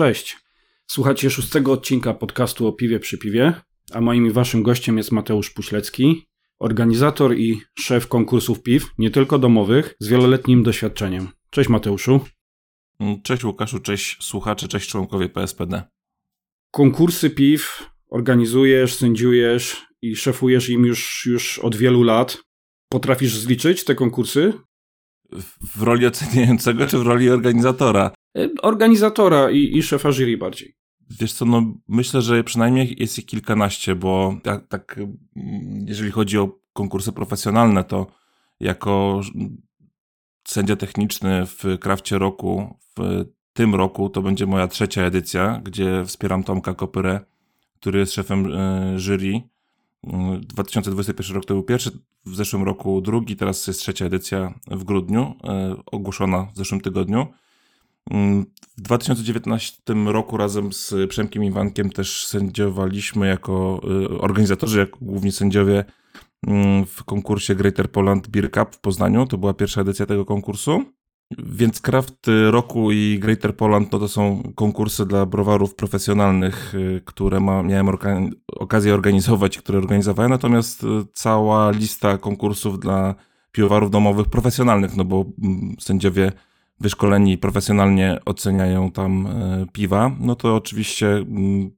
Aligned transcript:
Cześć. 0.00 0.38
Słuchacie 0.86 1.30
szóstego 1.30 1.72
odcinka 1.72 2.14
podcastu 2.14 2.66
o 2.66 2.72
piwie 2.72 3.00
przy 3.00 3.18
piwie, 3.18 3.52
a 3.92 4.00
moim 4.00 4.26
i 4.26 4.30
waszym 4.30 4.62
gościem 4.62 4.96
jest 4.96 5.12
Mateusz 5.12 5.50
Puślecki, 5.50 6.26
organizator 6.58 7.36
i 7.36 7.60
szef 7.78 8.08
konkursów 8.08 8.62
piw, 8.62 8.86
nie 8.98 9.10
tylko 9.10 9.38
domowych, 9.38 9.94
z 9.98 10.08
wieloletnim 10.08 10.62
doświadczeniem. 10.62 11.28
Cześć 11.50 11.68
Mateuszu. 11.68 12.20
Cześć 13.22 13.44
Łukaszu, 13.44 13.80
cześć 13.80 14.24
słuchacze, 14.24 14.68
cześć 14.68 14.90
członkowie 14.90 15.28
PSPD. 15.28 15.82
Konkursy 16.70 17.30
piw 17.30 17.90
organizujesz, 18.08 18.94
sędziujesz 18.94 19.86
i 20.02 20.16
szefujesz 20.16 20.68
im 20.68 20.84
już, 20.84 21.26
już 21.26 21.58
od 21.58 21.76
wielu 21.76 22.02
lat. 22.02 22.38
Potrafisz 22.88 23.36
zliczyć 23.36 23.84
te 23.84 23.94
konkursy? 23.94 24.52
W 25.76 25.82
roli 25.82 26.06
oceniającego 26.06 26.86
czy 26.86 26.98
w 26.98 27.02
roli 27.02 27.30
organizatora? 27.30 28.10
E, 28.38 28.48
organizatora 28.62 29.50
i, 29.50 29.78
i 29.78 29.82
szefa 29.82 30.12
jury 30.12 30.36
bardziej. 30.36 30.74
Wiesz 31.20 31.32
co, 31.32 31.44
no 31.44 31.74
myślę, 31.88 32.22
że 32.22 32.44
przynajmniej 32.44 32.96
jest 32.98 33.18
ich 33.18 33.26
kilkanaście, 33.26 33.94
bo 33.94 34.36
tak, 34.42 34.68
tak 34.68 35.00
jeżeli 35.86 36.10
chodzi 36.10 36.38
o 36.38 36.58
konkursy 36.72 37.12
profesjonalne, 37.12 37.84
to 37.84 38.06
jako 38.60 39.20
sędzia 40.48 40.76
techniczny 40.76 41.46
w 41.46 41.64
Krafcie 41.80 42.18
Roku 42.18 42.78
w 42.96 43.24
tym 43.52 43.74
roku 43.74 44.08
to 44.08 44.22
będzie 44.22 44.46
moja 44.46 44.68
trzecia 44.68 45.02
edycja, 45.02 45.60
gdzie 45.64 46.04
wspieram 46.04 46.44
Tomka 46.44 46.74
Kopyrę, 46.74 47.20
który 47.80 47.98
jest 47.98 48.12
szefem 48.12 48.52
e, 48.54 48.98
jury. 48.98 49.40
2021 50.40 51.36
rok 51.36 51.44
to 51.44 51.54
był 51.54 51.62
pierwszy, 51.62 51.90
w 52.26 52.34
zeszłym 52.34 52.62
roku 52.62 53.00
drugi, 53.00 53.36
teraz 53.36 53.66
jest 53.66 53.80
trzecia 53.80 54.04
edycja 54.04 54.54
w 54.70 54.84
grudniu, 54.84 55.34
ogłoszona 55.86 56.46
w 56.54 56.56
zeszłym 56.56 56.80
tygodniu. 56.80 57.26
Mm, 58.10 58.46
w 58.78 58.80
2019 58.80 59.82
roku 60.06 60.36
razem 60.36 60.72
z 60.72 60.94
Przemkiem 61.08 61.44
Iwankiem 61.44 61.90
też 61.90 62.26
sędziowaliśmy 62.26 63.28
jako 63.28 63.80
y, 64.12 64.18
organizatorzy, 64.20 64.78
jako 64.78 64.98
główni 65.02 65.32
sędziowie 65.32 65.84
mm, 66.46 66.86
w 66.86 67.04
konkursie 67.04 67.54
Greater 67.54 67.90
Poland 67.90 68.28
Beer 68.28 68.50
Cup 68.50 68.74
w 68.74 68.80
Poznaniu. 68.80 69.26
To 69.26 69.38
była 69.38 69.54
pierwsza 69.54 69.80
edycja 69.80 70.06
tego 70.06 70.24
konkursu. 70.24 70.84
Więc 71.38 71.80
Kraft 71.80 72.26
Roku 72.50 72.92
i 72.92 73.18
Greater 73.18 73.56
Poland 73.56 73.92
no 73.92 73.98
to 73.98 74.08
są 74.08 74.52
konkursy 74.54 75.06
dla 75.06 75.26
browarów 75.26 75.74
profesjonalnych, 75.74 76.74
y, 76.74 77.00
które 77.04 77.40
ma, 77.40 77.62
miałem 77.62 77.88
okazję 78.56 78.94
organizować, 78.94 79.58
które 79.58 79.78
organizowałem. 79.78 80.30
Natomiast 80.30 80.84
y, 80.84 80.86
cała 81.12 81.70
lista 81.70 82.18
konkursów 82.18 82.80
dla 82.80 83.14
piwowarów 83.52 83.90
domowych 83.90 84.26
profesjonalnych, 84.26 84.96
no 84.96 85.04
bo 85.04 85.24
mm, 85.42 85.76
sędziowie 85.80 86.32
wyszkoleni 86.80 87.38
profesjonalnie 87.38 88.18
oceniają 88.24 88.90
tam 88.90 89.26
e, 89.26 89.66
piwa, 89.72 90.16
no 90.20 90.34
to 90.34 90.56
oczywiście 90.56 91.08
mm, 91.08 91.70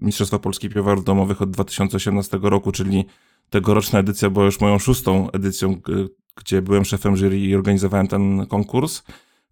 Mistrzostwa 0.00 0.38
Polski 0.38 0.68
Piwowarów 0.68 1.04
Domowych 1.04 1.42
od 1.42 1.50
2018 1.50 2.38
roku, 2.42 2.72
czyli 2.72 3.04
tegoroczna 3.50 3.98
edycja 3.98 4.30
była 4.30 4.44
już 4.44 4.60
moją 4.60 4.78
szóstą 4.78 5.30
edycją, 5.30 5.80
gdzie 6.36 6.62
byłem 6.62 6.84
szefem 6.84 7.16
jury 7.16 7.38
i 7.38 7.54
organizowałem 7.54 8.08
ten 8.08 8.46
konkurs. 8.46 9.02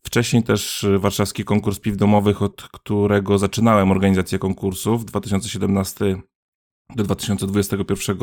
Wcześniej 0.02 0.42
też 0.42 0.86
warszawski 0.98 1.44
konkurs 1.44 1.78
piw 1.78 1.96
domowych, 1.96 2.42
od 2.42 2.62
którego 2.62 3.38
zaczynałem 3.38 3.90
organizację 3.90 4.38
konkursów 4.38 5.04
2017 5.04 6.16
do 6.96 7.04
2021 7.04 8.18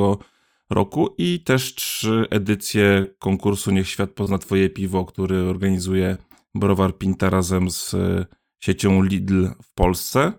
roku 0.70 1.16
i 1.18 1.40
też 1.40 1.76
trzy 1.76 2.26
edycje 2.30 3.06
konkursu 3.20 3.72
Niech 3.72 3.90
Świat 3.90 4.12
pozna 4.12 4.38
Twoje 4.38 4.70
piwo, 4.70 5.06
który 5.06 5.38
organizuje 5.38 6.18
browar 6.56 6.98
Pinta 6.98 7.30
razem 7.30 7.72
z 7.72 7.94
e, 7.94 8.26
siecią 8.60 9.04
Lidl 9.04 9.48
w 9.64 9.74
Polsce. 9.74 10.34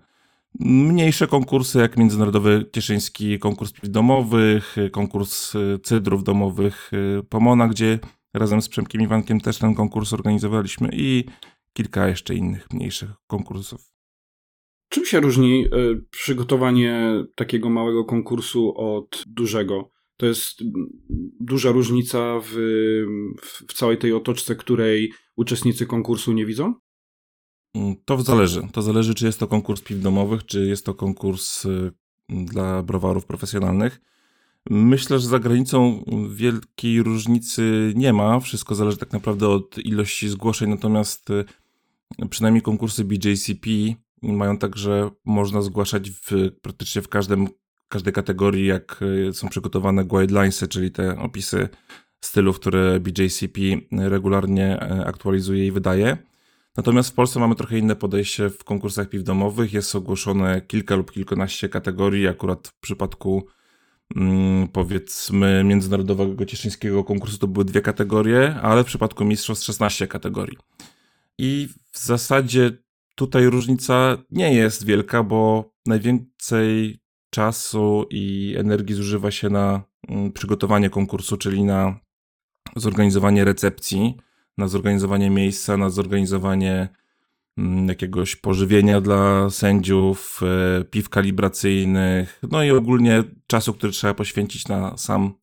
Mniejsze 0.60 1.26
konkursy 1.26 1.78
jak 1.78 1.96
Międzynarodowy 1.96 2.64
Cieszyński 2.72 3.38
Konkurs 3.38 3.72
Piw 3.72 3.90
Domowych, 3.90 4.76
konkurs 4.92 5.54
e, 5.54 5.78
cydrów 5.78 6.24
domowych 6.24 6.90
e, 6.92 7.22
Pomona, 7.22 7.68
gdzie 7.68 7.98
razem 8.34 8.62
z 8.62 8.68
Przemkiem 8.68 9.02
Iwankiem 9.02 9.40
też 9.40 9.58
ten 9.58 9.74
konkurs 9.74 10.12
organizowaliśmy 10.12 10.88
i 10.92 11.24
kilka 11.72 12.08
jeszcze 12.08 12.34
innych 12.34 12.66
mniejszych 12.72 13.10
konkursów. 13.26 13.80
Czym 14.88 15.04
się 15.04 15.20
różni 15.20 15.66
przygotowanie 16.10 17.24
takiego 17.34 17.70
małego 17.70 18.04
konkursu 18.04 18.74
od 18.76 19.24
dużego? 19.26 19.90
To 20.16 20.26
jest 20.26 20.60
duża 21.40 21.70
różnica 21.70 22.40
w, 22.40 22.52
w 23.68 23.72
całej 23.72 23.98
tej 23.98 24.12
otoczce, 24.12 24.56
której 24.56 25.12
uczestnicy 25.38 25.86
konkursu 25.86 26.32
nie 26.32 26.46
widzą? 26.46 26.74
Mm, 27.74 27.96
to 28.04 28.22
zależy. 28.22 28.62
To 28.72 28.82
zależy, 28.82 29.14
czy 29.14 29.26
jest 29.26 29.40
to 29.40 29.46
konkurs 29.46 29.82
piw 29.82 30.00
domowych, 30.00 30.46
czy 30.46 30.66
jest 30.66 30.86
to 30.86 30.94
konkurs 30.94 31.64
y, 31.64 31.92
dla 32.28 32.82
browarów 32.82 33.26
profesjonalnych. 33.26 34.00
Myślę, 34.70 35.18
że 35.18 35.28
za 35.28 35.38
granicą 35.38 36.04
wielkiej 36.30 37.02
różnicy 37.02 37.92
nie 37.96 38.12
ma. 38.12 38.40
Wszystko 38.40 38.74
zależy 38.74 38.96
tak 38.96 39.12
naprawdę 39.12 39.48
od 39.48 39.78
ilości 39.78 40.28
zgłoszeń, 40.28 40.70
natomiast 40.70 41.30
y, 41.30 41.44
przynajmniej 42.30 42.62
konkursy 42.62 43.04
BJCP 43.04 43.70
mają 44.22 44.58
tak, 44.58 44.76
że 44.76 45.10
można 45.24 45.62
zgłaszać 45.62 46.10
w, 46.10 46.50
praktycznie 46.62 47.02
w 47.02 47.08
każdym, 47.08 47.48
każdej 47.88 48.12
kategorii, 48.12 48.66
jak 48.66 49.00
y, 49.02 49.32
są 49.32 49.48
przygotowane 49.48 50.04
guidelinesy, 50.04 50.68
czyli 50.68 50.90
te 50.90 51.18
opisy 51.18 51.68
stylów, 52.20 52.60
które 52.60 53.00
BJCP 53.00 53.60
regularnie 53.92 54.80
e, 54.80 55.06
aktualizuje 55.06 55.66
i 55.66 55.72
wydaje. 55.72 56.16
Natomiast 56.76 57.10
w 57.10 57.14
Polsce 57.14 57.40
mamy 57.40 57.54
trochę 57.54 57.78
inne 57.78 57.96
podejście 57.96 58.50
w 58.50 58.64
konkursach 58.64 59.08
piw 59.08 59.22
domowych. 59.22 59.72
Jest 59.72 59.94
ogłoszone 59.94 60.60
kilka 60.60 60.96
lub 60.96 61.12
kilkanaście 61.12 61.68
kategorii. 61.68 62.28
Akurat 62.28 62.68
w 62.68 62.80
przypadku 62.80 63.46
mm, 64.16 64.68
powiedzmy 64.68 65.64
międzynarodowego 65.64 66.44
cieszyńskiego 66.44 67.04
konkursu 67.04 67.38
to 67.38 67.46
były 67.46 67.64
dwie 67.64 67.80
kategorie, 67.80 68.54
ale 68.62 68.84
w 68.84 68.86
przypadku 68.86 69.24
mistrzostw 69.24 69.66
16 69.66 70.06
kategorii. 70.06 70.58
I 71.38 71.68
w 71.92 71.98
zasadzie 71.98 72.70
tutaj 73.14 73.46
różnica 73.46 74.18
nie 74.30 74.54
jest 74.54 74.84
wielka, 74.84 75.22
bo 75.22 75.72
najwięcej 75.86 77.00
czasu 77.30 78.06
i 78.10 78.54
energii 78.58 78.94
zużywa 78.94 79.30
się 79.30 79.50
na 79.50 79.82
mm, 80.08 80.32
przygotowanie 80.32 80.90
konkursu, 80.90 81.36
czyli 81.36 81.64
na 81.64 82.00
zorganizowanie 82.78 83.44
recepcji, 83.44 84.16
na 84.58 84.68
zorganizowanie 84.68 85.30
miejsca, 85.30 85.76
na 85.76 85.90
zorganizowanie 85.90 86.88
mm, 87.58 87.88
jakiegoś 87.88 88.36
pożywienia 88.36 89.00
dla 89.00 89.50
sędziów, 89.50 90.40
e, 90.80 90.84
piw 90.84 91.08
kalibracyjnych, 91.08 92.40
no 92.50 92.64
i 92.64 92.70
ogólnie 92.70 93.24
czasu, 93.46 93.74
który 93.74 93.92
trzeba 93.92 94.14
poświęcić 94.14 94.68
na 94.68 94.96
sam 94.96 95.34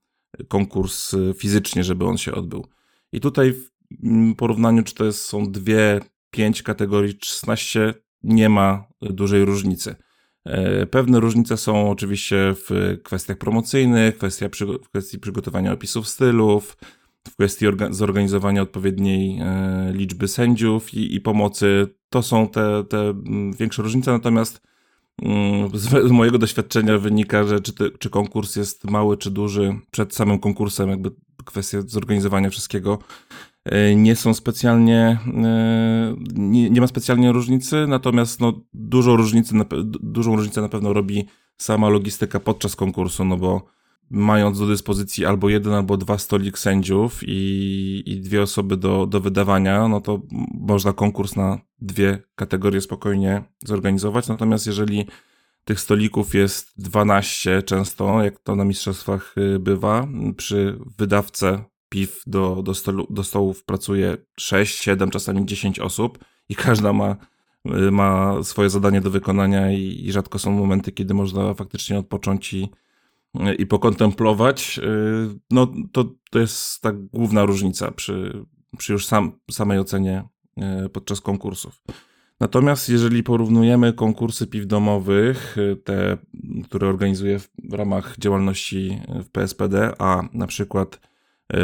konkurs 0.47 1.13
e, 1.13 1.33
fizycznie, 1.33 1.83
żeby 1.83 2.05
on 2.05 2.17
się 2.17 2.33
odbył. 2.33 2.67
I 3.11 3.19
tutaj 3.19 3.53
w 3.53 3.69
mm, 4.03 4.35
porównaniu, 4.35 4.83
czy 4.83 4.95
to 4.95 5.13
są 5.13 5.51
dwie, 5.51 5.99
pięć 6.31 6.63
kategorii, 6.63 7.17
16, 7.21 7.93
nie 8.23 8.49
ma 8.49 8.87
dużej 9.01 9.45
różnicy. 9.45 9.95
E, 10.45 10.85
pewne 10.85 11.19
różnice 11.19 11.57
są 11.57 11.91
oczywiście 11.91 12.37
w 12.55 12.97
kwestiach 13.03 13.37
promocyjnych, 13.37 14.17
kwestia, 14.17 14.49
w 14.83 14.89
kwestii 14.89 15.19
przygotowania 15.19 15.71
opisów 15.71 16.07
stylów, 16.07 16.77
w 17.29 17.35
kwestii 17.35 17.65
zorganizowania 17.89 18.61
odpowiedniej 18.61 19.39
e, 19.39 19.91
liczby 19.93 20.27
sędziów 20.27 20.93
i, 20.93 21.15
i, 21.15 21.21
pomocy. 21.21 21.87
To 22.09 22.21
są 22.21 22.47
te, 22.47 22.83
te 22.89 23.13
większe 23.59 23.81
różnice, 23.81 24.11
natomiast 24.11 24.61
mm, 25.21 25.69
z, 25.73 26.11
mojego 26.11 26.37
doświadczenia 26.37 26.97
wynika, 26.97 27.43
że 27.43 27.59
czy, 27.59 27.73
ty, 27.73 27.91
czy 27.99 28.09
konkurs 28.09 28.55
jest 28.55 28.83
mały 28.83 29.17
czy 29.17 29.31
duży, 29.31 29.79
przed 29.91 30.15
samym 30.15 30.39
konkursem 30.39 30.89
jakby 30.89 31.11
kwestie 31.45 31.81
zorganizowania 31.81 32.49
wszystkiego 32.49 32.99
e, 33.65 33.95
nie 33.95 34.15
są 34.15 34.33
specjalnie, 34.33 35.19
e, 35.43 36.15
nie, 36.33 36.69
nie 36.69 36.81
ma 36.81 36.87
specjalnie 36.87 37.31
różnicy, 37.31 37.85
natomiast 37.87 38.39
no, 38.39 38.53
dużą, 38.73 39.15
różnicę, 39.15 39.55
dużą 40.01 40.35
różnicę 40.35 40.61
na 40.61 40.69
pewno 40.69 40.93
robi 40.93 41.25
sama 41.57 41.89
logistyka 41.89 42.39
podczas 42.39 42.75
konkursu, 42.75 43.25
no 43.25 43.37
bo 43.37 43.74
mając 44.09 44.59
do 44.59 44.67
dyspozycji 44.67 45.25
albo 45.25 45.49
jeden, 45.49 45.73
albo 45.73 45.97
dwa 45.97 46.17
stolik 46.17 46.59
sędziów 46.59 47.19
i, 47.23 48.03
i 48.05 48.21
dwie 48.21 48.41
osoby 48.41 48.77
do, 48.77 49.05
do 49.07 49.21
wydawania, 49.21 49.87
no 49.87 50.01
to 50.01 50.21
można 50.59 50.93
konkurs 50.93 51.35
na 51.35 51.59
dwie 51.81 52.23
kategorie 52.35 52.81
spokojnie 52.81 53.43
zorganizować. 53.65 54.27
Natomiast 54.27 54.67
jeżeli 54.67 55.05
tych 55.65 55.79
stolików 55.79 56.35
jest 56.35 56.73
12 56.77 57.63
często, 57.63 58.23
jak 58.23 58.39
to 58.39 58.55
na 58.55 58.65
mistrzostwach 58.65 59.35
y, 59.37 59.59
bywa, 59.59 60.07
przy 60.37 60.79
wydawce 60.97 61.63
piw 61.89 62.21
do, 62.27 62.63
do, 62.63 62.73
stolu, 62.73 63.07
do 63.09 63.23
stołów 63.23 63.65
pracuje 63.65 64.17
6, 64.39 64.83
7, 64.83 65.09
czasami 65.09 65.45
10 65.45 65.79
osób 65.79 66.19
i 66.49 66.55
każda 66.65 66.93
ma, 66.93 67.15
y, 67.65 67.91
ma 67.91 68.43
swoje 68.43 68.69
zadanie 68.69 69.01
do 69.01 69.11
wykonania 69.11 69.71
i, 69.71 70.05
i 70.05 70.11
rzadko 70.11 70.39
są 70.39 70.51
momenty, 70.51 70.91
kiedy 70.91 71.13
można 71.13 71.53
faktycznie 71.53 71.99
odpocząć 71.99 72.53
i, 72.53 72.69
i 73.57 73.65
pokontemplować, 73.65 74.79
y, 74.83 75.39
no 75.51 75.73
to, 75.91 76.05
to 76.31 76.39
jest 76.39 76.81
ta 76.81 76.91
główna 76.93 77.45
różnica 77.45 77.91
przy, 77.91 78.45
przy 78.77 78.93
już 78.93 79.05
sam, 79.05 79.39
samej 79.51 79.79
ocenie 79.79 80.23
y, 80.85 80.89
podczas 80.89 81.21
konkursów. 81.21 81.81
Natomiast 82.39 82.89
jeżeli 82.89 83.23
porównujemy 83.23 83.93
konkursy 83.93 84.47
piw 84.47 84.67
domowych, 84.67 85.55
te, 85.83 86.17
które 86.63 86.87
organizuję 86.87 87.39
w, 87.39 87.49
w 87.63 87.73
ramach 87.73 88.17
działalności 88.17 89.01
w 89.23 89.29
PSPD, 89.29 89.93
a 89.99 90.23
na 90.33 90.47
przykład 90.47 90.99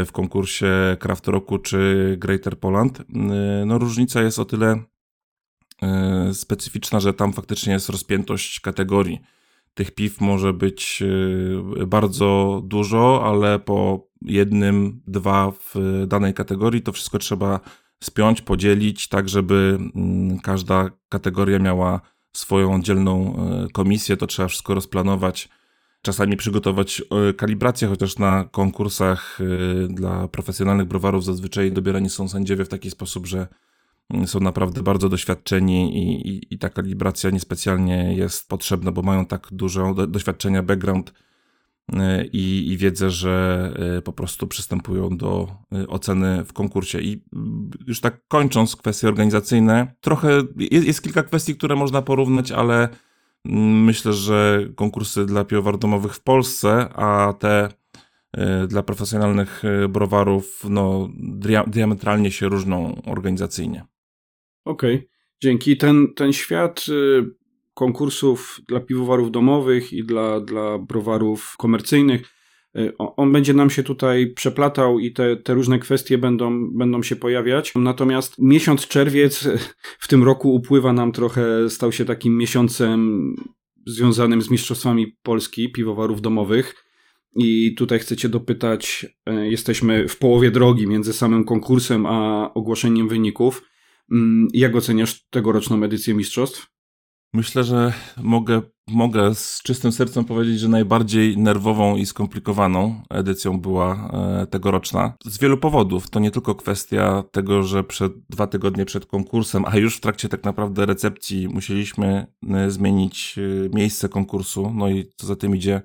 w 0.06 0.12
konkursie 0.12 0.98
Craft 1.00 1.28
Roku 1.28 1.58
czy 1.58 2.16
Greater 2.20 2.60
Poland, 2.60 3.02
no 3.66 3.78
różnica 3.78 4.22
jest 4.22 4.40
o 4.40 4.46
tyle 4.46 4.84
specyficzna, 6.34 7.00
że 7.00 7.14
tam 7.14 7.34
faktycznie 7.34 7.74
jest 7.74 7.90
rozpiętość 7.90 8.60
kategorii. 8.60 9.20
Tych 9.74 9.92
piw 9.92 10.22
może 10.22 10.54
być 10.54 11.04
e, 11.82 11.86
bardzo 11.86 12.62
dużo, 12.66 13.22
ale 13.26 13.60
po 13.60 14.08
jednym, 14.22 15.02
dwa 15.08 15.52
w 15.52 15.76
danej 16.08 16.34
kategorii 16.34 16.82
to 16.82 16.92
wszystko 16.92 17.20
trzeba 17.20 17.60
spiąć, 18.04 18.42
podzielić, 18.42 19.08
tak 19.08 19.30
żeby 19.30 19.78
mm, 19.96 20.40
każda 20.40 20.90
kategoria 21.10 21.60
miała 21.60 22.02
swoją 22.34 22.76
oddzielną 22.76 23.36
e, 23.36 23.68
komisję, 23.74 24.18
to 24.18 24.28
trzeba 24.28 24.48
wszystko 24.48 24.74
rozplanować, 24.74 25.50
czasami 26.02 26.38
przygotować 26.38 27.02
e, 27.30 27.34
kalibrację, 27.34 27.88
chociaż 27.88 28.18
na 28.18 28.44
konkursach 28.52 29.40
dla 29.90 30.28
profesjonalnych 30.28 30.88
browarów 30.88 31.26
zazwyczaj 31.26 31.72
dobierani 31.72 32.10
są 32.10 32.28
sędziowie 32.28 32.66
w 32.66 32.70
taki 32.70 32.92
sposób, 32.92 33.28
że 33.28 33.48
są 34.26 34.40
naprawdę 34.40 34.84
bardzo 34.84 35.10
doświadczeni 35.10 35.98
i, 35.98 36.30
i, 36.30 36.54
i 36.54 36.58
ta 36.58 36.70
kalibracja 36.70 37.30
niespecjalnie 37.30 38.14
jest 38.16 38.50
potrzebna, 38.50 38.92
bo 38.92 39.02
mają 39.02 39.26
tak 39.26 39.48
dużo 39.52 39.94
doświadczenia, 40.08 40.64
background 40.64 41.14
E, 41.94 42.26
i, 42.26 42.72
i 42.72 42.78
wiedzę, 42.78 43.10
że 43.10 43.74
e, 43.98 44.02
po 44.02 44.14
prostu 44.14 44.48
przystępują 44.48 45.18
do 45.18 45.48
e, 45.74 45.88
oceny 45.88 46.46
w 46.46 46.54
konkursie. 46.54 47.02
I 47.02 47.24
już 47.88 48.02
tak 48.02 48.28
kończąc 48.28 48.76
kwestie 48.76 49.08
organizacyjne, 49.08 49.96
trochę 50.02 50.42
jest, 50.58 50.88
jest 50.88 51.04
kilka 51.04 51.24
kwestii, 51.24 51.56
które 51.56 51.76
można 51.76 52.02
porównać, 52.02 52.52
ale 52.52 52.90
myślę, 53.46 54.14
że 54.14 54.66
konkursy 54.76 55.26
dla 55.26 55.46
piwowar 55.46 55.78
domowych 55.78 56.14
w 56.14 56.24
Polsce, 56.24 56.90
a 56.96 57.34
te 57.40 57.70
dla 58.68 58.84
profesjonalnych 58.84 59.64
browarów 59.90 60.66
no, 60.70 61.10
diametralnie 61.68 62.32
się 62.32 62.50
różnią 62.50 63.02
organizacyjnie. 63.06 63.86
Okej, 64.66 64.96
okay. 64.96 65.08
dzięki. 65.42 65.78
Ten, 65.78 66.08
ten 66.16 66.34
świat 66.34 66.86
y, 66.90 67.24
konkursów 67.74 68.62
dla 68.68 68.80
piwowarów 68.80 69.32
domowych 69.32 69.94
i 69.94 70.04
dla, 70.04 70.40
dla 70.40 70.78
browarów 70.78 71.56
komercyjnych. 71.58 72.22
Y, 72.78 72.94
on 72.98 73.32
będzie 73.32 73.54
nam 73.54 73.70
się 73.70 73.84
tutaj 73.84 74.34
przeplatał 74.34 75.00
i 75.00 75.14
te, 75.14 75.36
te 75.38 75.54
różne 75.54 75.80
kwestie 75.80 76.18
będą, 76.18 76.72
będą 76.72 77.04
się 77.04 77.16
pojawiać. 77.16 77.74
Natomiast 77.76 78.36
miesiąc 78.40 78.88
czerwiec 78.88 79.48
w 80.04 80.08
tym 80.08 80.24
roku 80.24 80.56
upływa 80.56 80.94
nam 80.94 81.12
trochę, 81.12 81.70
stał 81.70 81.92
się 81.92 82.06
takim 82.06 82.38
miesiącem 82.38 83.22
związanym 83.88 84.42
z 84.42 84.50
Mistrzostwami 84.50 85.18
Polski 85.24 85.72
piwowarów 85.72 86.22
domowych. 86.22 86.76
I 87.36 87.76
tutaj 87.76 88.00
chcecie 88.00 88.30
dopytać, 88.30 89.06
y, 89.30 89.50
jesteśmy 89.50 90.08
w 90.08 90.18
połowie 90.18 90.52
drogi 90.52 90.88
między 90.88 91.14
samym 91.14 91.44
konkursem 91.44 92.06
a 92.06 92.50
ogłoszeniem 92.54 93.08
wyników. 93.08 93.71
Mm, 94.12 94.48
jak 94.54 94.76
oceniasz 94.76 95.26
tegoroczną 95.30 95.84
edycję 95.84 96.14
mistrzostw? 96.14 96.72
Myślę, 97.34 97.64
że 97.64 97.94
mogę, 98.18 98.62
mogę 98.88 99.36
z 99.36 99.62
czystym 99.64 99.92
sercem 99.92 100.26
powiedzieć, 100.26 100.60
że 100.60 100.68
najbardziej 100.68 101.38
nerwową 101.38 101.96
i 101.96 102.06
skomplikowaną 102.06 103.02
edycją 103.10 103.62
była 103.62 104.12
e, 104.14 104.48
tegoroczna. 104.48 105.14
Z 105.26 105.40
wielu 105.40 105.58
powodów. 105.58 106.10
To 106.10 106.20
nie 106.20 106.32
tylko 106.32 106.56
kwestia 106.56 107.24
tego, 107.32 107.64
że 107.64 107.84
przed 107.84 108.14
dwa 108.30 108.48
tygodnie 108.48 108.86
przed 108.86 109.06
konkursem, 109.06 109.66
a 109.68 109.78
już 109.78 109.98
w 109.98 110.00
trakcie 110.00 110.30
tak 110.30 110.44
naprawdę 110.44 110.86
recepcji 110.86 111.48
musieliśmy 111.48 112.28
e, 112.50 112.72
zmienić 112.72 113.36
e, 113.38 113.70
miejsce 113.76 114.10
konkursu, 114.10 114.72
no 114.76 114.90
i 114.90 115.10
co 115.16 115.28
za 115.28 115.36
tym 115.36 115.56
idzie 115.56 115.82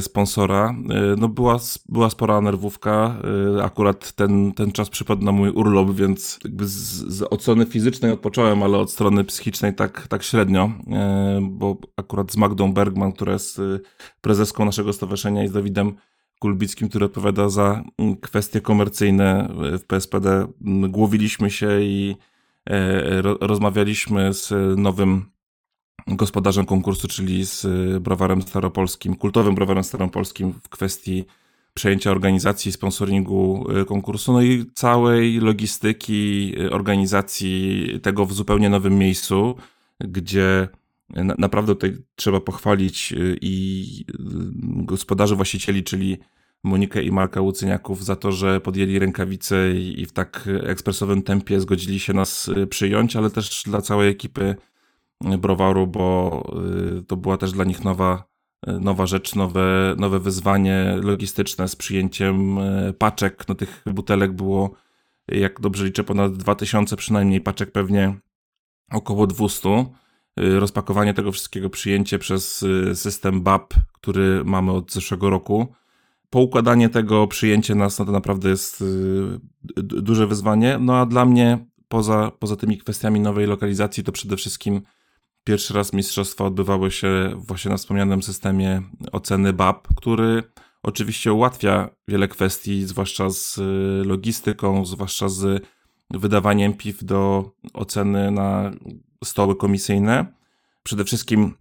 sponsora. 0.00 0.74
E, 0.90 1.16
no 1.18 1.28
była, 1.28 1.56
była 1.88 2.10
spora 2.10 2.40
nerwówka. 2.40 3.16
E, 3.58 3.62
akurat 3.64 4.12
ten, 4.12 4.52
ten 4.52 4.72
czas 4.72 4.90
przypadł 4.90 5.24
na 5.24 5.32
mój 5.32 5.50
urlop, 5.50 5.90
więc 5.90 6.38
jakby 6.44 6.66
z, 6.66 6.72
z 7.08 7.22
oceny 7.30 7.66
fizycznej 7.66 8.12
odpocząłem, 8.12 8.62
ale 8.62 8.78
od 8.78 8.90
strony 8.90 9.24
psychicznej 9.24 9.74
tak, 9.74 10.06
tak 10.08 10.22
średnio, 10.22 10.70
bo 11.42 11.76
akurat 11.96 12.32
z 12.32 12.36
Magdą 12.36 12.72
Bergman, 12.72 13.12
która 13.12 13.32
jest 13.32 13.60
prezeską 14.20 14.64
naszego 14.64 14.92
stowarzyszenia 14.92 15.44
i 15.44 15.48
z 15.48 15.52
Dawidem 15.52 15.94
Kulbickim, 16.38 16.88
który 16.88 17.04
odpowiada 17.04 17.48
za 17.48 17.84
kwestie 18.20 18.60
komercyjne 18.60 19.48
w 19.78 19.84
PSPD, 19.86 20.46
głowiliśmy 20.88 21.50
się 21.50 21.80
i 21.80 22.16
rozmawialiśmy 23.40 24.32
z 24.32 24.52
nowym 24.78 25.33
gospodarzem 26.06 26.66
konkursu, 26.66 27.08
czyli 27.08 27.46
z 27.46 27.64
y, 27.64 28.00
browarem 28.00 28.42
staropolskim, 28.42 29.16
kultowym 29.16 29.54
browarem 29.54 29.84
staropolskim 29.84 30.52
w 30.52 30.68
kwestii 30.68 31.24
przejęcia 31.74 32.10
organizacji, 32.10 32.72
sponsoringu 32.72 33.66
y, 33.82 33.84
konkursu, 33.84 34.32
no 34.32 34.42
i 34.42 34.64
całej 34.74 35.40
logistyki 35.40 36.52
y, 36.60 36.70
organizacji 36.70 37.86
tego 38.02 38.26
w 38.26 38.32
zupełnie 38.32 38.70
nowym 38.70 38.98
miejscu, 38.98 39.54
gdzie 40.00 40.68
naprawdę 41.38 41.74
tutaj 41.74 41.96
trzeba 42.16 42.40
pochwalić 42.40 43.14
i 43.40 44.04
gospodarzy, 44.60 45.36
właścicieli, 45.36 45.84
czyli 45.84 46.18
Monikę 46.64 47.02
i 47.02 47.12
Marka 47.12 47.40
Łucyniaków 47.40 48.04
za 48.04 48.16
to, 48.16 48.32
że 48.32 48.60
podjęli 48.60 48.98
rękawice 48.98 49.74
i 49.74 50.06
w 50.06 50.12
tak 50.12 50.48
ekspresowym 50.62 51.22
tempie 51.22 51.60
zgodzili 51.60 52.00
się 52.00 52.12
nas 52.12 52.50
przyjąć, 52.70 53.16
ale 53.16 53.30
też 53.30 53.62
dla 53.66 53.80
całej 53.80 54.10
ekipy 54.10 54.56
browaru, 55.20 55.86
bo 55.86 56.42
y, 56.98 57.02
to 57.02 57.16
była 57.16 57.36
też 57.36 57.52
dla 57.52 57.64
nich 57.64 57.84
nowa, 57.84 58.24
nowa 58.66 59.06
rzecz, 59.06 59.34
nowe, 59.34 59.94
nowe 59.98 60.20
wyzwanie 60.20 60.96
logistyczne 61.02 61.68
z 61.68 61.76
przyjęciem 61.76 62.58
y, 62.58 62.92
paczek. 62.98 63.48
No 63.48 63.54
tych 63.54 63.84
butelek 63.86 64.32
było, 64.32 64.70
jak 65.28 65.60
dobrze 65.60 65.84
liczę, 65.84 66.04
ponad 66.04 66.36
2000 66.36 66.96
przynajmniej, 66.96 67.40
paczek 67.40 67.72
pewnie 67.72 68.14
około 68.90 69.26
200. 69.26 69.86
Y, 70.40 70.60
rozpakowanie 70.60 71.14
tego 71.14 71.32
wszystkiego, 71.32 71.70
przyjęcie 71.70 72.18
przez 72.18 72.64
system 72.94 73.42
BAP, 73.42 73.74
który 73.92 74.44
mamy 74.44 74.72
od 74.72 74.92
zeszłego 74.92 75.30
roku. 75.30 75.74
Poukładanie 76.30 76.88
tego, 76.88 77.26
przyjęcie 77.26 77.74
nas, 77.74 77.98
no 77.98 78.04
to 78.04 78.12
naprawdę 78.12 78.48
jest 78.48 78.84
duże 79.82 80.26
wyzwanie. 80.26 80.78
No 80.80 80.96
a 80.96 81.06
dla 81.06 81.24
mnie, 81.24 81.66
poza, 81.88 82.32
poza 82.38 82.56
tymi 82.56 82.78
kwestiami 82.78 83.20
nowej 83.20 83.46
lokalizacji, 83.46 84.04
to 84.04 84.12
przede 84.12 84.36
wszystkim 84.36 84.82
Pierwszy 85.44 85.74
raz 85.74 85.92
mistrzostwa 85.92 86.44
odbywały 86.44 86.90
się 86.90 87.32
właśnie 87.36 87.70
na 87.70 87.76
wspomnianym 87.76 88.22
systemie 88.22 88.82
oceny 89.12 89.52
BAP, 89.52 89.88
który 89.96 90.42
oczywiście 90.82 91.32
ułatwia 91.32 91.90
wiele 92.08 92.28
kwestii, 92.28 92.84
zwłaszcza 92.84 93.30
z 93.30 93.60
logistyką, 94.06 94.86
zwłaszcza 94.86 95.28
z 95.28 95.66
wydawaniem 96.10 96.74
PIW 96.74 97.04
do 97.04 97.50
oceny 97.74 98.30
na 98.30 98.70
stoły 99.24 99.56
komisyjne. 99.56 100.26
Przede 100.82 101.04
wszystkim 101.04 101.54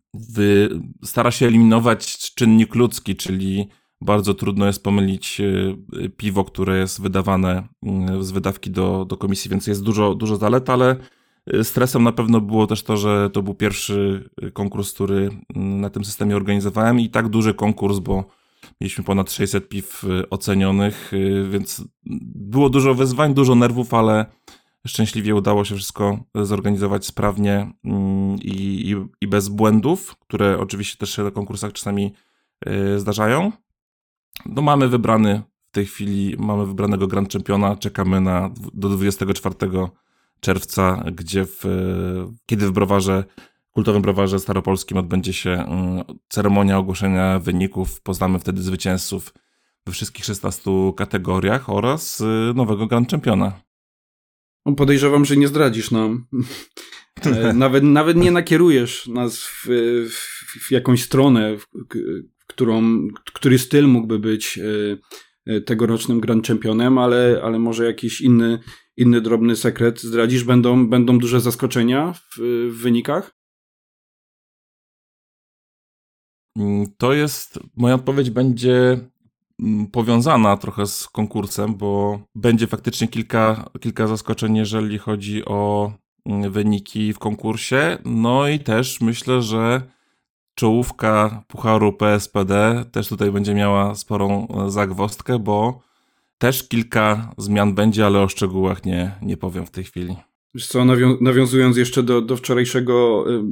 stara 1.04 1.32
się 1.32 1.46
eliminować 1.46 2.34
czynnik 2.36 2.76
ludzki, 2.76 3.16
czyli 3.16 3.68
bardzo 4.02 4.34
trudno 4.34 4.66
jest 4.66 4.84
pomylić 4.84 5.42
e, 5.42 6.10
piwo, 6.10 6.44
które 6.44 6.78
jest 6.78 7.02
wydawane 7.02 7.68
z 8.20 8.32
wydawki 8.32 8.72
do, 8.72 9.06
do 9.06 9.18
komisji, 9.18 9.52
więc 9.52 9.68
jest 9.68 9.84
dużo, 9.84 10.16
dużo 10.16 10.36
zalet, 10.36 10.70
ale 10.70 10.96
Stresem 11.64 12.04
na 12.04 12.12
pewno 12.12 12.42
było 12.42 12.68
też 12.68 12.84
to, 12.84 12.98
że 12.98 13.30
to 13.30 13.42
był 13.42 13.54
pierwszy 13.54 14.30
konkurs, 14.54 14.94
który 14.94 15.30
na 15.56 15.90
tym 15.90 16.06
systemie 16.06 16.36
organizowałem 16.36 17.00
i 17.00 17.10
tak 17.10 17.30
duży 17.30 17.54
konkurs, 17.54 18.00
bo 18.00 18.26
mieliśmy 18.82 19.04
ponad 19.04 19.32
600 19.32 19.70
piw 19.70 20.04
y, 20.04 20.30
ocenionych, 20.30 21.14
y, 21.14 21.48
więc 21.50 21.84
było 22.36 22.70
dużo 22.70 22.96
wyzwań, 22.96 23.34
dużo 23.34 23.56
nerwów, 23.56 23.94
ale 23.94 24.26
szczęśliwie 24.88 25.36
udało 25.36 25.66
się 25.66 25.76
wszystko 25.76 26.20
zorganizować 26.36 27.06
sprawnie 27.06 27.74
mm, 27.84 28.38
i, 28.42 28.92
i, 28.92 28.96
i 29.22 29.28
bez 29.28 29.50
błędów, 29.50 30.16
które 30.20 30.60
oczywiście 30.60 30.98
też 30.98 31.16
się 31.16 31.24
na 31.24 31.32
konkursach 31.32 31.74
czasami 31.74 32.14
y, 32.68 33.00
zdarzają. 33.00 33.52
No 34.46 34.62
mamy 34.62 34.88
wybrany 34.88 35.42
w 35.70 35.72
tej 35.72 35.86
chwili, 35.86 36.36
mamy 36.40 36.66
wybranego 36.66 37.08
Grand 37.08 37.34
Championa, 37.34 37.76
czekamy 37.76 38.22
na 38.22 38.50
do 38.74 38.90
24 38.90 39.56
czerwca, 40.44 41.04
gdzie 41.16 41.46
w, 41.46 41.64
kiedy 42.46 42.68
w 42.68 42.72
browarze, 42.72 43.24
kultowym 43.72 44.02
browarze 44.02 44.40
staropolskim 44.40 44.98
odbędzie 44.98 45.34
się 45.34 45.50
mm, 45.50 46.04
ceremonia 46.30 46.78
ogłoszenia 46.78 47.40
wyników. 47.40 48.02
Poznamy 48.02 48.40
wtedy 48.40 48.62
zwycięzców 48.62 49.34
we 49.86 49.92
wszystkich 49.92 50.26
16 50.26 50.72
kategoriach 50.98 51.70
oraz 51.70 52.22
y, 52.22 52.54
nowego 52.56 52.88
Grand 52.88 53.12
Championa. 53.12 53.62
No, 54.66 54.76
podejrzewam, 54.76 55.26
że 55.26 55.38
nie 55.38 55.48
zdradzisz 55.48 55.92
nam. 55.92 56.26
E, 57.22 57.54
nawet, 57.54 57.84
nawet 57.84 58.18
nie 58.18 58.32
nakierujesz 58.32 59.08
nas 59.08 59.44
w, 59.44 59.66
w, 60.10 60.68
w 60.68 60.72
jakąś 60.72 61.04
stronę, 61.04 61.58
w, 61.58 61.68
którą, 62.48 63.08
który 63.34 63.60
styl 63.60 63.88
mógłby 63.88 64.20
być 64.20 64.60
e, 64.60 64.98
e, 65.54 65.62
tegorocznym 65.62 66.20
Grand 66.20 66.48
Championem, 66.48 66.98
ale, 66.98 67.42
ale 67.44 67.60
może 67.60 67.86
jakiś 67.86 68.22
inny, 68.22 68.60
inny 68.98 69.22
drobny 69.22 69.56
sekret 69.56 70.02
zdradzisz? 70.02 70.44
Będą, 70.44 70.90
będą 70.90 71.20
duże 71.20 71.42
zaskoczenia 71.42 72.14
w, 72.14 72.38
w 72.72 72.82
wynikach? 72.82 73.36
Mm, 76.58 76.86
to 76.98 77.14
jest, 77.14 77.60
moja 77.76 77.96
odpowiedź 77.96 78.30
będzie 78.30 79.00
mm, 79.60 79.88
powiązana 79.88 80.58
trochę 80.58 80.86
z 80.88 81.08
konkursem, 81.08 81.76
bo 81.76 82.20
będzie 82.36 82.68
faktycznie 82.68 83.08
kilka, 83.08 83.70
kilka 83.80 84.08
zaskoczeń, 84.08 84.58
jeżeli 84.58 84.98
chodzi 84.98 85.46
o 85.46 85.92
mm, 86.26 86.52
wyniki 86.52 87.14
w 87.14 87.20
konkursie. 87.20 87.98
No 88.06 88.48
i 88.48 88.60
też 88.60 89.02
myślę, 89.02 89.42
że 89.42 89.82
czołówka 90.56 91.44
Pucharu 91.48 91.94
PSPD 91.94 92.86
też 92.92 93.08
tutaj 93.08 93.32
będzie 93.32 93.54
miała 93.54 93.96
sporą 93.96 94.48
e, 94.48 94.72
zagwostkę, 94.72 95.40
bo 95.40 95.82
też 96.44 96.68
kilka 96.68 97.34
zmian 97.38 97.76
będzie, 97.76 98.06
ale 98.06 98.22
o 98.22 98.30
szczegółach 98.30 98.86
nie, 98.86 99.12
nie 99.22 99.38
powiem 99.38 99.66
w 99.66 99.72
tej 99.72 99.84
chwili. 99.84 100.16
Wiesz 100.56 100.68
co, 100.68 100.86
nawią 100.86 101.18
nawiązując 101.22 101.78
jeszcze 101.78 102.04
do, 102.04 102.22
do 102.22 102.38
wczorajszego 102.38 103.26
y, 103.32 103.44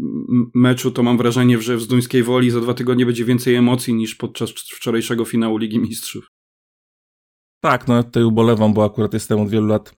meczu, 0.53 0.91
to 0.91 1.03
mam 1.03 1.17
wrażenie, 1.17 1.62
że 1.62 1.77
w 1.77 1.81
Zduńskiej 1.81 2.24
Woli 2.24 2.51
za 2.51 2.62
dwa 2.62 2.74
tygodnie 2.74 3.05
będzie 3.05 3.25
więcej 3.25 3.55
emocji 3.55 3.93
niż 3.93 4.15
podczas 4.15 4.50
wczorajszego 4.50 5.25
finału 5.25 5.57
Ligi 5.57 5.79
Mistrzów. 5.79 6.31
Tak, 7.63 7.88
no 7.88 7.95
ja 7.95 8.03
tutaj 8.03 8.24
ubolewam, 8.24 8.74
bo 8.74 8.86
akurat 8.86 9.13
jestem 9.13 9.39
od 9.39 9.50
wielu 9.50 9.67
lat 9.67 9.95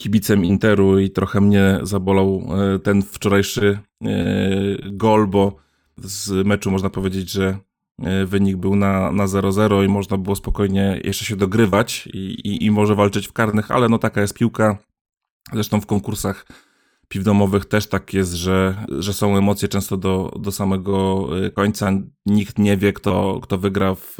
kibicem 0.00 0.44
Interu 0.44 0.98
i 0.98 1.10
trochę 1.10 1.40
mnie 1.40 1.78
zabolał 1.82 2.48
e, 2.50 2.78
ten 2.78 3.02
wczorajszy 3.02 3.78
e, 4.04 4.10
gol, 4.92 5.26
bo 5.26 5.56
z 5.96 6.46
meczu 6.46 6.70
można 6.70 6.90
powiedzieć, 6.90 7.30
że 7.30 7.58
wynik 8.26 8.56
był 8.56 8.76
na, 8.76 9.12
na 9.12 9.26
0-0 9.26 9.84
i 9.84 9.88
można 9.88 10.16
było 10.16 10.36
spokojnie 10.36 11.00
jeszcze 11.04 11.24
się 11.24 11.36
dogrywać 11.36 12.06
i, 12.06 12.18
i, 12.18 12.64
i 12.64 12.70
może 12.70 12.94
walczyć 12.94 13.28
w 13.28 13.32
karnych, 13.32 13.70
ale 13.70 13.88
no 13.88 13.98
taka 13.98 14.20
jest 14.20 14.34
piłka. 14.34 14.78
Zresztą 15.52 15.80
w 15.80 15.86
konkursach 15.86 16.46
piw 17.08 17.24
domowych 17.24 17.64
też 17.64 17.86
tak 17.86 18.14
jest, 18.14 18.32
że, 18.32 18.86
że 18.98 19.12
są 19.12 19.36
emocje 19.36 19.68
często 19.68 19.96
do, 19.96 20.32
do 20.40 20.52
samego 20.52 21.28
końca. 21.54 21.92
Nikt 22.26 22.58
nie 22.58 22.76
wie, 22.76 22.92
kto, 22.92 23.40
kto 23.42 23.58
wygra 23.58 23.94
w 23.94 24.16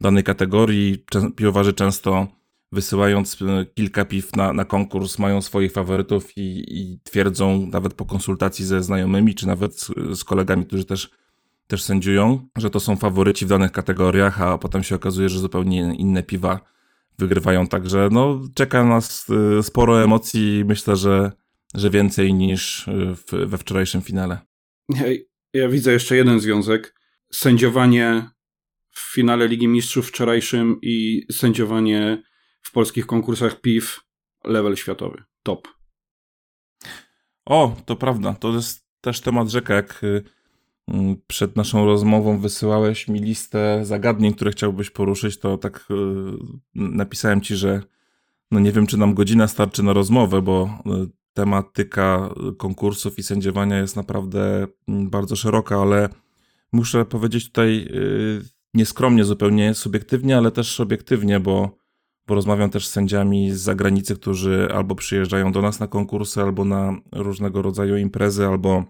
danej 0.00 0.24
kategorii. 0.24 1.04
Piwowarzy 1.36 1.72
często 1.72 2.26
wysyłając 2.72 3.38
kilka 3.74 4.04
piw 4.04 4.36
na, 4.36 4.52
na 4.52 4.64
konkurs, 4.64 5.18
mają 5.18 5.42
swoich 5.42 5.72
faworytów 5.72 6.36
i, 6.36 6.64
i 6.68 7.00
twierdzą, 7.02 7.66
nawet 7.66 7.94
po 7.94 8.04
konsultacji 8.04 8.64
ze 8.64 8.82
znajomymi, 8.82 9.34
czy 9.34 9.46
nawet 9.46 9.80
z, 9.80 9.90
z 10.12 10.24
kolegami, 10.24 10.66
którzy 10.66 10.84
też, 10.84 11.10
też 11.72 11.82
sędziują, 11.82 12.48
że 12.56 12.70
to 12.70 12.80
są 12.80 12.96
faworyci 12.96 13.46
w 13.46 13.48
danych 13.48 13.72
kategoriach, 13.72 14.42
a 14.42 14.58
potem 14.58 14.82
się 14.82 14.94
okazuje, 14.94 15.28
że 15.28 15.38
zupełnie 15.38 15.94
inne 15.98 16.22
piwa 16.22 16.60
wygrywają. 17.18 17.66
Także 17.66 18.08
no, 18.12 18.40
czeka 18.54 18.84
nas 18.84 19.26
e, 19.30 19.62
sporo 19.62 20.04
emocji, 20.04 20.64
myślę, 20.66 20.96
że, 20.96 21.32
że 21.74 21.90
więcej 21.90 22.34
niż 22.34 22.88
e, 22.88 22.92
w, 23.16 23.24
we 23.46 23.58
wczorajszym 23.58 24.02
finale. 24.02 24.38
Ja, 24.88 25.04
ja 25.52 25.68
widzę 25.68 25.92
jeszcze 25.92 26.16
jeden 26.16 26.40
związek. 26.40 26.94
Sędziowanie 27.32 28.30
w 28.90 29.14
finale 29.14 29.48
Ligi 29.48 29.68
Mistrzów 29.68 30.08
wczorajszym 30.08 30.78
i 30.82 31.26
sędziowanie 31.32 32.22
w 32.62 32.72
polskich 32.72 33.06
konkursach 33.06 33.60
piw 33.60 34.00
level 34.44 34.76
światowy. 34.76 35.22
Top. 35.42 35.68
O, 37.44 37.76
to 37.86 37.96
prawda. 37.96 38.34
To 38.34 38.54
jest 38.54 38.86
też 39.00 39.20
temat 39.20 39.48
rzeka. 39.48 39.74
Jak 39.74 40.04
y, 40.04 40.22
przed 41.26 41.56
naszą 41.56 41.86
rozmową 41.86 42.38
wysyłałeś 42.38 43.08
mi 43.08 43.20
listę 43.20 43.80
zagadnień, 43.84 44.34
które 44.34 44.50
chciałbyś 44.50 44.90
poruszyć, 44.90 45.38
to 45.38 45.58
tak 45.58 45.86
y, 45.90 45.94
napisałem 46.74 47.40
ci, 47.40 47.56
że 47.56 47.82
no 48.50 48.60
nie 48.60 48.72
wiem, 48.72 48.86
czy 48.86 48.96
nam 48.96 49.14
godzina 49.14 49.48
starczy 49.48 49.82
na 49.82 49.92
rozmowę, 49.92 50.42
bo 50.42 50.78
y, 51.04 51.08
tematyka 51.34 52.34
konkursów 52.58 53.18
i 53.18 53.22
sędziowania 53.22 53.78
jest 53.78 53.96
naprawdę 53.96 54.66
mm, 54.88 55.10
bardzo 55.10 55.36
szeroka, 55.36 55.82
ale 55.82 56.08
muszę 56.72 57.04
powiedzieć 57.04 57.46
tutaj 57.46 57.88
nieskromnie, 58.74 59.24
zupełnie 59.24 59.74
subiektywnie, 59.74 60.36
ale 60.36 60.50
też 60.50 60.80
obiektywnie, 60.80 61.40
bo 61.40 61.82
Porozmawiam 62.26 62.70
też 62.70 62.86
z 62.86 62.90
sędziami 62.90 63.50
z 63.50 63.60
zagranicy, 63.60 64.16
którzy 64.16 64.68
albo 64.74 64.94
przyjeżdżają 64.94 65.52
do 65.52 65.62
nas 65.62 65.80
na 65.80 65.86
konkursy, 65.86 66.42
albo 66.42 66.64
na 66.64 66.96
różnego 67.12 67.62
rodzaju 67.62 67.96
imprezy, 67.96 68.46
albo 68.46 68.84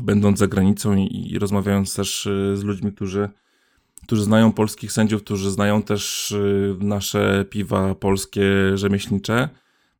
będąc 0.00 0.38
za 0.38 0.46
granicą 0.46 0.96
i, 0.96 1.32
i 1.32 1.38
rozmawiając 1.38 1.94
też 1.96 2.26
y, 2.26 2.56
z 2.56 2.62
ludźmi, 2.62 2.92
którzy, 2.92 3.28
którzy 4.02 4.22
znają 4.22 4.52
polskich 4.52 4.92
sędziów, 4.92 5.22
którzy 5.22 5.50
znają 5.50 5.82
też 5.82 6.30
y, 6.30 6.76
nasze 6.80 7.44
piwa 7.50 7.94
polskie 7.94 8.44
rzemieślnicze. 8.74 9.48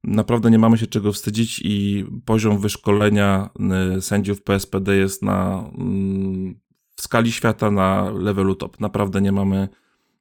Naprawdę 0.04 0.50
nie 0.50 0.58
mamy 0.58 0.78
się 0.78 0.86
czego 0.86 1.12
wstydzić 1.12 1.60
i 1.64 2.06
poziom 2.24 2.58
wyszkolenia 2.58 3.50
y, 3.96 4.00
sędziów 4.00 4.42
PSPD 4.42 4.96
jest 4.96 5.22
na 5.22 5.70
mm, 5.78 6.60
w 6.96 7.02
skali 7.02 7.32
świata 7.32 7.70
na 7.70 8.10
levelu 8.10 8.54
top. 8.54 8.80
Naprawdę 8.80 9.20
nie 9.20 9.32
mamy 9.32 9.68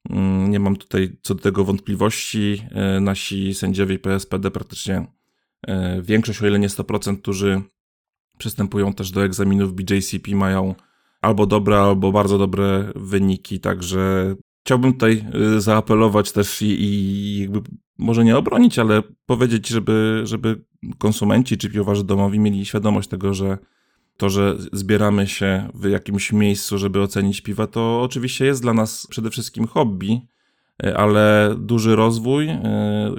Mm, 0.10 0.52
nie 0.52 0.60
mam 0.60 0.76
tutaj 0.76 1.18
co 1.22 1.36
do 1.36 1.42
tego 1.42 1.64
wątpliwości. 1.64 2.64
Nasi 3.02 3.54
sędziowie 3.54 4.00
PSPD 4.00 4.52
praktycznie 4.52 5.06
większość, 6.02 6.42
o 6.42 6.48
ile 6.48 6.60
nie 6.60 6.70
100%, 6.70 7.18
którzy 7.18 7.62
przystępują 8.42 8.94
też 8.94 9.12
do 9.12 9.24
egzaminów 9.24 9.74
BJCP 9.74 10.36
mają 10.36 10.76
albo 11.22 11.46
dobre, 11.46 11.80
albo 11.80 12.12
bardzo 12.12 12.38
dobre 12.38 12.92
wyniki, 12.96 13.60
także 13.60 14.36
chciałbym 14.66 14.94
tutaj 14.94 15.26
e, 15.56 15.62
zaapelować 15.62 16.32
też 16.32 16.62
i, 16.62 16.66
i 16.66 17.40
jakby 17.40 17.62
może 17.98 18.26
nie 18.26 18.38
obronić, 18.38 18.80
ale 18.80 19.04
powiedzieć, 19.26 19.68
żeby, 19.68 20.22
żeby 20.24 20.62
konsumenci 20.98 21.58
czy 21.58 21.70
piwowarzy 21.70 22.04
domowi 22.04 22.40
mieli 22.40 22.66
świadomość 22.66 23.10
tego, 23.10 23.34
że 23.34 23.58
to, 24.18 24.30
że 24.30 24.58
zbieramy 24.74 25.28
się 25.28 25.70
w 25.74 25.90
jakimś 25.90 26.32
miejscu, 26.32 26.78
żeby 26.78 27.02
ocenić 27.02 27.42
piwa, 27.42 27.68
to 27.68 28.02
oczywiście 28.02 28.46
jest 28.46 28.62
dla 28.62 28.74
nas 28.74 29.08
przede 29.10 29.30
wszystkim 29.30 29.68
hobby, 29.68 30.22
e, 30.84 30.98
ale 30.98 31.56
duży 31.60 31.96
rozwój, 31.96 32.48
e, 32.50 32.62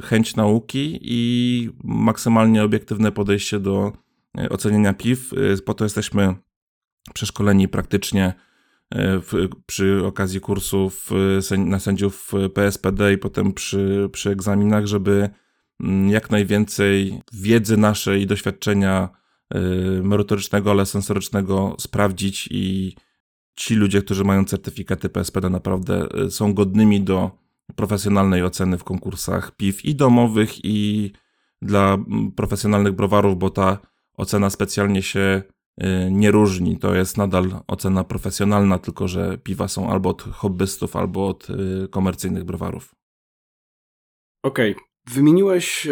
chęć 0.02 0.36
nauki 0.36 0.98
i 1.02 1.70
maksymalnie 1.84 2.64
obiektywne 2.64 3.12
podejście 3.12 3.60
do 3.60 4.01
oceniania 4.50 4.94
piw. 4.94 5.30
Po 5.64 5.74
to 5.74 5.84
jesteśmy 5.84 6.34
przeszkoleni 7.14 7.68
praktycznie 7.68 8.34
w, 8.96 9.48
przy 9.66 10.06
okazji 10.06 10.40
kursów 10.40 11.10
na 11.58 11.78
sędziów 11.78 12.32
PSPD 12.54 13.12
i 13.12 13.18
potem 13.18 13.52
przy, 13.52 14.08
przy 14.12 14.30
egzaminach, 14.30 14.86
żeby 14.86 15.30
mm, 15.80 16.10
jak 16.10 16.30
najwięcej 16.30 17.22
wiedzy 17.32 17.76
naszej 17.76 18.22
i 18.22 18.26
doświadczenia 18.26 19.08
merytorycznego, 20.02 20.70
ale 20.70 20.86
sensorycznego 20.86 21.76
sprawdzić 21.78 22.48
i 22.50 22.96
ci 23.56 23.74
ludzie, 23.74 24.02
którzy 24.02 24.24
mają 24.24 24.44
certyfikaty 24.44 25.08
PSPD 25.08 25.50
naprawdę 25.50 26.08
są 26.30 26.54
godnymi 26.54 27.00
do 27.00 27.30
profesjonalnej 27.76 28.42
oceny 28.42 28.78
w 28.78 28.84
konkursach 28.84 29.56
piw 29.56 29.84
i 29.84 29.94
domowych 29.94 30.64
i 30.64 31.10
dla 31.62 31.94
mm, 31.94 32.32
profesjonalnych 32.32 32.92
browarów, 32.92 33.38
bo 33.38 33.50
ta 33.50 33.78
ocena 34.16 34.50
specjalnie 34.50 35.02
się 35.02 35.42
y, 35.82 35.84
nie 36.10 36.30
różni. 36.30 36.78
To 36.78 36.94
jest 36.94 37.16
nadal 37.16 37.60
ocena 37.66 38.04
profesjonalna, 38.04 38.78
tylko 38.78 39.08
że 39.08 39.38
piwa 39.38 39.68
są 39.68 39.90
albo 39.90 40.10
od 40.10 40.22
hobbystów, 40.22 40.96
albo 40.96 41.28
od 41.28 41.46
komercyjnych 41.90 42.44
browarów. 42.44 42.94
Okej. 44.42 44.72
Okay. 44.72 44.84
Wymieniłeś 45.06 45.88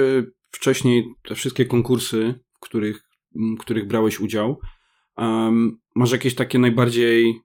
wcześniej 0.50 1.14
te 1.28 1.34
wszystkie 1.34 1.66
konkursy, 1.66 2.34
w 2.54 2.60
których 2.60 3.10
których 3.58 3.86
brałeś 3.86 4.20
udział. 4.20 4.60
Um, 5.16 5.80
masz 5.94 6.12
jakieś 6.12 6.34
takie 6.34 6.58
najbardziej 6.58 7.40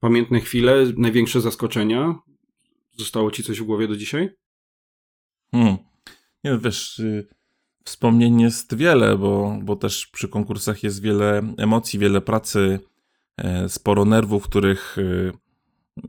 pamiętne 0.00 0.40
chwile, 0.40 0.92
największe 0.96 1.40
zaskoczenia? 1.40 2.18
Zostało 2.98 3.30
ci 3.30 3.42
coś 3.42 3.60
w 3.60 3.64
głowie 3.64 3.88
do 3.88 3.96
dzisiaj? 3.96 4.28
Hmm. 5.50 5.76
Nie, 6.44 6.58
wiesz, 6.58 6.98
y, 6.98 7.28
wspomnień 7.84 8.40
jest 8.40 8.74
wiele, 8.74 9.18
bo, 9.18 9.58
bo 9.62 9.76
też 9.76 10.06
przy 10.06 10.28
konkursach 10.28 10.82
jest 10.82 11.02
wiele 11.02 11.42
emocji, 11.56 11.98
wiele 11.98 12.20
pracy, 12.20 12.80
e, 13.36 13.68
sporo 13.68 14.04
nerwów, 14.04 14.44
których, 14.44 14.98
y, 14.98 15.32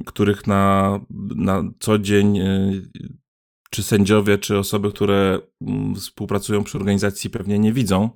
których 0.05 0.47
na, 0.47 0.99
na 1.35 1.63
co 1.79 1.99
dzień 1.99 2.37
y, 2.37 2.81
czy 3.69 3.83
sędziowie, 3.83 4.37
czy 4.37 4.57
osoby, 4.57 4.91
które 4.91 5.39
mm, 5.61 5.95
współpracują 5.95 6.63
przy 6.63 6.77
organizacji 6.77 7.29
pewnie 7.29 7.59
nie 7.59 7.73
widzą. 7.73 8.09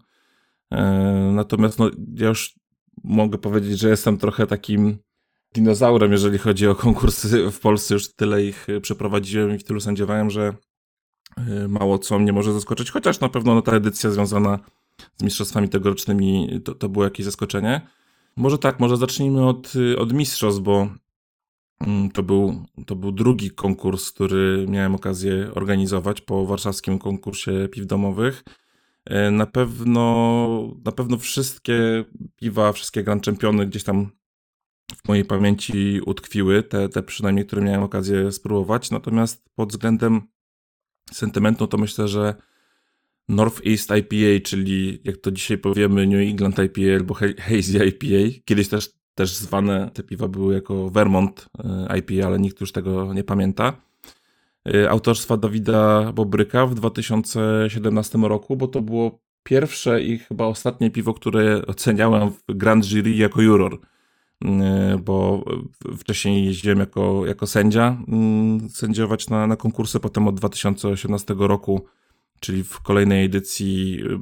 E, 0.72 0.84
natomiast 1.34 1.80
no, 1.80 1.92
ja 2.14 2.28
już 2.28 2.56
mogę 3.04 3.38
powiedzieć, 3.38 3.80
że 3.80 3.90
jestem 3.90 4.18
trochę 4.18 4.48
takim 4.48 4.98
dinozaurem, 5.54 6.12
jeżeli 6.12 6.38
chodzi 6.38 6.68
o 6.68 6.76
konkursy 6.76 7.52
w 7.52 7.60
Polsce. 7.60 7.94
Już 7.94 8.16
tyle 8.16 8.44
ich 8.44 8.68
przeprowadziłem 8.82 9.56
i 9.56 9.60
w 9.60 9.64
tylu 9.64 9.80
sędziowałem, 9.80 10.30
że 10.30 10.42
e, 10.48 10.56
mało 11.68 12.00
co 12.00 12.20
mnie 12.20 12.34
może 12.34 12.54
zaskoczyć, 12.54 12.92
chociaż 12.92 13.20
na 13.20 13.30
pewno 13.30 13.56
no, 13.56 13.62
ta 13.62 13.72
edycja 13.72 14.12
związana 14.12 14.60
z 15.18 15.24
mistrzostwami 15.24 15.70
tegorocznymi 15.70 16.62
to, 16.64 16.76
to 16.76 16.90
było 16.90 17.06
jakieś 17.06 17.26
zaskoczenie. 17.26 17.82
Może 18.36 18.58
tak, 18.58 18.80
może 18.80 18.98
zacznijmy 18.98 19.48
od, 19.48 19.74
od 19.98 20.14
mistrzostw, 20.14 20.62
bo 20.62 20.90
Mm, 21.80 22.12
to 22.12 22.24
był, 22.24 22.66
to 22.86 22.96
był 22.96 23.12
drugi 23.12 23.52
konkurs, 23.52 24.12
który 24.12 24.66
miałem 24.70 24.96
okazję 24.96 25.52
organizować 25.56 26.22
po 26.22 26.46
warszawskim 26.46 27.00
konkursie 27.00 27.70
piw 27.72 27.86
domowych. 27.86 28.44
E, 29.06 29.32
na 29.32 29.46
pewno, 29.46 30.76
na 30.86 30.92
pewno 30.92 31.18
wszystkie 31.18 32.06
piwa, 32.36 32.72
wszystkie 32.72 33.04
Grand 33.04 33.26
Championy 33.26 33.68
gdzieś 33.68 33.84
tam 33.84 34.12
w 35.06 35.08
mojej 35.08 35.26
pamięci 35.26 36.02
utkwiły, 36.06 36.64
te, 36.64 36.90
te 36.90 37.04
przynajmniej, 37.04 37.46
które 37.46 37.62
miałem 37.62 37.84
okazję 37.84 38.32
spróbować. 38.32 38.92
Natomiast 38.92 39.50
pod 39.56 39.70
względem 39.70 40.22
sentymentu 41.12 41.68
to 41.68 41.78
myślę, 41.78 42.08
że 42.08 42.36
Northeast 43.30 43.90
IPA, 43.92 44.44
czyli 44.44 45.02
jak 45.04 45.18
to 45.18 45.32
dzisiaj 45.32 45.58
powiemy 45.58 46.08
New 46.08 46.30
England 46.32 46.60
IPA 46.60 46.96
albo 46.96 47.14
Hazy 47.14 47.86
IPA, 47.86 48.42
kiedyś 48.46 48.70
też, 48.70 48.90
też 49.16 49.36
zwane 49.36 49.92
te 49.94 50.04
piwa 50.04 50.28
były 50.28 50.54
jako 50.54 50.90
Vermont 50.90 51.50
e, 51.60 51.98
IPA, 51.98 52.28
ale 52.28 52.40
nikt 52.40 52.62
już 52.62 52.72
tego 52.72 53.14
nie 53.14 53.24
pamięta. 53.24 53.82
E, 54.74 54.90
autorstwa 54.90 55.38
Dawida 55.38 56.12
Bobryka 56.14 56.66
w 56.66 56.76
2017 56.76 58.18
roku, 58.18 58.58
bo 58.58 58.68
to 58.68 58.82
było 58.82 59.20
pierwsze 59.44 60.02
i 60.02 60.18
chyba 60.18 60.46
ostatnie 60.46 60.92
piwo, 60.92 61.14
które 61.14 61.66
oceniałem 61.68 62.32
w 62.32 62.44
Grand 62.48 62.86
Jury 62.86 63.12
jako 63.12 63.42
juror, 63.42 63.80
bo 65.04 65.46
wcześniej 65.98 66.46
jeździłem 66.46 66.80
jako, 66.80 67.26
jako 67.26 67.48
sędzia 67.48 67.98
mm, 68.08 68.70
sędziować 68.70 69.30
na, 69.30 69.48
na 69.48 69.56
konkursy, 69.56 70.00
potem 70.00 70.28
od 70.28 70.36
2018 70.36 71.36
roku, 71.38 71.86
czyli 72.40 72.64
w 72.64 72.80
kolejnej 72.80 73.26
edycji 73.26 74.02
e, 74.14 74.20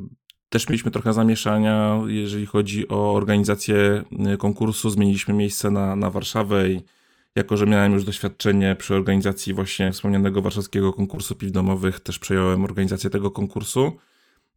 też 0.50 0.70
mieliśmy 0.70 0.92
trochę 0.92 1.14
zamieszania, 1.14 2.02
jeżeli 2.08 2.46
chodzi 2.46 2.88
o 2.88 3.14
organizację 3.14 4.04
konkursu. 4.40 4.90
Zmieniliśmy 4.90 5.34
miejsce 5.34 5.72
na, 5.72 5.96
na 5.96 6.10
Warszawę 6.10 6.70
i 6.70 6.82
jako, 7.36 7.58
że 7.58 7.66
miałem 7.66 7.94
już 7.94 8.04
doświadczenie 8.04 8.76
przy 8.80 8.96
organizacji 8.96 9.54
właśnie 9.54 9.92
wspomnianego 9.92 10.42
warszawskiego 10.42 10.94
konkursu 10.94 11.36
piw 11.36 11.52
domowych, 11.52 12.00
też 12.00 12.20
przejąłem 12.20 12.64
organizację 12.64 13.10
tego 13.10 13.32
konkursu, 13.32 13.98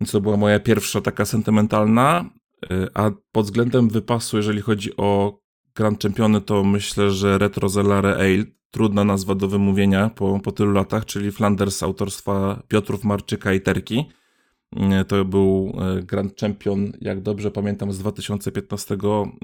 więc 0.01 0.11
to 0.11 0.21
była 0.21 0.37
moja 0.37 0.61
pierwsza 0.61 1.01
taka 1.01 1.25
sentymentalna, 1.25 2.31
y, 2.65 2.89
a 2.95 3.11
pod 3.33 3.45
względem 3.45 3.89
wypasu, 3.89 4.37
jeżeli 4.37 4.61
chodzi 4.61 4.97
o 4.97 5.39
Grand 5.77 6.03
Championy, 6.03 6.41
to 6.41 6.65
myślę, 6.65 7.11
że 7.11 7.39
Retro 7.39 7.69
Zellare 7.69 8.07
Ale, 8.07 8.45
trudna 8.71 9.05
nazwa 9.05 9.35
do 9.35 9.49
wymówienia 9.49 10.11
po, 10.11 10.41
po 10.41 10.53
tylu 10.53 10.73
latach, 10.73 11.05
czyli 11.05 11.33
Flanders 11.33 11.83
autorstwa 11.83 12.63
Piotrów 12.69 13.05
Marczyka 13.05 13.53
i 13.53 13.61
Terki. 13.61 14.05
Y, 15.01 15.05
to 15.05 15.25
był 15.25 15.77
y, 15.99 16.03
Grand 16.03 16.41
Champion, 16.41 16.93
jak 17.01 17.21
dobrze 17.21 17.51
pamiętam, 17.51 17.93
z 17.93 17.99
2015 17.99 18.97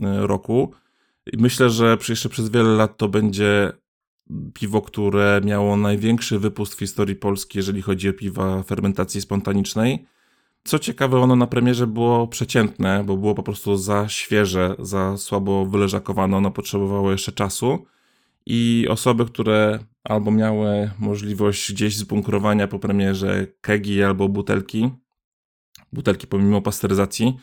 roku. 0.02 0.72
I 1.32 1.38
myślę, 1.38 1.70
że 1.70 1.98
jeszcze 2.08 2.28
przez 2.28 2.48
wiele 2.50 2.70
lat 2.70 2.96
to 2.96 3.08
będzie 3.08 3.72
piwo, 4.54 4.82
które 4.82 5.40
miało 5.44 5.76
największy 5.76 6.38
wypust 6.38 6.74
w 6.74 6.78
historii 6.78 7.16
Polski, 7.16 7.58
jeżeli 7.58 7.82
chodzi 7.82 8.08
o 8.08 8.12
piwa 8.12 8.62
fermentacji 8.62 9.20
spontanicznej. 9.20 10.06
Co 10.64 10.78
ciekawe, 10.78 11.20
ono 11.20 11.36
na 11.36 11.46
premierze 11.46 11.86
było 11.86 12.26
przeciętne, 12.26 13.04
bo 13.04 13.16
było 13.16 13.34
po 13.34 13.42
prostu 13.42 13.76
za 13.76 14.08
świeże, 14.08 14.74
za 14.78 15.16
słabo 15.16 15.66
wyleżakowane, 15.66 16.36
ono 16.36 16.50
potrzebowało 16.50 17.12
jeszcze 17.12 17.32
czasu. 17.32 17.86
I 18.46 18.86
osoby, 18.90 19.26
które 19.26 19.78
albo 20.04 20.30
miały 20.30 20.90
możliwość 20.98 21.72
gdzieś 21.72 21.96
zbunkrowania 21.96 22.68
po 22.68 22.78
premierze 22.78 23.46
kegi 23.60 24.02
albo 24.02 24.28
butelki, 24.28 24.90
butelki 25.92 26.26
pomimo 26.26 26.62
pasteryzacji, 26.62 27.36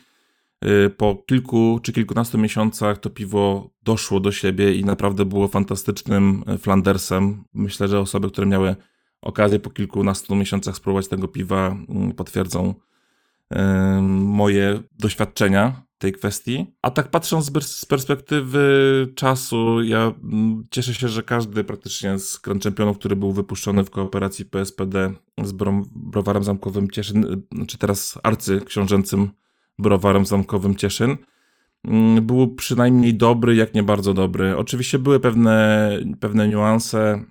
Y, 0.64 0.90
po 0.90 1.22
kilku 1.26 1.80
czy 1.82 1.92
kilkunastu 1.92 2.38
miesiącach 2.38 2.98
to 2.98 3.10
piwo 3.10 3.70
doszło 3.82 4.20
do 4.20 4.32
siebie 4.32 4.74
i 4.74 4.84
naprawdę 4.84 5.24
było 5.24 5.48
fantastycznym 5.48 6.44
y, 6.54 6.58
Flandersem. 6.58 7.44
Myślę, 7.54 7.88
że 7.88 8.00
osoby, 8.00 8.30
które 8.30 8.46
miały 8.46 8.76
okazję 9.22 9.58
po 9.58 9.70
kilkunastu 9.70 10.34
miesiącach 10.34 10.76
spróbować 10.76 11.08
tego 11.08 11.28
piwa, 11.28 11.76
mm, 11.88 12.12
potwierdzą 12.12 12.74
moje 14.10 14.82
doświadczenia 14.98 15.82
tej 16.00 16.12
kwestii. 16.12 16.66
A 16.82 16.90
tak 16.90 17.10
patrząc 17.10 17.50
z 17.62 17.84
perspektywy 17.86 18.62
czasu, 19.14 19.82
ja 19.82 20.12
mm, 20.22 20.66
cieszę 20.70 20.94
się, 20.94 21.08
że 21.08 21.22
każdy 21.22 21.64
praktycznie 21.64 22.18
z 22.18 22.38
Grand 22.38 22.62
Championów, 22.64 22.98
który 22.98 23.16
był 23.16 23.32
wypuszczony 23.32 23.84
w 23.84 23.90
kooperacji 23.90 24.44
PSPD 24.44 25.12
z 25.42 25.52
browarem 25.94 26.44
zamkowym 26.44 26.90
Cieszyn, 26.90 27.42
czy 27.66 27.78
teraz 27.78 28.18
arcyksiążęcym 28.22 29.30
browarem 29.78 30.26
zamkowym 30.26 30.76
Cieszyn, 30.76 31.16
mm, 31.84 32.26
był 32.26 32.54
przynajmniej 32.54 33.14
dobry, 33.14 33.54
jak 33.54 33.74
nie 33.74 33.82
bardzo 33.82 34.14
dobry. 34.14 34.56
Oczywiście 34.56 34.98
były 34.98 35.20
pewne, 35.20 35.90
pewne 36.20 36.48
niuanse, 36.48 37.24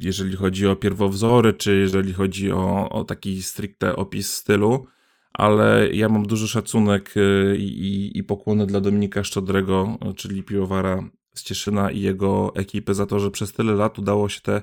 jeżeli 0.00 0.36
chodzi 0.36 0.66
o 0.66 0.76
pierwowzory, 0.76 1.52
czy 1.52 1.76
jeżeli 1.76 2.12
chodzi 2.12 2.52
o, 2.52 2.88
o 2.90 3.04
taki 3.04 3.42
stricte 3.42 3.96
opis 3.96 4.32
stylu, 4.32 4.86
ale 5.32 5.88
ja 5.92 6.08
mam 6.08 6.26
duży 6.26 6.48
szacunek 6.48 7.14
e, 7.16 7.56
i, 7.56 8.18
i 8.18 8.24
pokłony 8.24 8.66
dla 8.66 8.80
Dominika 8.80 9.24
Szczodrego, 9.24 9.98
czyli 10.16 10.42
piłowara 10.42 11.10
z 11.34 11.42
Cieszyna 11.42 11.90
i 11.90 12.00
jego 12.00 12.52
ekipy 12.54 12.94
za 12.94 13.06
to, 13.06 13.18
że 13.20 13.30
przez 13.30 13.52
tyle 13.52 13.74
lat 13.74 13.98
udało 13.98 14.28
się 14.28 14.40
te 14.40 14.62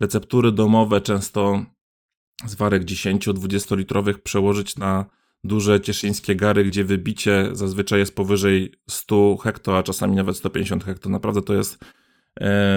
receptury 0.00 0.52
domowe, 0.52 1.00
często 1.00 1.64
z 2.46 2.54
warek 2.54 2.84
10-20 2.84 3.76
litrowych 3.76 4.22
przełożyć 4.22 4.76
na 4.76 5.06
duże 5.44 5.80
cieszyńskie 5.80 6.36
gary, 6.36 6.64
gdzie 6.64 6.84
wybicie 6.84 7.48
zazwyczaj 7.52 7.98
jest 7.98 8.16
powyżej 8.16 8.72
100 8.90 9.36
hekto, 9.36 9.78
a 9.78 9.82
czasami 9.82 10.16
nawet 10.16 10.36
150 10.36 10.84
hekto. 10.84 11.08
Naprawdę 11.08 11.42
to 11.42 11.54
jest 11.54 11.78
e, 11.82 11.86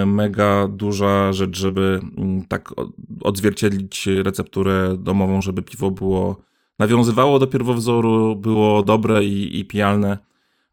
mega 0.06 0.68
duża 0.68 1.32
rzecz, 1.32 1.58
żeby 1.58 2.00
mm, 2.18 2.44
tak 2.44 2.74
odzwierciedlić 3.20 4.06
recepturę 4.06 4.96
domową, 4.98 5.42
żeby 5.42 5.62
piwo 5.62 5.90
było 5.90 6.36
nawiązywało 6.80 7.38
do 7.38 7.46
pierwowzoru, 7.46 8.36
było 8.36 8.82
dobre 8.82 9.24
i, 9.24 9.60
i 9.60 9.64
pijalne. 9.64 10.18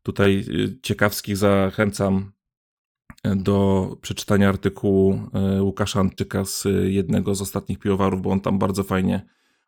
Tutaj 0.04 0.45
y, 0.50 0.80
ciekawskich 0.82 1.38
zachęcam 1.38 2.32
e, 3.23 3.36
do 3.36 3.88
przeczytania 4.02 4.50
artykułu 4.50 5.21
e, 5.34 5.62
Łukasza 5.63 6.00
Antyka 6.00 6.45
z 6.45 6.67
jednego 6.84 7.36
z 7.36 7.41
ostatnich 7.41 7.80
piwowarów, 7.80 8.21
bo 8.21 8.30
on 8.30 8.39
tam 8.39 8.60
bardzo 8.60 8.84
fajnie 8.84 9.26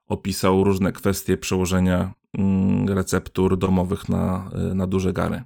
opisał 0.07 0.63
różne 0.63 0.91
kwestie 0.91 1.37
przełożenia 1.37 2.13
mm, 2.37 2.89
receptur 2.89 3.57
domowych 3.57 4.09
na, 4.09 4.51
na 4.75 4.87
duże 4.87 5.13
gary. 5.13 5.43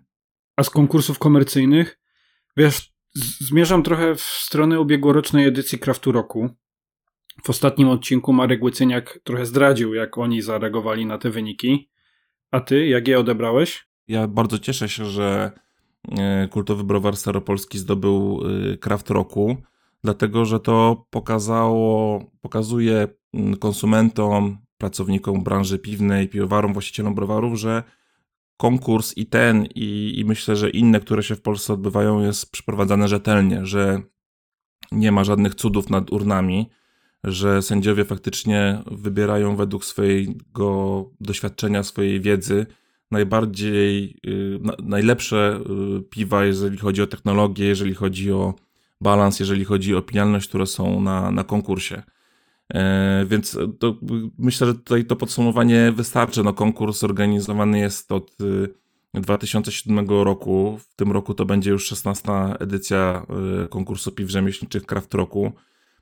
A 0.58 0.64
z 0.64 0.70
konkursów 0.70 1.20
komercyjnych? 1.20 2.00
Wiesz, 2.58 2.92
zmierzam 3.15 3.84
trochę 3.84 4.15
w 4.15 4.21
stronę 4.21 4.80
ubiegłorocznej 4.80 5.45
edycji 5.45 5.80
Craftu 5.80 6.12
Roku. 6.12 6.49
W 7.43 7.49
ostatnim 7.49 7.89
odcinku 7.89 8.34
Marek 8.34 8.63
Łycyniak 8.63 9.19
trochę 9.23 9.45
zdradził, 9.45 9.93
jak 9.93 10.17
oni 10.17 10.41
zareagowali 10.41 11.06
na 11.06 11.17
te 11.17 11.30
wyniki. 11.30 11.89
A 12.52 12.60
ty, 12.60 12.88
jak 12.88 13.08
je 13.08 13.19
odebrałeś? 13.19 13.88
Ja 14.08 14.28
bardzo 14.28 14.60
cieszę 14.60 14.89
się, 14.89 15.06
że 15.06 15.52
y, 16.43 16.47
kultowy 16.47 16.84
browar 16.84 17.17
staropolski 17.17 17.80
zdobył 17.80 18.43
Kraft 18.80 19.10
Roku, 19.10 19.58
dlatego 20.04 20.45
że 20.45 20.60
to 20.60 21.06
pokazało, 21.10 22.19
pokazuje 22.41 23.08
Mm, 23.34 23.58
konsumentom, 23.58 24.58
pracownikom 24.78 25.43
branży 25.43 25.80
piwnej, 25.80 26.30
piwowarom, 26.30 26.73
właścicielom 26.73 27.15
browarów, 27.15 27.60
że 27.60 27.84
konkurs 28.63 29.17
i 29.17 29.26
ten, 29.26 29.65
i, 29.76 30.13
i 30.19 30.26
myślę, 30.26 30.56
że 30.56 30.69
inne, 30.69 30.99
które 30.99 31.23
się 31.23 31.36
w 31.36 31.41
Polsce 31.41 31.73
odbywają, 31.73 32.21
jest 32.21 32.52
przeprowadzane 32.52 33.08
rzetelnie, 33.08 33.65
że 33.65 34.02
nie 34.91 35.12
ma 35.12 35.23
żadnych 35.23 35.56
cudów 35.56 35.89
nad 35.89 36.12
urnami, 36.12 36.69
że 37.23 37.62
sędziowie 37.62 38.06
faktycznie 38.06 38.84
wybierają 38.91 39.56
według 39.56 39.86
swojego 39.86 41.10
doświadczenia, 41.19 41.84
swojej 41.84 42.21
wiedzy 42.21 42.65
najbardziej, 43.12 44.17
y, 44.28 44.60
najlepsze 44.84 45.60
y, 45.99 46.02
piwa, 46.02 46.45
jeżeli 46.45 46.78
chodzi 46.78 47.02
o 47.02 47.08
technologię, 47.08 47.65
jeżeli 47.65 47.93
chodzi 47.93 48.32
o 48.32 48.54
balans, 49.02 49.39
jeżeli 49.39 49.65
chodzi 49.65 49.95
o 49.95 49.97
opinialność, 49.97 50.47
które 50.49 50.65
są 50.65 51.02
na, 51.02 51.32
na 51.32 51.43
konkursie. 51.43 52.04
E, 52.74 53.26
więc 53.26 53.58
to, 53.80 53.98
myślę, 54.38 54.68
że 54.68 54.74
tutaj 54.74 55.06
to 55.06 55.16
podsumowanie 55.16 55.92
wystarczy. 55.92 56.44
No, 56.44 56.54
konkurs 56.54 57.04
organizowany 57.04 57.80
jest 57.80 58.12
od 58.12 58.38
2007 59.14 60.00
y, 60.00 60.24
roku. 60.24 60.78
W 60.80 60.96
tym 60.96 61.12
roku 61.12 61.34
to 61.34 61.46
będzie 61.46 61.72
już 61.72 61.88
16 61.88 62.32
edycja 62.60 63.26
y, 63.66 63.68
konkursu 63.68 64.12
piw 64.12 64.30
rzemieślniczych 64.30 64.86
Kraft 64.86 65.14
Roku. 65.14 65.52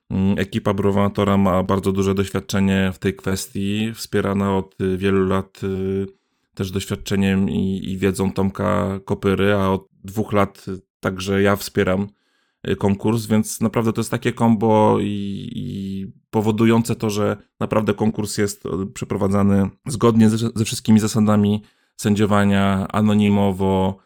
Mm, 0.10 0.40
ekipa 0.40 0.74
browatora 0.74 1.38
ma 1.38 1.64
bardzo 1.64 1.92
duże 1.92 2.16
doświadczenie 2.16 2.92
w 2.94 3.00
tej 3.00 3.16
kwestii, 3.16 3.92
wspierana 3.94 4.58
od 4.58 4.76
wielu 4.98 5.26
lat 5.26 5.64
y, 5.64 6.08
też 6.54 6.72
doświadczeniem 6.72 7.50
i, 7.50 7.92
i 7.92 7.98
wiedzą 7.98 8.34
Tomka 8.34 9.00
Kopyry, 9.06 9.54
a 9.54 9.70
od 9.70 9.88
dwóch 10.04 10.34
lat 10.34 10.66
także 11.00 11.42
ja 11.42 11.56
wspieram 11.56 12.08
konkurs, 12.78 13.26
więc 13.26 13.62
naprawdę 13.62 13.93
to 13.93 14.02
jest 14.02 14.12
takie 14.12 14.34
kombo 14.34 14.97
i, 15.00 15.50
i 15.56 16.06
powodujące 16.30 16.95
to, 16.95 17.10
że 17.10 17.38
naprawdę 17.60 17.93
konkurs 17.93 18.38
jest 18.38 18.65
y, 18.65 18.69
przeprowadzany 18.93 19.69
zgodnie 19.88 20.30
ze, 20.30 20.38
ze 20.56 20.65
wszystkimi 20.65 21.00
zasadami 21.00 21.63
sędziowania, 21.97 22.88
anonimowo, 22.91 23.97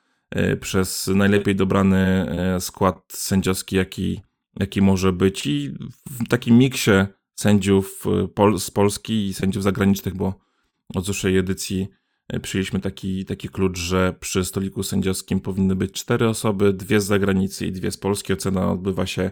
przez 0.61 1.07
najlepiej 1.07 1.55
dobrany 1.55 2.25
skład 2.59 3.03
sędziowski, 3.09 3.75
jaki, 3.75 4.21
jaki 4.59 4.81
może 4.81 5.13
być 5.13 5.47
i 5.47 5.69
w 6.09 6.27
takim 6.27 6.57
miksie 6.57 6.91
sędziów 7.35 8.05
pol 8.35 8.59
z 8.59 8.71
Polski 8.71 9.27
i 9.27 9.33
sędziów 9.33 9.63
zagranicznych, 9.63 10.15
bo 10.15 10.33
od 10.95 11.05
zeszłej 11.05 11.37
edycji 11.37 11.87
przyjęliśmy 12.41 12.79
taki, 12.79 13.25
taki 13.25 13.49
klucz, 13.49 13.77
że 13.77 14.15
przy 14.19 14.45
stoliku 14.45 14.83
sędziowskim 14.83 15.39
powinny 15.39 15.75
być 15.75 15.91
cztery 15.91 16.27
osoby, 16.27 16.73
dwie 16.73 17.01
z 17.01 17.05
zagranicy 17.05 17.65
i 17.65 17.71
dwie 17.71 17.91
z 17.91 17.97
Polski. 17.97 18.33
Ocena 18.33 18.71
odbywa 18.71 19.05
się 19.05 19.31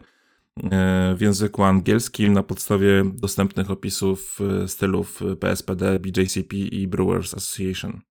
E, 0.72 1.16
w 1.18 1.22
języku 1.22 1.64
angielskim 1.64 2.34
na 2.34 2.44
podstawie 2.44 3.04
dostępnych 3.14 3.72
opisów 3.72 4.40
e, 4.42 4.68
stylów 4.68 5.20
PSPD, 5.40 6.00
BJCP 6.00 6.56
i 6.56 6.88
Brewers 6.88 7.34
Association. 7.34 8.02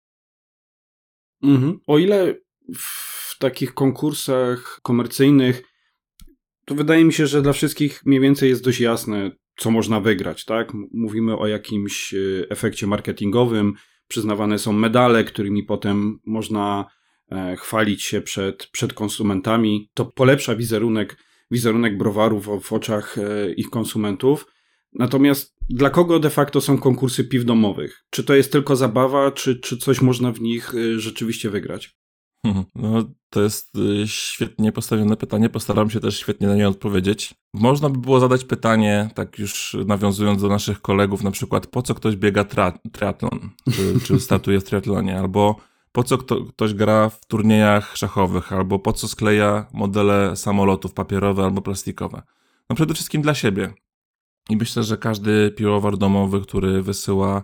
Mhm. 1.43 1.79
O 1.87 1.99
ile 1.99 2.35
w 2.75 3.39
takich 3.39 3.75
konkursach 3.75 4.81
komercyjnych 4.83 5.63
to 6.67 6.75
wydaje 6.75 7.05
mi 7.05 7.13
się, 7.13 7.27
że 7.27 7.43
dla 7.43 7.53
wszystkich 7.53 8.07
mniej 8.07 8.21
więcej 8.21 8.49
jest 8.49 8.65
dość 8.65 8.81
jasne, 8.81 9.31
co 9.57 9.71
można 9.71 10.01
wygrać, 10.01 10.45
tak? 10.45 10.73
Mówimy 10.93 11.39
o 11.39 11.47
jakimś 11.47 12.15
e, 12.15 12.19
efekcie 12.51 12.87
marketingowym, 12.87 13.75
przyznawane 14.13 14.59
są 14.59 14.73
medale, 14.73 15.25
którymi 15.25 15.63
potem 15.63 16.19
można 16.27 16.87
chwalić 17.59 18.03
się 18.03 18.21
przed, 18.21 18.67
przed 18.67 18.93
konsumentami. 18.93 19.91
To 19.95 20.05
polepsza 20.05 20.57
wizerunek 20.57 21.17
wizerunek 21.53 21.99
browarów 21.99 22.49
w 22.63 22.73
oczach 22.73 23.19
e, 23.19 23.53
ich 23.53 23.71
konsumentów. 23.71 24.47
Natomiast 24.93 25.57
dla 25.71 25.91
kogo 25.91 26.19
de 26.19 26.31
facto 26.31 26.61
są 26.61 26.79
konkursy 26.79 27.25
piw 27.25 27.45
domowych? 27.45 28.05
Czy 28.11 28.25
to 28.25 28.35
jest 28.35 28.53
tylko 28.53 28.77
zabawa, 28.77 29.31
czy, 29.31 29.61
czy 29.61 29.77
coś 29.77 30.01
można 30.01 30.33
w 30.33 30.41
nich 30.41 30.75
e, 30.75 30.99
rzeczywiście 30.99 31.51
wygrać? 31.51 31.97
Mhm. 32.45 32.65
No, 32.75 33.05
to 33.31 33.43
jest 33.43 33.77
e, 34.03 34.09
świetnie 34.09 34.73
postawione 34.73 35.17
pytanie. 35.17 35.49
Postaram 35.49 35.91
się 35.91 36.01
też 36.01 36.19
świetnie 36.19 36.47
na 36.47 36.55
nie 36.55 36.69
odpowiedzieć. 36.69 37.35
Można 37.55 37.89
by 37.89 37.99
było 37.99 38.21
zadać 38.21 38.45
pytanie, 38.45 39.11
tak 39.15 39.39
już 39.39 39.77
nawiązując 39.87 40.43
do 40.43 40.49
naszych 40.49 40.83
kolegów, 40.83 41.23
na 41.23 41.31
przykład, 41.31 41.67
po 41.67 41.83
co 41.83 41.95
ktoś 41.95 42.17
biega 42.17 42.45
triatlon, 42.93 43.51
czy, 43.73 44.01
czy 44.05 44.21
statuje 44.21 44.61
w 44.61 44.65
triatlonie, 44.65 45.19
albo 45.19 45.57
po 45.93 46.05
co 46.05 46.19
kto, 46.19 46.45
ktoś 46.45 46.75
gra 46.75 47.09
w 47.09 47.27
turniejach 47.27 47.97
szachowych, 47.97 48.53
albo 48.53 48.79
po 48.79 48.93
co 48.93 49.09
skleja 49.09 49.67
modele 49.73 50.37
samolotów 50.37 50.93
papierowe 50.95 51.45
albo 51.45 51.63
plastikowe. 51.63 52.23
No 52.71 52.77
przede 52.77 52.95
wszystkim 52.95 53.23
dla 53.23 53.35
siebie. 53.35 53.75
I 54.51 54.57
myślę, 54.57 54.83
że 54.83 54.97
każdy 54.97 55.51
piłowar 55.51 55.99
domowy, 55.99 56.41
który 56.41 56.83
wysyła 56.83 57.43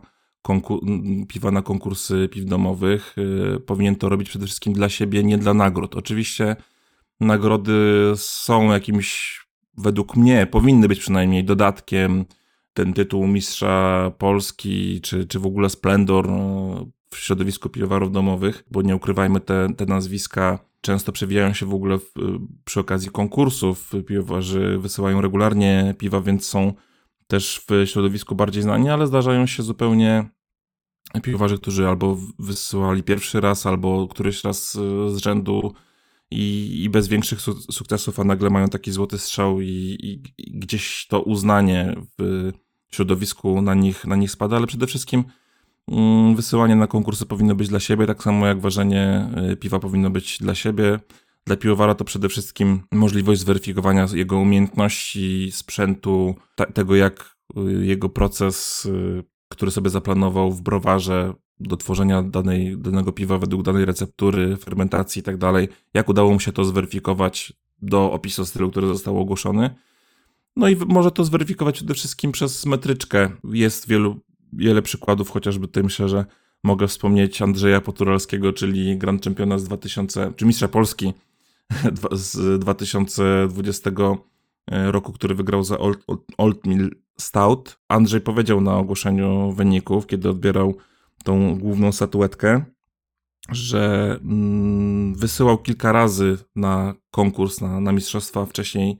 piwa 1.28 1.50
na 1.50 1.62
konkursy 1.62 2.28
piw 2.32 2.44
domowych, 2.44 3.14
yy, 3.16 3.60
powinien 3.60 3.96
to 3.96 4.08
robić 4.08 4.28
przede 4.28 4.46
wszystkim 4.46 4.72
dla 4.72 4.88
siebie, 4.88 5.24
nie 5.24 5.38
dla 5.38 5.54
nagród. 5.54 5.96
Oczywiście 5.96 6.56
nagrody 7.20 8.12
są 8.16 8.72
jakimś, 8.72 9.40
według 9.76 10.16
mnie, 10.16 10.46
powinny 10.46 10.88
być 10.88 11.00
przynajmniej 11.00 11.44
dodatkiem. 11.44 12.24
Ten 12.72 12.92
tytuł 12.92 13.26
mistrza 13.26 14.12
Polski, 14.18 15.00
czy, 15.00 15.26
czy 15.26 15.38
w 15.38 15.46
ogóle 15.46 15.70
Splendor, 15.70 16.28
no, 16.28 16.86
w 17.14 17.16
środowisku 17.16 17.68
piwowarów 17.68 18.12
domowych, 18.12 18.64
bo 18.70 18.82
nie 18.82 18.96
ukrywajmy, 18.96 19.40
te, 19.40 19.68
te 19.76 19.86
nazwiska 19.86 20.68
często 20.80 21.12
przewijają 21.12 21.52
się 21.52 21.66
w 21.66 21.74
ogóle 21.74 21.98
w, 21.98 22.12
przy 22.64 22.80
okazji 22.80 23.10
konkursów. 23.10 23.92
Piwowarzy 24.06 24.78
wysyłają 24.78 25.20
regularnie 25.20 25.94
piwa, 25.98 26.20
więc 26.20 26.46
są 26.46 26.72
też 27.28 27.64
w 27.68 27.86
środowisku 27.86 28.34
bardziej 28.34 28.62
znani, 28.62 28.90
ale 28.90 29.06
zdarzają 29.06 29.46
się 29.46 29.62
zupełnie 29.62 30.28
piwowarzy, 31.22 31.58
którzy 31.58 31.88
albo 31.88 32.18
wysyłali 32.38 33.02
pierwszy 33.02 33.40
raz, 33.40 33.66
albo 33.66 34.08
któryś 34.08 34.44
raz 34.44 34.72
z 35.08 35.16
rzędu 35.16 35.74
i, 36.30 36.70
i 36.82 36.90
bez 36.90 37.08
większych 37.08 37.40
su 37.40 37.54
sukcesów, 37.72 38.20
a 38.20 38.24
nagle 38.24 38.50
mają 38.50 38.68
taki 38.68 38.92
złoty 38.92 39.18
strzał 39.18 39.60
i, 39.60 39.66
i, 39.66 40.22
i, 40.38 40.58
gdzieś 40.58 41.06
to 41.06 41.22
uznanie 41.22 41.96
w 42.18 42.52
środowisku 42.90 43.62
na 43.62 43.74
nich, 43.74 44.04
na 44.04 44.16
nich 44.16 44.30
spada, 44.30 44.56
ale 44.56 44.66
przede 44.66 44.86
wszystkim 44.86 45.24
Mm, 45.88 46.36
wysyłanie 46.36 46.76
na 46.76 46.86
konkursy 46.86 47.26
powinno 47.26 47.54
być 47.54 47.68
dla 47.68 47.80
siebie, 47.80 48.06
tak 48.06 48.22
samo 48.22 48.46
jak 48.46 48.60
ważenie 48.60 49.30
y, 49.52 49.56
piwa 49.56 49.78
powinno 49.78 50.10
być 50.10 50.38
dla 50.38 50.54
siebie. 50.54 50.98
Dla 51.48 51.56
piłowara 51.56 51.94
to 51.94 52.04
przede 52.04 52.28
wszystkim 52.28 52.82
możliwość 52.92 53.40
zweryfikowania 53.40 54.06
jego 54.14 54.38
umiejętności, 54.38 55.52
sprzętu, 55.52 56.34
tego 56.74 56.96
jak 56.96 57.36
y, 57.56 57.86
jego 57.86 58.08
proces, 58.08 58.86
y, 58.86 59.24
który 59.48 59.70
sobie 59.70 59.90
zaplanował 59.90 60.52
w 60.52 60.62
browarze 60.62 61.34
do 61.60 61.76
tworzenia 61.76 62.22
danej, 62.22 62.78
danego 62.78 63.12
piwa 63.12 63.38
według 63.38 63.62
danej 63.62 63.84
receptury, 63.84 64.56
fermentacji 64.56 65.20
i 65.20 65.22
tak 65.22 65.36
dalej, 65.36 65.68
jak 65.94 66.08
udało 66.08 66.32
mu 66.32 66.40
się 66.40 66.52
to 66.52 66.64
zweryfikować 66.64 67.52
do 67.82 68.12
opisu 68.12 68.46
stylu, 68.46 68.70
który 68.70 68.86
został 68.86 69.18
ogłoszony. 69.18 69.74
No 70.56 70.68
i 70.68 70.76
może 70.76 71.10
to 71.10 71.24
zweryfikować 71.24 71.74
przede 71.74 71.94
wszystkim 71.94 72.32
przez 72.32 72.66
metryczkę. 72.66 73.30
Jest 73.44 73.88
wielu 73.88 74.20
wiele 74.52 74.82
przykładów, 74.82 75.30
chociażby 75.30 75.66
tutaj 75.66 75.82
myślę, 75.82 76.08
że 76.08 76.24
mogę 76.64 76.88
wspomnieć 76.88 77.42
Andrzeja 77.42 77.80
Poturalskiego, 77.80 78.52
czyli 78.52 78.98
Grand 78.98 79.24
Championa 79.24 79.58
z 79.58 79.64
2000, 79.64 80.32
czy 80.36 80.46
Mistrza 80.46 80.68
Polski 80.68 81.12
z 82.12 82.60
2020 82.60 83.90
e, 84.70 84.92
roku, 84.92 85.12
który 85.12 85.34
wygrał 85.34 85.64
za 85.64 85.78
Old, 85.78 85.98
Old, 86.06 86.20
Old 86.38 86.66
Mill 86.66 86.90
Stout. 87.20 87.78
Andrzej 87.88 88.20
powiedział 88.20 88.60
na 88.60 88.76
ogłoszeniu 88.76 89.52
wyników, 89.52 90.06
kiedy 90.06 90.30
odbierał 90.30 90.76
tą 91.24 91.58
główną 91.58 91.92
statuetkę, 91.92 92.64
że 93.48 94.16
mm, 94.22 95.14
wysyłał 95.14 95.58
kilka 95.58 95.92
razy 95.92 96.38
na 96.56 96.94
konkurs, 97.10 97.60
na, 97.60 97.80
na 97.80 97.92
mistrzostwa 97.92 98.46
wcześniej 98.46 98.98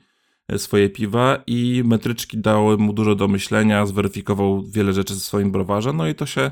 swoje 0.56 0.90
piwa 0.90 1.42
i 1.46 1.82
metryczki 1.86 2.38
dały 2.38 2.78
mu 2.78 2.92
dużo 2.92 3.14
do 3.14 3.28
myślenia, 3.28 3.86
zweryfikował 3.86 4.62
wiele 4.62 4.92
rzeczy 4.92 5.14
ze 5.14 5.20
swoim 5.20 5.52
browarze, 5.52 5.92
no 5.92 6.08
i 6.08 6.14
to 6.14 6.26
się 6.26 6.40
e, 6.40 6.50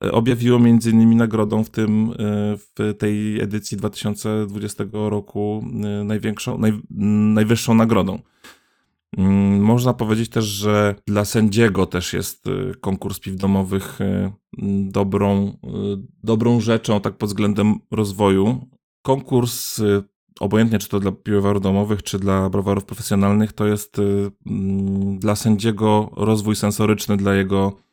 objawiło 0.00 0.58
między 0.58 0.90
innymi 0.90 1.16
nagrodą 1.16 1.64
w 1.64 1.70
tym, 1.70 2.10
e, 2.10 2.14
w 2.56 2.94
tej 2.98 3.40
edycji 3.40 3.76
2020 3.76 4.84
roku 4.92 5.64
e, 5.64 6.04
największą, 6.04 6.58
naj, 6.58 6.72
najwyższą 7.34 7.74
nagrodą. 7.74 8.18
Mm, 9.18 9.60
można 9.60 9.94
powiedzieć 9.94 10.28
też, 10.28 10.44
że 10.44 10.94
dla 11.06 11.24
sędziego 11.24 11.86
też 11.86 12.12
jest 12.12 12.44
konkurs 12.80 13.20
piw 13.20 13.36
domowych 13.36 13.98
dobrą, 14.88 15.58
dobrą 16.24 16.60
rzeczą, 16.60 17.00
tak 17.00 17.16
pod 17.16 17.28
względem 17.28 17.74
rozwoju. 17.90 18.66
Konkurs 19.02 19.82
obojętnie 20.40 20.78
czy 20.78 20.88
to 20.88 21.00
dla 21.00 21.12
piwowarów 21.12 21.62
domowych, 21.62 22.02
czy 22.02 22.18
dla 22.18 22.50
browarów 22.50 22.84
profesjonalnych, 22.84 23.52
to 23.52 23.66
jest 23.66 23.96
mm, 24.46 25.18
dla 25.18 25.36
sędziego 25.36 26.10
rozwój 26.16 26.56
sensoryczny 26.56 27.16
dla 27.16 27.34
jego, 27.34 27.85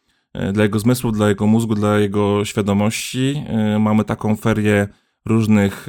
dla 0.53 0.63
jego 0.63 0.79
zmysłu, 0.79 1.11
dla 1.11 1.29
jego 1.29 1.47
mózgu, 1.47 1.75
dla 1.75 1.99
jego 1.99 2.45
świadomości. 2.45 3.43
Y, 3.75 3.79
mamy 3.79 4.03
taką 4.03 4.35
ferię 4.35 4.87
różnych 5.25 5.87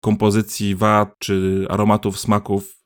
kompozycji 0.00 0.76
wad, 0.76 1.18
czy 1.18 1.66
aromatów, 1.68 2.18
smaków, 2.18 2.84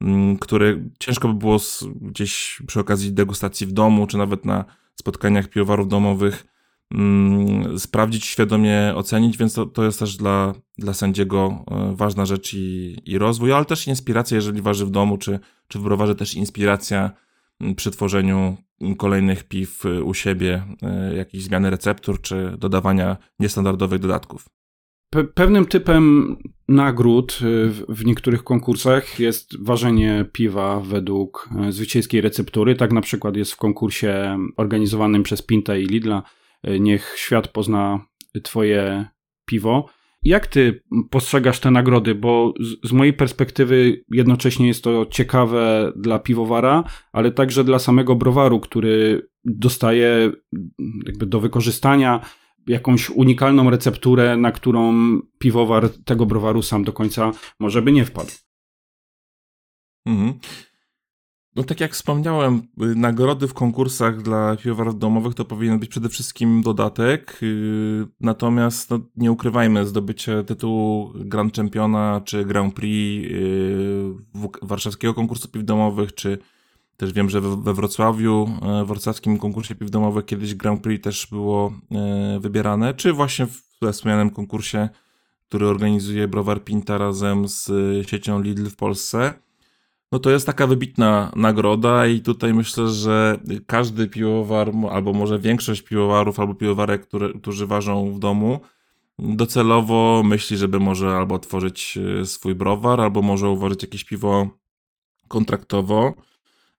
mm, 0.00 0.38
które 0.38 0.84
ciężko 0.98 1.28
by 1.28 1.34
było 1.34 1.58
gdzieś 2.00 2.62
przy 2.66 2.80
okazji 2.80 3.12
degustacji 3.12 3.66
w 3.66 3.72
domu, 3.72 4.06
czy 4.06 4.18
nawet 4.18 4.44
na 4.44 4.64
spotkaniach 4.94 5.48
piwowarów 5.48 5.88
domowych 5.88 6.52
Mm, 6.94 7.78
sprawdzić, 7.78 8.24
świadomie 8.24 8.92
ocenić, 8.94 9.38
więc 9.38 9.54
to, 9.54 9.66
to 9.66 9.84
jest 9.84 9.98
też 9.98 10.16
dla, 10.16 10.54
dla 10.78 10.94
sędziego 10.94 11.64
e, 11.70 11.96
ważna 11.96 12.26
rzecz 12.26 12.54
i, 12.54 12.96
i 13.04 13.18
rozwój, 13.18 13.52
ale 13.52 13.64
też 13.64 13.86
inspiracja, 13.86 14.34
jeżeli 14.34 14.62
waży 14.62 14.86
w 14.86 14.90
domu, 14.90 15.18
czy, 15.18 15.38
czy 15.68 15.78
w 15.78 15.82
browarze, 15.82 16.14
też 16.14 16.34
inspiracja 16.34 17.10
przy 17.76 17.90
tworzeniu 17.90 18.56
kolejnych 18.96 19.44
piw 19.44 19.86
e, 19.86 20.02
u 20.02 20.14
siebie, 20.14 20.62
e, 20.82 21.16
jakiejś 21.16 21.44
zmiany 21.44 21.70
receptur, 21.70 22.20
czy 22.20 22.54
dodawania 22.58 23.16
niestandardowych 23.38 24.00
dodatków. 24.00 24.48
Pe 25.10 25.24
pewnym 25.24 25.66
typem 25.66 26.36
nagród 26.68 27.38
w 27.88 28.04
niektórych 28.04 28.44
konkursach 28.44 29.20
jest 29.20 29.64
ważenie 29.64 30.24
piwa 30.32 30.80
według 30.80 31.48
zwycięskiej 31.70 32.20
receptury. 32.20 32.74
Tak 32.74 32.92
na 32.92 33.00
przykład 33.00 33.36
jest 33.36 33.52
w 33.52 33.56
konkursie 33.56 34.38
organizowanym 34.56 35.22
przez 35.22 35.42
Pinta 35.42 35.76
i 35.76 35.86
Lidla 35.86 36.22
niech 36.80 37.14
świat 37.16 37.48
pozna 37.48 38.06
Twoje 38.42 39.06
piwo. 39.44 39.88
Jak 40.22 40.46
ty 40.46 40.82
postrzegasz 41.10 41.60
te 41.60 41.70
nagrody? 41.70 42.14
Bo 42.14 42.54
z, 42.60 42.88
z, 42.88 42.92
mojej 42.92 43.12
perspektywy 43.12 44.04
jednocześnie 44.08 44.66
jest 44.66 44.84
to 44.84 45.06
ciekawe 45.06 45.92
dla 45.96 46.18
piwowara, 46.18 46.84
ale 47.12 47.30
także 47.30 47.64
dla 47.64 47.78
samego 47.78 48.16
browaru, 48.16 48.60
który 48.60 49.28
dostaje 49.44 50.32
jakby 51.06 51.26
do 51.26 51.40
wykorzystania 51.40 52.20
jakąś 52.66 53.10
unikalną 53.10 53.70
recepturę, 53.70 54.36
na 54.36 54.52
którą 54.52 54.94
piwowar 55.38 55.88
tego 56.04 56.26
browaru 56.26 56.62
sam 56.62 56.84
do 56.84 56.92
końca 56.92 57.32
może 57.60 57.82
by 57.82 57.92
nie 57.92 58.04
wpadł. 58.04 58.30
Mhm. 60.06 60.38
No 61.56 61.64
tak 61.64 61.80
jak 61.80 61.92
wspomniałem, 61.92 62.62
y, 62.82 62.94
nagrody 62.94 63.48
w 63.48 63.54
konkursach 63.54 64.22
dla 64.22 64.56
piwowarów 64.56 64.98
domowych 64.98 65.34
to 65.34 65.44
powinien 65.44 65.78
być 65.78 65.90
przede 65.90 66.08
wszystkim 66.08 66.62
dodatek, 66.62 67.38
y, 67.42 68.06
natomiast 68.20 68.90
no, 68.90 69.00
nie 69.16 69.32
ukrywajmy, 69.32 69.86
zdobycie 69.86 70.44
tytułu 70.44 71.12
Grand 71.14 71.56
Championa 71.56 72.20
czy 72.24 72.44
Grand 72.44 72.74
Prix 72.74 73.30
y, 73.30 74.14
warszawskiego 74.62 75.14
konkursu 75.14 75.48
piw 75.48 75.64
domowych, 75.64 76.14
czy 76.14 76.38
też 76.96 77.12
wiem, 77.12 77.30
że 77.30 77.40
we 77.40 77.74
Wrocławiu, 77.74 78.48
w 78.84 78.88
wrocławskim 78.88 79.38
konkursie 79.38 79.74
piw 79.74 79.90
domowych 79.90 80.24
kiedyś 80.24 80.54
Grand 80.54 80.82
Prix 80.82 81.04
też 81.04 81.26
było 81.30 81.72
wybierane, 82.40 82.94
czy 82.94 83.12
właśnie 83.12 83.46
w 83.46 83.62
wspomnianym 83.92 84.30
konkursie, 84.30 84.88
który 85.48 85.66
organizuje 85.66 86.28
Browar 86.28 86.64
Pinta 86.64 86.98
razem 86.98 87.48
z 87.48 87.70
siecią 88.08 88.42
Lidl 88.42 88.66
w 88.66 88.76
Polsce 88.76 89.34
no 90.12 90.18
to 90.18 90.30
jest 90.30 90.46
taka 90.46 90.66
wybitna 90.66 91.32
nagroda 91.36 92.06
i 92.06 92.20
tutaj 92.20 92.54
myślę, 92.54 92.88
że 92.88 93.38
każdy 93.66 94.08
piłowar, 94.08 94.72
albo 94.90 95.12
może 95.12 95.38
większość 95.38 95.82
piłowarów, 95.82 96.40
albo 96.40 96.54
piłowarek, 96.54 97.06
które, 97.06 97.32
którzy 97.32 97.66
ważą 97.66 98.12
w 98.12 98.18
domu, 98.18 98.60
docelowo 99.18 100.22
myśli, 100.24 100.56
żeby 100.56 100.80
może 100.80 101.10
albo 101.10 101.34
otworzyć 101.34 101.98
e, 102.20 102.26
swój 102.26 102.54
browar, 102.54 103.00
albo 103.00 103.22
może 103.22 103.48
uważać 103.48 103.82
jakieś 103.82 104.04
piwo 104.04 104.50
kontraktowo. 105.28 106.14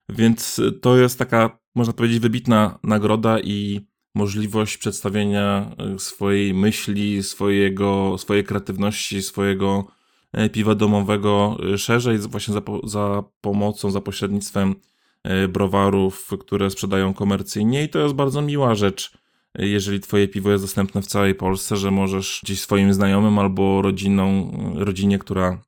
Więc 0.09 0.61
to 0.81 0.97
jest 0.97 1.19
taka, 1.19 1.59
można 1.75 1.93
powiedzieć, 1.93 2.19
wybitna 2.19 2.79
nagroda 2.83 3.39
i 3.39 3.87
możliwość 4.15 4.77
przedstawienia 4.77 5.75
e, 5.77 5.99
swojej 5.99 6.53
myśli, 6.53 7.23
swojego, 7.23 8.17
swojej 8.17 8.43
kreatywności, 8.43 9.21
swojego 9.21 9.85
E, 9.87 10.02
piwa 10.51 10.75
domowego 10.75 11.57
e, 11.73 11.77
szerzej, 11.77 12.17
właśnie 12.17 12.53
za, 12.53 12.61
za 12.83 13.23
pomocą, 13.41 13.91
za 13.91 14.01
pośrednictwem 14.01 14.75
e, 15.23 15.47
browarów, 15.47 16.29
które 16.39 16.69
sprzedają 16.69 17.13
komercyjnie. 17.13 17.83
I 17.83 17.89
to 17.89 17.99
jest 17.99 18.15
bardzo 18.15 18.41
miła 18.41 18.75
rzecz, 18.75 19.17
jeżeli 19.59 19.99
twoje 19.99 20.27
piwo 20.27 20.51
jest 20.51 20.63
dostępne 20.63 21.01
w 21.01 21.07
całej 21.07 21.35
Polsce, 21.35 21.77
że 21.77 21.91
możesz 21.91 22.39
gdzieś 22.43 22.61
swoim 22.61 22.93
znajomym 22.93 23.39
albo 23.39 23.81
rodziną, 23.81 24.51
rodzinie, 24.75 25.19
która 25.19 25.61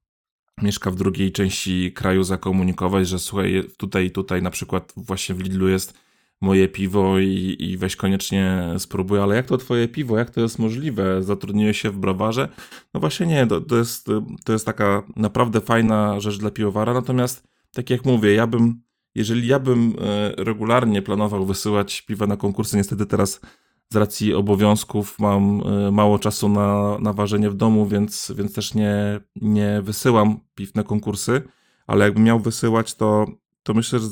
mieszka 0.61 0.91
w 0.91 0.95
drugiej 0.95 1.31
części 1.31 1.91
kraju 1.91 2.23
zakomunikować, 2.23 3.07
że 3.07 3.19
słuchaj, 3.19 3.63
tutaj, 3.77 4.11
tutaj 4.11 4.41
na 4.41 4.51
przykład 4.51 4.93
właśnie 4.97 5.35
w 5.35 5.39
Lidlu 5.39 5.67
jest 5.67 6.04
moje 6.41 6.67
piwo 6.67 7.19
i, 7.19 7.55
i 7.59 7.77
weź 7.77 7.95
koniecznie 7.95 8.73
spróbuj, 8.77 9.19
ale 9.19 9.35
jak 9.35 9.45
to 9.45 9.57
twoje 9.57 9.87
piwo, 9.87 10.17
jak 10.17 10.29
to 10.29 10.41
jest 10.41 10.59
możliwe? 10.59 11.23
Zatrudniłeś 11.23 11.81
się 11.81 11.89
w 11.89 11.97
browarze? 11.97 12.49
No 12.93 12.99
właśnie 12.99 13.25
nie, 13.25 13.47
to, 13.47 13.61
to, 13.61 13.77
jest, 13.77 14.07
to 14.45 14.53
jest 14.53 14.65
taka 14.65 15.03
naprawdę 15.15 15.61
fajna 15.61 16.19
rzecz 16.19 16.37
dla 16.37 16.51
piwowara, 16.51 16.93
natomiast 16.93 17.47
tak 17.73 17.89
jak 17.89 18.05
mówię, 18.05 18.33
ja 18.33 18.47
bym, 18.47 18.81
jeżeli 19.15 19.47
ja 19.47 19.59
bym 19.59 19.93
e, 20.01 20.43
regularnie 20.43 21.01
planował 21.01 21.45
wysyłać 21.45 22.01
piwa 22.01 22.27
na 22.27 22.37
konkursy, 22.37 22.77
niestety 22.77 23.05
teraz 23.05 23.41
z 23.89 23.95
racji 23.95 24.33
obowiązków 24.33 25.19
mam 25.19 25.61
e, 25.67 25.91
mało 25.91 26.19
czasu 26.19 26.49
na, 26.49 26.97
na 26.99 27.13
ważenie 27.13 27.49
w 27.49 27.55
domu, 27.55 27.87
więc, 27.87 28.33
więc 28.35 28.53
też 28.53 28.73
nie, 28.73 29.19
nie 29.35 29.81
wysyłam 29.81 30.39
piw 30.55 30.75
na 30.75 30.83
konkursy, 30.83 31.41
ale 31.87 32.05
jakbym 32.05 32.23
miał 32.23 32.39
wysyłać, 32.39 32.95
to 32.95 33.25
to 33.65 33.73
myślę, 33.73 33.99
że 33.99 34.07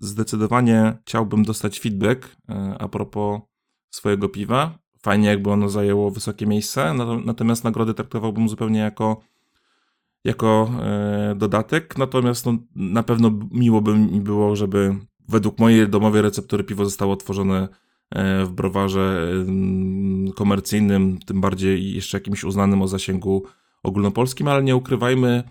zdecydowanie 0.00 0.98
chciałbym 1.02 1.44
dostać 1.44 1.80
feedback 1.80 2.36
e, 2.48 2.76
a 2.78 2.88
propos 2.88 3.40
swojego 3.90 4.28
piwa. 4.28 4.78
Fajnie, 5.02 5.28
jakby 5.28 5.50
ono 5.50 5.68
zajęło 5.68 6.10
wysokie 6.10 6.46
miejsce, 6.46 6.94
natomiast 7.24 7.64
nagrody 7.64 7.94
traktowałbym 7.94 8.48
zupełnie 8.48 8.80
jako, 8.80 9.20
jako 10.24 10.70
e, 10.80 11.34
dodatek. 11.36 11.98
Natomiast 11.98 12.46
no, 12.46 12.58
na 12.76 13.02
pewno 13.02 13.30
miło 13.50 13.80
by 13.82 13.98
mi 13.98 14.20
było, 14.20 14.56
żeby 14.56 14.94
według 15.28 15.58
mojej 15.58 15.88
domowej 15.88 16.22
receptury 16.22 16.64
piwo 16.64 16.84
zostało 16.84 17.12
otworzone 17.12 17.68
e, 18.10 18.44
w 18.44 18.52
browarze 18.52 19.32
komercyjnym, 20.34 21.18
tym 21.26 21.40
bardziej 21.40 21.94
jeszcze 21.94 22.16
jakimś 22.16 22.44
uznanym 22.44 22.82
o 22.82 22.88
zasięgu 22.88 23.44
ogólnopolskim, 23.82 24.48
ale 24.48 24.62
nie 24.62 24.76
ukrywajmy, 24.76 25.42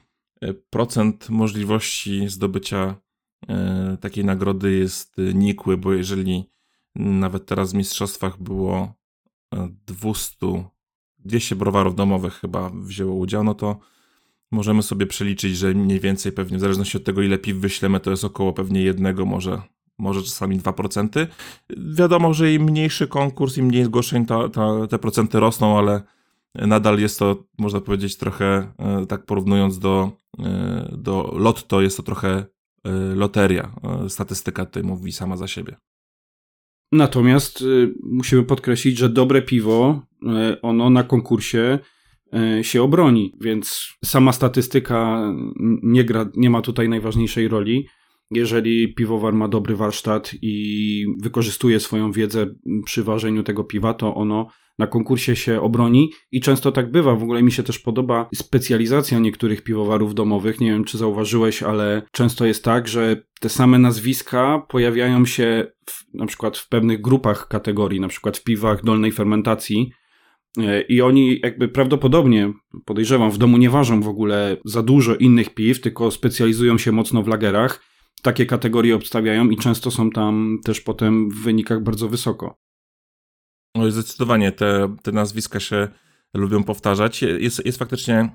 procent 0.69 1.29
możliwości 1.29 2.29
zdobycia 2.29 3.04
takiej 4.01 4.25
nagrody 4.25 4.71
jest 4.71 5.15
nikły, 5.33 5.77
bo 5.77 5.93
jeżeli 5.93 6.49
nawet 6.95 7.45
teraz 7.45 7.71
w 7.71 7.75
mistrzostwach 7.75 8.41
było 8.41 8.93
200, 9.87 10.47
e, 10.47 10.63
200 11.19 11.55
browarów 11.55 11.95
domowych 11.95 12.33
chyba 12.33 12.69
wzięło 12.69 13.15
udział, 13.15 13.43
no 13.43 13.53
to 13.53 13.79
możemy 14.51 14.83
sobie 14.83 15.05
przeliczyć, 15.07 15.57
że 15.57 15.73
mniej 15.73 15.99
więcej 15.99 16.31
pewnie, 16.31 16.57
w 16.57 16.61
zależności 16.61 16.97
od 16.97 17.03
tego 17.03 17.21
ile 17.21 17.37
piw 17.37 17.57
wyślemy, 17.57 17.99
to 17.99 18.11
jest 18.11 18.23
około 18.23 18.53
pewnie 18.53 18.81
jednego, 18.81 19.25
może, 19.25 19.61
może 19.97 20.23
czasami 20.23 20.59
2%. 20.59 21.27
Wiadomo, 21.77 22.33
że 22.33 22.53
im 22.53 22.63
mniejszy 22.63 23.07
konkurs, 23.07 23.57
im 23.57 23.65
mniej 23.65 23.85
zgłoszeń, 23.85 24.25
te 24.89 24.99
procenty 24.99 25.39
rosną, 25.39 25.77
ale 25.77 26.01
nadal 26.55 26.99
jest 26.99 27.19
to, 27.19 27.43
można 27.57 27.81
powiedzieć, 27.81 28.17
trochę, 28.17 28.71
e, 28.77 29.05
tak 29.05 29.25
porównując 29.25 29.79
do, 29.79 30.11
do 30.91 31.33
lotto, 31.37 31.81
jest 31.81 31.97
to 31.97 32.03
trochę 32.03 32.45
loteria. 33.15 33.71
Y, 34.05 34.09
statystyka 34.09 34.65
tutaj 34.65 34.83
mówi 34.83 35.11
sama 35.11 35.37
za 35.37 35.47
siebie. 35.47 35.75
Natomiast 36.91 37.61
y, 37.61 37.93
musimy 38.03 38.43
podkreślić, 38.43 38.97
że 38.97 39.09
dobre 39.09 39.41
piwo, 39.41 40.01
ono 40.61 40.89
na 40.89 41.03
konkursie 41.03 41.79
się 42.61 42.83
obroni, 42.83 43.33
więc 43.41 43.87
sama 44.05 44.31
statystyka 44.31 45.21
nie, 45.83 46.03
gra, 46.03 46.29
nie 46.35 46.49
ma 46.49 46.61
tutaj 46.61 46.89
najważniejszej 46.89 47.47
roli. 47.47 47.87
Jeżeli 48.31 48.93
piwowar 48.93 49.33
ma 49.33 49.47
dobry 49.47 49.75
warsztat 49.75 50.31
i 50.41 51.05
wykorzystuje 51.21 51.79
swoją 51.79 52.11
wiedzę 52.11 52.45
przy 52.85 53.03
ważeniu 53.03 53.43
tego 53.43 53.63
piwa, 53.63 53.93
to 53.93 54.15
ono 54.15 54.47
na 54.79 54.87
konkursie 54.87 55.35
się 55.35 55.61
obroni 55.61 56.11
i 56.31 56.41
często 56.41 56.71
tak 56.71 56.91
bywa. 56.91 57.15
W 57.15 57.23
ogóle 57.23 57.43
mi 57.43 57.51
się 57.51 57.63
też 57.63 57.79
podoba 57.79 58.29
specjalizacja 58.35 59.19
niektórych 59.19 59.61
piwowarów 59.61 60.15
domowych. 60.15 60.59
Nie 60.59 60.71
wiem, 60.71 60.83
czy 60.83 60.97
zauważyłeś, 60.97 61.63
ale 61.63 62.01
często 62.11 62.45
jest 62.45 62.63
tak, 62.63 62.87
że 62.87 63.21
te 63.39 63.49
same 63.49 63.79
nazwiska 63.79 64.65
pojawiają 64.69 65.25
się 65.25 65.67
w, 65.89 66.13
na 66.13 66.25
przykład 66.25 66.57
w 66.57 66.69
pewnych 66.69 67.01
grupach 67.01 67.47
kategorii, 67.47 67.99
na 67.99 68.07
przykład 68.07 68.37
w 68.37 68.43
piwach 68.43 68.83
dolnej 68.83 69.11
fermentacji. 69.11 69.91
E, 70.57 70.81
I 70.81 71.01
oni 71.01 71.39
jakby 71.43 71.67
prawdopodobnie, 71.67 72.53
podejrzewam, 72.85 73.31
w 73.31 73.37
domu 73.37 73.57
nie 73.57 73.69
ważą 73.69 74.01
w 74.01 74.07
ogóle 74.07 74.57
za 74.65 74.83
dużo 74.83 75.15
innych 75.15 75.53
piw, 75.53 75.81
tylko 75.81 76.11
specjalizują 76.11 76.77
się 76.77 76.91
mocno 76.91 77.23
w 77.23 77.27
lagerach. 77.27 77.83
Takie 78.21 78.45
kategorie 78.45 78.95
obstawiają 78.95 79.49
i 79.49 79.57
często 79.57 79.91
są 79.91 80.09
tam 80.09 80.59
też 80.63 80.81
potem 80.81 81.29
w 81.29 81.43
wynikach 81.43 81.83
bardzo 81.83 82.09
wysoko. 82.09 82.57
No 83.75 83.91
zdecydowanie 83.91 84.51
te, 84.51 84.95
te 85.03 85.11
nazwiska 85.11 85.59
się 85.59 85.87
lubią 86.33 86.63
powtarzać. 86.63 87.21
Jest, 87.21 87.65
jest 87.65 87.77
faktycznie 87.77 88.29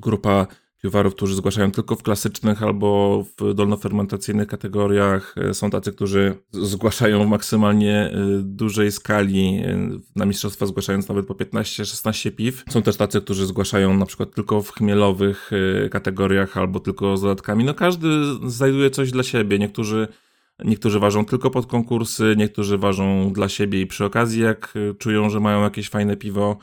grupa 0.00 0.46
piwowarów, 0.82 1.14
którzy 1.14 1.34
zgłaszają 1.34 1.70
tylko 1.70 1.96
w 1.96 2.02
klasycznych 2.02 2.62
albo 2.62 3.22
w 3.38 3.54
dolnofermentacyjnych 3.54 4.48
kategoriach. 4.48 5.34
Są 5.52 5.70
tacy, 5.70 5.92
którzy 5.92 6.34
zgłaszają 6.52 7.24
w 7.24 7.28
maksymalnie 7.28 8.10
y, 8.38 8.42
dużej 8.42 8.92
skali, 8.92 9.62
y, 9.64 10.00
na 10.16 10.26
mistrzostwa 10.26 10.66
zgłaszając 10.66 11.08
nawet 11.08 11.26
po 11.26 11.34
15-16 11.34 12.30
piw. 12.30 12.64
Są 12.70 12.82
też 12.82 12.96
tacy, 12.96 13.20
którzy 13.20 13.46
zgłaszają 13.46 13.94
na 13.94 14.06
przykład 14.06 14.34
tylko 14.34 14.62
w 14.62 14.72
chmielowych 14.72 15.50
y, 15.52 15.88
kategoriach 15.88 16.56
albo 16.56 16.80
tylko 16.80 17.16
z 17.16 17.22
dodatkami. 17.22 17.64
No 17.64 17.74
każdy 17.74 18.08
znajduje 18.46 18.90
coś 18.90 19.10
dla 19.10 19.22
siebie. 19.22 19.58
Niektórzy 19.58 20.08
Niektórzy 20.64 21.00
ważą 21.00 21.24
tylko 21.24 21.50
pod 21.50 21.66
konkursy, 21.66 22.34
niektórzy 22.36 22.78
ważą 22.78 23.32
dla 23.32 23.48
siebie 23.48 23.80
i 23.80 23.86
przy 23.86 24.04
okazji, 24.04 24.42
jak 24.42 24.76
y, 24.76 24.94
czują, 24.94 25.30
że 25.30 25.40
mają 25.40 25.62
jakieś 25.62 25.88
fajne 25.88 26.16
piwo, 26.16 26.58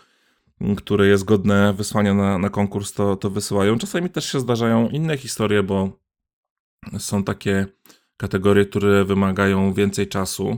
mm, 0.61 0.75
które 0.75 1.07
jest 1.07 1.23
godne 1.23 1.73
wysłania 1.73 2.13
na, 2.13 2.37
na 2.37 2.49
konkurs, 2.49 2.93
to, 2.93 3.15
to 3.15 3.29
wysyłają. 3.29 3.77
Czasami 3.77 4.09
też 4.09 4.31
się 4.31 4.39
zdarzają 4.39 4.89
inne 4.89 5.17
historie, 5.17 5.63
bo 5.63 5.99
są 6.97 7.23
takie 7.23 7.65
kategorie, 8.17 8.65
które 8.65 9.05
wymagają 9.05 9.73
więcej 9.73 10.07
czasu. 10.07 10.57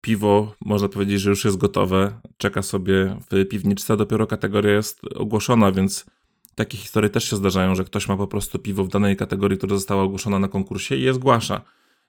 Piwo, 0.00 0.54
można 0.60 0.88
powiedzieć, 0.88 1.20
że 1.20 1.30
już 1.30 1.44
jest 1.44 1.56
gotowe, 1.56 2.20
czeka 2.36 2.62
sobie 2.62 3.16
w 3.30 3.48
piwniczce, 3.48 3.96
dopiero 3.96 4.26
kategoria 4.26 4.72
jest 4.72 5.00
ogłoszona, 5.14 5.72
więc 5.72 6.06
takie 6.54 6.78
historie 6.78 7.10
też 7.10 7.30
się 7.30 7.36
zdarzają, 7.36 7.74
że 7.74 7.84
ktoś 7.84 8.08
ma 8.08 8.16
po 8.16 8.26
prostu 8.26 8.58
piwo 8.58 8.84
w 8.84 8.88
danej 8.88 9.16
kategorii, 9.16 9.58
która 9.58 9.76
została 9.76 10.02
ogłoszona 10.02 10.38
na 10.38 10.48
konkursie 10.48 10.96
i 10.96 11.02
je 11.02 11.14
zgłasza 11.14 11.62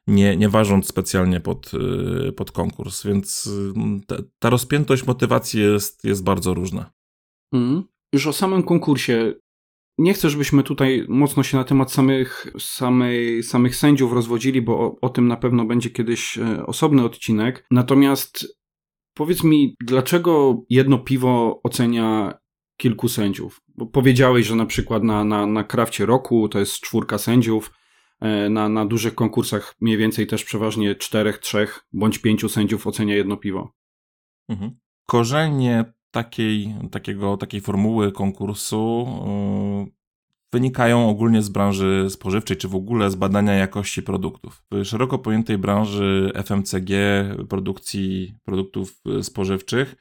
nie, 0.07 0.37
nie 0.37 0.49
ważąc 0.49 0.87
specjalnie 0.87 1.39
pod, 1.39 1.71
y, 2.27 2.31
pod 2.31 2.51
konkurs, 2.51 3.05
więc 3.05 3.47
y, 3.47 3.73
ta, 4.07 4.15
ta 4.39 4.49
rozpiętość 4.49 5.07
motywacji 5.07 5.61
jest, 5.61 6.03
jest 6.03 6.23
bardzo 6.23 6.53
różna. 6.53 6.91
Mm. 7.53 7.83
Już 8.13 8.27
o 8.27 8.33
samym 8.33 8.63
konkursie. 8.63 9.33
Nie 9.97 10.13
chcę, 10.13 10.29
żebyśmy 10.29 10.63
tutaj 10.63 11.05
mocno 11.09 11.43
się 11.43 11.57
na 11.57 11.63
temat 11.63 11.91
samych, 11.91 12.47
samej, 12.59 13.43
samych 13.43 13.75
sędziów 13.75 14.13
rozwodzili, 14.13 14.61
bo 14.61 14.79
o, 14.79 14.95
o 15.01 15.09
tym 15.09 15.27
na 15.27 15.37
pewno 15.37 15.65
będzie 15.65 15.89
kiedyś 15.89 16.37
e, 16.37 16.65
osobny 16.65 17.03
odcinek. 17.03 17.65
Natomiast 17.71 18.57
powiedz 19.13 19.43
mi, 19.43 19.75
dlaczego 19.81 20.63
jedno 20.69 20.97
piwo 20.97 21.61
ocenia 21.63 22.33
kilku 22.77 23.09
sędziów? 23.09 23.61
Bo 23.75 23.85
powiedziałeś, 23.85 24.45
że 24.45 24.55
na 24.55 24.65
przykład 24.65 25.03
na, 25.03 25.23
na, 25.23 25.45
na 25.45 25.63
krafcie 25.63 26.05
roku 26.05 26.49
to 26.49 26.59
jest 26.59 26.79
czwórka 26.79 27.17
sędziów, 27.17 27.71
na, 28.49 28.69
na 28.69 28.85
dużych 28.85 29.15
konkursach 29.15 29.75
mniej 29.81 29.97
więcej 29.97 30.27
też 30.27 30.43
przeważnie 30.43 30.95
czterech, 30.95 31.37
trzech 31.37 31.85
bądź 31.93 32.19
pięciu 32.19 32.49
sędziów 32.49 32.87
ocenia 32.87 33.15
jedno 33.15 33.37
piwo. 33.37 33.73
Mhm. 34.49 34.71
Korzenie 35.05 35.93
takiej, 36.11 36.75
takiego, 36.91 37.37
takiej 37.37 37.61
formuły 37.61 38.11
konkursu 38.11 39.07
yy, 39.85 39.91
wynikają 40.53 41.09
ogólnie 41.09 41.41
z 41.41 41.49
branży 41.49 42.07
spożywczej, 42.09 42.57
czy 42.57 42.67
w 42.67 42.75
ogóle 42.75 43.11
z 43.11 43.15
badania 43.15 43.53
jakości 43.53 44.03
produktów. 44.03 44.63
W 44.71 44.85
szeroko 44.85 45.19
pojętej 45.19 45.57
branży 45.57 46.31
FMCG, 46.45 46.91
produkcji 47.49 48.35
produktów 48.43 49.01
spożywczych, 49.21 49.95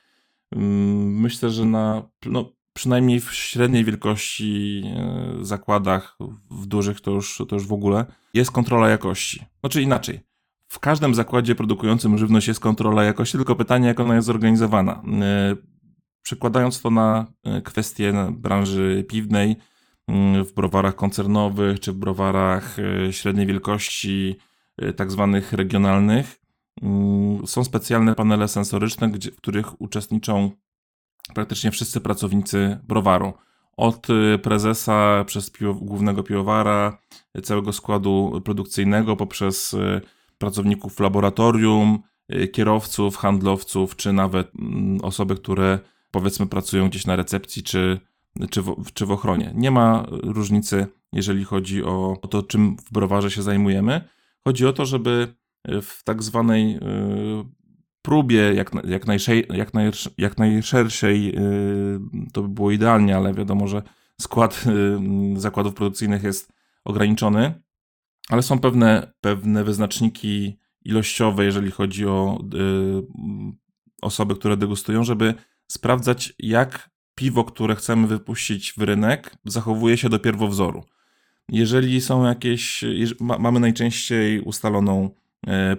yy, 0.52 0.60
myślę, 1.06 1.50
że 1.50 1.64
na 1.64 2.10
no, 2.26 2.55
przynajmniej 2.76 3.20
w 3.20 3.34
średniej 3.34 3.84
wielkości 3.84 4.80
yy, 4.80 5.44
zakładach, 5.44 6.18
w 6.50 6.66
dużych 6.66 7.00
to 7.00 7.10
już, 7.10 7.42
to 7.48 7.56
już 7.56 7.66
w 7.66 7.72
ogóle, 7.72 8.06
jest 8.34 8.50
kontrola 8.50 8.88
jakości. 8.88 9.44
Znaczy 9.60 9.82
inaczej. 9.82 10.20
W 10.68 10.78
każdym 10.78 11.14
zakładzie 11.14 11.54
produkującym 11.54 12.18
żywność 12.18 12.48
jest 12.48 12.60
kontrola 12.60 13.04
jakości, 13.04 13.36
tylko 13.36 13.56
pytanie, 13.56 13.88
jak 13.88 14.00
ona 14.00 14.14
jest 14.14 14.26
zorganizowana. 14.26 15.02
Przekładając 16.22 16.80
to 16.80 16.90
na 16.90 17.26
e, 17.44 17.62
kwestie 17.62 18.12
branży 18.32 19.04
piwnej, 19.08 19.56
w 20.44 20.52
browarach 20.54 20.96
koncernowych 20.96 21.80
czy 21.80 21.92
w 21.92 21.96
browarach 21.96 22.76
e, 22.78 23.12
średniej 23.12 23.46
wielkości, 23.46 24.36
e, 24.78 24.92
tak 24.92 25.10
zwanych 25.10 25.52
regionalnych, 25.52 26.40
są 27.46 27.64
specjalne 27.64 28.14
panele 28.14 28.48
sensoryczne, 28.48 29.08
w 29.08 29.36
których 29.36 29.80
uczestniczą 29.80 30.50
praktycznie 31.34 31.70
wszyscy 31.70 32.00
pracownicy 32.00 32.78
browaru. 32.88 33.32
Od 33.76 34.06
prezesa 34.42 35.24
przez 35.26 35.50
piwo, 35.50 35.74
głównego 35.74 36.22
piwowara, 36.22 36.98
całego 37.42 37.72
składu 37.72 38.42
produkcyjnego, 38.44 39.16
poprzez 39.16 39.76
pracowników 40.38 41.00
laboratorium, 41.00 42.02
kierowców, 42.52 43.16
handlowców, 43.16 43.96
czy 43.96 44.12
nawet 44.12 44.50
mm, 44.58 44.98
osoby, 45.02 45.36
które 45.36 45.78
powiedzmy 46.10 46.46
pracują 46.46 46.88
gdzieś 46.88 47.06
na 47.06 47.16
recepcji 47.16 47.62
czy, 47.62 48.00
czy, 48.50 48.62
w, 48.62 48.84
czy 48.94 49.06
w 49.06 49.10
ochronie. 49.10 49.52
Nie 49.54 49.70
ma 49.70 50.06
różnicy, 50.08 50.86
jeżeli 51.12 51.44
chodzi 51.44 51.84
o, 51.84 52.16
to, 52.30 52.42
czym 52.42 52.76
w 52.76 52.92
browarze 52.92 53.30
się 53.30 53.42
zajmujemy. 53.42 54.00
Chodzi 54.44 54.66
o 54.66 54.72
to, 54.72 54.86
żeby 54.86 55.34
w 55.82 56.02
tak 56.04 56.22
zwanej 56.22 56.76
y, 56.76 56.80
próbie 58.06 58.54
jak, 58.54 58.70
jak, 58.84 59.06
najszej, 59.06 59.46
jak, 59.50 59.74
naj, 59.74 59.90
jak 60.18 60.38
najszerszej, 60.38 61.38
y, 61.38 62.00
to 62.32 62.42
by 62.42 62.48
było 62.48 62.70
idealnie, 62.70 63.16
ale 63.16 63.34
wiadomo, 63.34 63.68
że 63.68 63.82
skład 64.20 64.64
y, 65.36 65.40
zakładów 65.40 65.74
produkcyjnych 65.74 66.22
jest 66.22 66.52
ograniczony, 66.84 67.62
ale 68.28 68.42
są 68.42 68.58
pewne, 68.58 69.12
pewne 69.20 69.64
wyznaczniki 69.64 70.58
ilościowe, 70.84 71.44
jeżeli 71.44 71.70
chodzi 71.70 72.06
o 72.06 72.38
osoby, 74.02 74.34
które 74.34 74.56
degustują, 74.56 75.04
żeby 75.04 75.34
sprawdzać, 75.68 76.32
jak 76.38 76.90
piwo, 77.14 77.44
które 77.44 77.76
chcemy 77.76 78.06
wypuścić 78.06 78.72
w 78.76 78.82
rynek, 78.82 79.36
zachowuje 79.44 79.96
się 79.96 80.08
do 80.08 80.18
pierwowzoru. 80.18 80.84
Jeżeli 81.48 82.00
są 82.00 82.24
jakieś, 82.24 82.84
mamy 83.20 83.60
najczęściej 83.60 84.40
ustaloną 84.40 85.10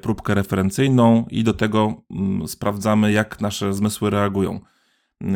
próbkę 0.02 0.36
referencyjną 0.36 1.26
i 1.32 1.44
do 1.44 1.54
tego 1.54 2.04
mm, 2.12 2.48
sprawdzamy, 2.48 3.12
jak 3.12 3.42
nasze 3.42 3.74
zmysły 3.74 4.10
reagują. 4.10 4.60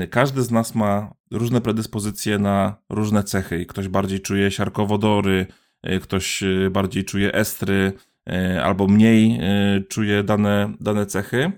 Każdy 0.10 0.42
z 0.42 0.52
nas 0.52 0.76
ma 0.76 1.14
różne 1.32 1.62
predyspozycje 1.62 2.40
na 2.40 2.76
różne 2.90 3.24
cechy. 3.24 3.66
Ktoś 3.66 3.88
bardziej 3.88 4.20
czuje 4.20 4.52
siarkowodory, 4.52 5.46
e, 5.84 6.00
ktoś 6.00 6.44
e, 6.44 6.70
bardziej 6.70 7.06
czuje 7.06 7.34
estry, 7.34 7.94
albo 8.64 8.88
mniej 8.88 9.40
czuje 9.90 10.24
dane, 10.24 10.74
dane 10.80 11.06
cechy, 11.06 11.52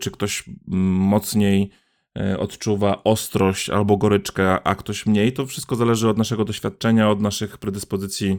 czy 0.00 0.10
ktoś 0.10 0.44
mm, 0.48 0.82
mocniej 0.90 1.70
E, 2.18 2.38
odczuwa 2.38 3.04
ostrość 3.04 3.70
albo 3.70 3.96
goryczkę, 3.96 4.62
a 4.62 4.74
ktoś 4.74 5.06
mniej. 5.06 5.32
To 5.32 5.46
wszystko 5.46 5.76
zależy 5.76 6.08
od 6.08 6.18
naszego 6.18 6.44
doświadczenia, 6.44 7.10
od 7.10 7.20
naszych 7.20 7.58
predyspozycji, 7.58 8.38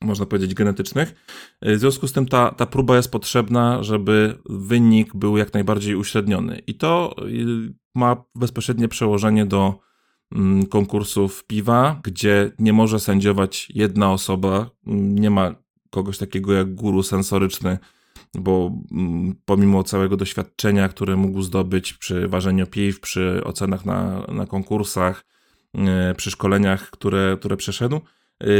można 0.00 0.26
powiedzieć, 0.26 0.54
genetycznych. 0.54 1.14
E, 1.60 1.76
w 1.76 1.78
związku 1.78 2.08
z 2.08 2.12
tym 2.12 2.26
ta, 2.26 2.50
ta 2.50 2.66
próba 2.66 2.96
jest 2.96 3.10
potrzebna, 3.10 3.82
żeby 3.82 4.38
wynik 4.46 5.14
był 5.14 5.36
jak 5.36 5.54
najbardziej 5.54 5.94
uśredniony. 5.94 6.62
I 6.66 6.74
to 6.74 7.14
e, 7.18 7.22
ma 7.94 8.24
bezpośrednie 8.34 8.88
przełożenie 8.88 9.46
do 9.46 9.78
mm, 10.32 10.66
konkursów 10.66 11.44
piwa, 11.44 12.00
gdzie 12.04 12.52
nie 12.58 12.72
może 12.72 13.00
sędziować 13.00 13.68
jedna 13.74 14.12
osoba, 14.12 14.70
mm, 14.86 15.18
nie 15.18 15.30
ma 15.30 15.54
kogoś 15.90 16.18
takiego 16.18 16.52
jak 16.52 16.74
guru 16.74 17.02
sensoryczny, 17.02 17.78
bo 18.34 18.72
mm, 18.92 19.34
pomimo 19.44 19.82
całego 19.82 20.16
doświadczenia, 20.16 20.88
które 20.88 21.16
mógł 21.16 21.42
zdobyć 21.42 21.92
przy 21.92 22.28
ważeniu 22.28 22.66
piw, 22.66 23.00
przy 23.00 23.44
ocenach 23.44 23.84
na, 23.84 24.26
na 24.28 24.46
konkursach, 24.46 25.24
e, 25.74 26.14
przy 26.14 26.30
szkoleniach, 26.30 26.90
które, 26.90 27.36
które 27.40 27.56
przeszedł, 27.56 28.00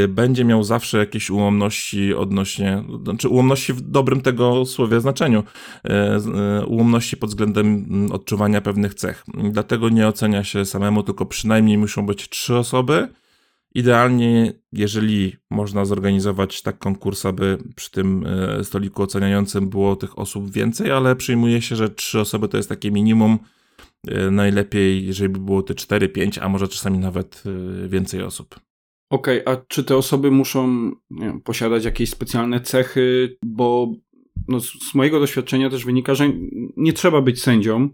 będzie 0.09 0.45
miał 0.45 0.65
zawsze 0.65 0.99
jakieś 0.99 1.31
ułomności 1.31 2.15
odnośnie, 2.15 2.85
znaczy 3.05 3.29
ułomności 3.29 3.73
w 3.73 3.81
dobrym 3.81 4.21
tego 4.21 4.65
słowie 4.65 5.01
znaczeniu, 5.01 5.43
e, 5.85 6.67
ułomności 6.67 7.17
pod 7.17 7.31
względem 7.31 7.67
mm, 7.67 8.13
odczuwania 8.13 8.61
pewnych 8.61 8.95
cech. 8.95 9.25
Dlatego 9.51 9.89
nie 9.89 10.09
ocenia 10.09 10.45
się 10.45 10.65
samemu, 10.65 11.03
tylko 11.03 11.27
przynajmniej 11.27 11.79
muszą 11.79 12.07
być 12.07 12.29
trzy 12.29 12.57
osoby, 12.57 13.09
Idealnie, 13.75 14.53
jeżeli 14.73 15.37
można 15.51 15.85
zorganizować 15.85 16.63
tak 16.63 16.79
konkurs, 16.79 17.27
aby 17.27 17.59
przy 17.75 17.91
tym 17.91 18.27
stoliku 18.63 19.03
oceniającym 19.03 19.69
było 19.69 19.97
tych 19.97 20.19
osób 20.19 20.51
więcej, 20.51 20.91
ale 20.91 21.17
przyjmuje 21.17 21.63
się, 21.63 21.77
że 21.77 21.91
trzy 21.91 22.21
osoby 22.21 22.49
to 22.49 22.57
jest 22.57 22.69
takie 22.69 22.91
minimum. 22.91 23.39
Najlepiej, 24.31 25.07
jeżeli 25.07 25.29
by 25.29 25.39
było 25.39 25.63
te 25.63 25.75
4, 25.75 26.09
5, 26.09 26.39
a 26.39 26.49
może 26.49 26.69
czasami 26.69 26.99
nawet 26.99 27.43
więcej 27.89 28.23
osób. 28.23 28.61
Okej, 29.11 29.45
okay, 29.45 29.55
a 29.55 29.65
czy 29.69 29.85
te 29.85 29.97
osoby 29.97 30.31
muszą 30.31 30.93
wiem, 31.11 31.41
posiadać 31.41 31.85
jakieś 31.85 32.11
specjalne 32.11 32.61
cechy? 32.61 33.37
Bo 33.43 33.93
no, 34.49 34.61
z 34.61 34.95
mojego 34.95 35.21
doświadczenia 35.21 35.71
też 35.71 35.85
wynika, 35.85 36.15
że 36.15 36.33
nie 36.77 36.93
trzeba 36.93 37.23
być 37.23 37.43
sędzią, 37.43 37.89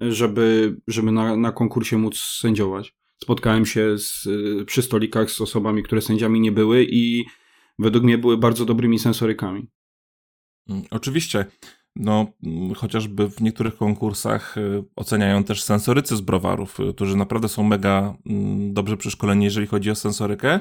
żeby, 0.00 0.76
żeby 0.88 1.12
na, 1.12 1.36
na 1.36 1.52
konkursie 1.52 1.98
móc 1.98 2.18
sędziować 2.18 2.96
spotkałem 3.22 3.66
się 3.66 3.98
z, 3.98 4.28
przy 4.66 4.82
stolikach 4.82 5.30
z 5.30 5.40
osobami, 5.40 5.82
które 5.82 6.00
sędziami 6.00 6.40
nie 6.40 6.52
były 6.52 6.86
i 6.90 7.24
według 7.78 8.04
mnie 8.04 8.18
były 8.18 8.38
bardzo 8.38 8.64
dobrymi 8.64 8.98
sensorykami. 8.98 9.66
Mm, 10.68 10.82
oczywiście. 10.90 11.44
No, 11.96 12.26
mm, 12.44 12.74
chociażby 12.74 13.30
w 13.30 13.40
niektórych 13.40 13.76
konkursach 13.76 14.56
y, 14.56 14.84
oceniają 14.96 15.44
też 15.44 15.62
sensorycy 15.62 16.16
z 16.16 16.20
browarów, 16.20 16.80
y, 16.80 16.94
którzy 16.94 17.16
naprawdę 17.16 17.48
są 17.48 17.62
mega 17.62 18.14
mm, 18.26 18.74
dobrze 18.74 18.96
przeszkoleni, 18.96 19.44
jeżeli 19.44 19.66
chodzi 19.66 19.90
o 19.90 19.94
sensorykę. 19.94 20.60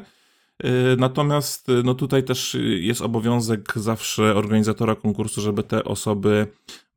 Natomiast 0.98 1.68
no 1.84 1.94
tutaj 1.94 2.24
też 2.24 2.58
jest 2.80 3.02
obowiązek 3.02 3.74
zawsze 3.76 4.36
organizatora 4.36 4.96
konkursu, 4.96 5.42
żeby 5.42 5.64
te 5.64 5.84
osoby 5.84 6.48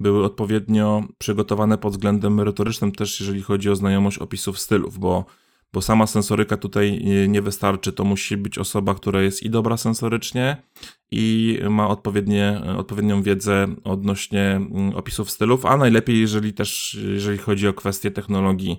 były 0.00 0.24
odpowiednio 0.24 1.04
przygotowane 1.18 1.78
pod 1.78 1.92
względem 1.92 2.34
merytorycznym, 2.34 2.92
też 2.92 3.20
jeżeli 3.20 3.42
chodzi 3.42 3.70
o 3.70 3.76
znajomość 3.76 4.18
opisów 4.18 4.58
stylów, 4.58 4.98
bo 4.98 5.24
bo 5.72 5.82
sama 5.82 6.06
sensoryka 6.06 6.56
tutaj 6.56 7.04
nie 7.28 7.42
wystarczy. 7.42 7.92
To 7.92 8.04
musi 8.04 8.36
być 8.36 8.58
osoba, 8.58 8.94
która 8.94 9.22
jest 9.22 9.42
i 9.42 9.50
dobra 9.50 9.76
sensorycznie, 9.76 10.62
i 11.10 11.58
ma 11.70 11.88
odpowiednie, 11.88 12.60
odpowiednią 12.76 13.22
wiedzę 13.22 13.66
odnośnie 13.84 14.42
mm, 14.42 14.96
opisów 14.96 15.30
stylów, 15.30 15.66
a 15.66 15.76
najlepiej, 15.76 16.20
jeżeli 16.20 16.52
też, 16.52 16.98
jeżeli 17.14 17.38
chodzi 17.38 17.68
o 17.68 17.74
kwestie 17.74 18.10
technologii 18.10 18.78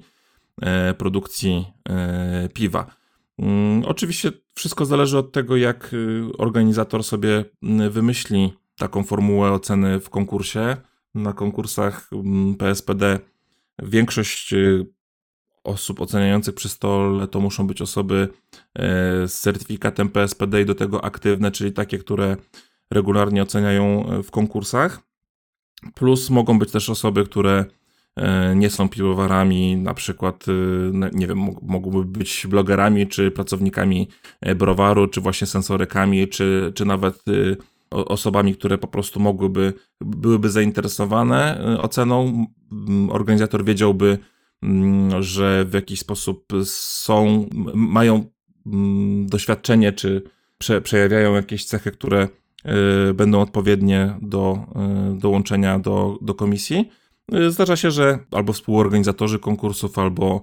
e, 0.62 0.94
produkcji 0.94 1.66
e, 1.90 2.50
piwa. 2.54 3.00
Mm, 3.40 3.86
oczywiście 3.86 4.32
wszystko 4.54 4.86
zależy 4.86 5.18
od 5.18 5.32
tego, 5.32 5.58
jak 5.58 5.94
y, 5.94 6.24
organizator 6.38 7.04
sobie 7.04 7.46
mm, 7.64 7.92
wymyśli 7.92 8.54
taką 8.78 9.04
formułę 9.04 9.52
oceny 9.52 10.00
w 10.00 10.10
konkursie. 10.10 10.78
Na 11.16 11.34
konkursach 11.34 12.10
PSPD 12.58 13.20
większość 13.84 14.54
y, 14.54 14.86
osób 15.64 16.02
oceniających 16.02 16.56
przy 16.56 16.70
stole 16.70 17.28
to 17.28 17.40
muszą 17.40 17.68
być 17.68 17.82
osoby 17.82 18.28
e, 18.76 19.28
z 19.28 19.40
certyfikatem 19.40 20.10
PSPD 20.10 20.62
i 20.62 20.66
do 20.66 20.76
tego 20.76 21.04
aktywne, 21.04 21.52
czyli 21.52 21.72
takie, 21.72 21.98
które 21.98 22.38
regularnie 22.92 23.44
oceniają 23.44 24.10
e, 24.10 24.24
w 24.24 24.32
konkursach. 24.32 25.00
Plus 25.94 26.30
mogą 26.30 26.60
być 26.60 26.72
też 26.72 26.90
osoby, 26.90 27.26
które 27.26 27.66
e, 28.16 28.56
nie 28.56 28.70
są 28.70 28.90
piwowarami, 28.90 29.78
na 29.78 29.94
przykład, 29.94 30.46
nie 31.14 31.28
wiem, 31.28 31.50
mogłyby 31.62 32.20
być 32.20 32.48
blogerami, 32.50 33.08
czy 33.08 33.32
pracownikami 33.32 34.08
browaru, 34.56 35.08
czy 35.08 35.22
właśnie 35.22 35.48
sensorykami, 35.48 36.28
czy, 36.28 36.72
czy 36.76 36.86
nawet 36.86 37.24
osobami, 37.90 38.56
które 38.56 38.78
po 38.78 38.88
prostu 38.88 39.20
mogłyby, 39.20 39.74
byłyby 40.02 40.50
zainteresowane 40.50 41.62
oceną. 41.82 42.46
Organizator 43.10 43.66
wiedziałby, 43.66 44.18
że 45.20 45.66
w 45.66 45.74
jakiś 45.74 46.00
sposób 46.00 46.46
są, 46.64 47.50
mają 47.74 48.26
mm, 48.66 49.28
doświadczenie 49.28 49.94
czy, 49.94 50.24
prze, 50.58 50.82
przejawiają 50.82 51.34
jakieś 51.34 51.66
cechy, 51.66 51.92
które 51.92 52.28
y, 53.10 53.14
będą 53.14 53.42
odpowiednie 53.42 54.18
do 54.22 54.58
y, 55.16 55.20
dołączenia 55.20 55.80
do, 55.80 56.18
do 56.22 56.36
komisji. 56.36 56.90
Y, 57.34 57.52
zdarza 57.52 57.76
się, 57.76 57.92
że 57.92 58.20
albo 58.32 58.54
współorganizatorzy 58.54 59.40
konkursów, 59.40 60.00
albo 60.00 60.42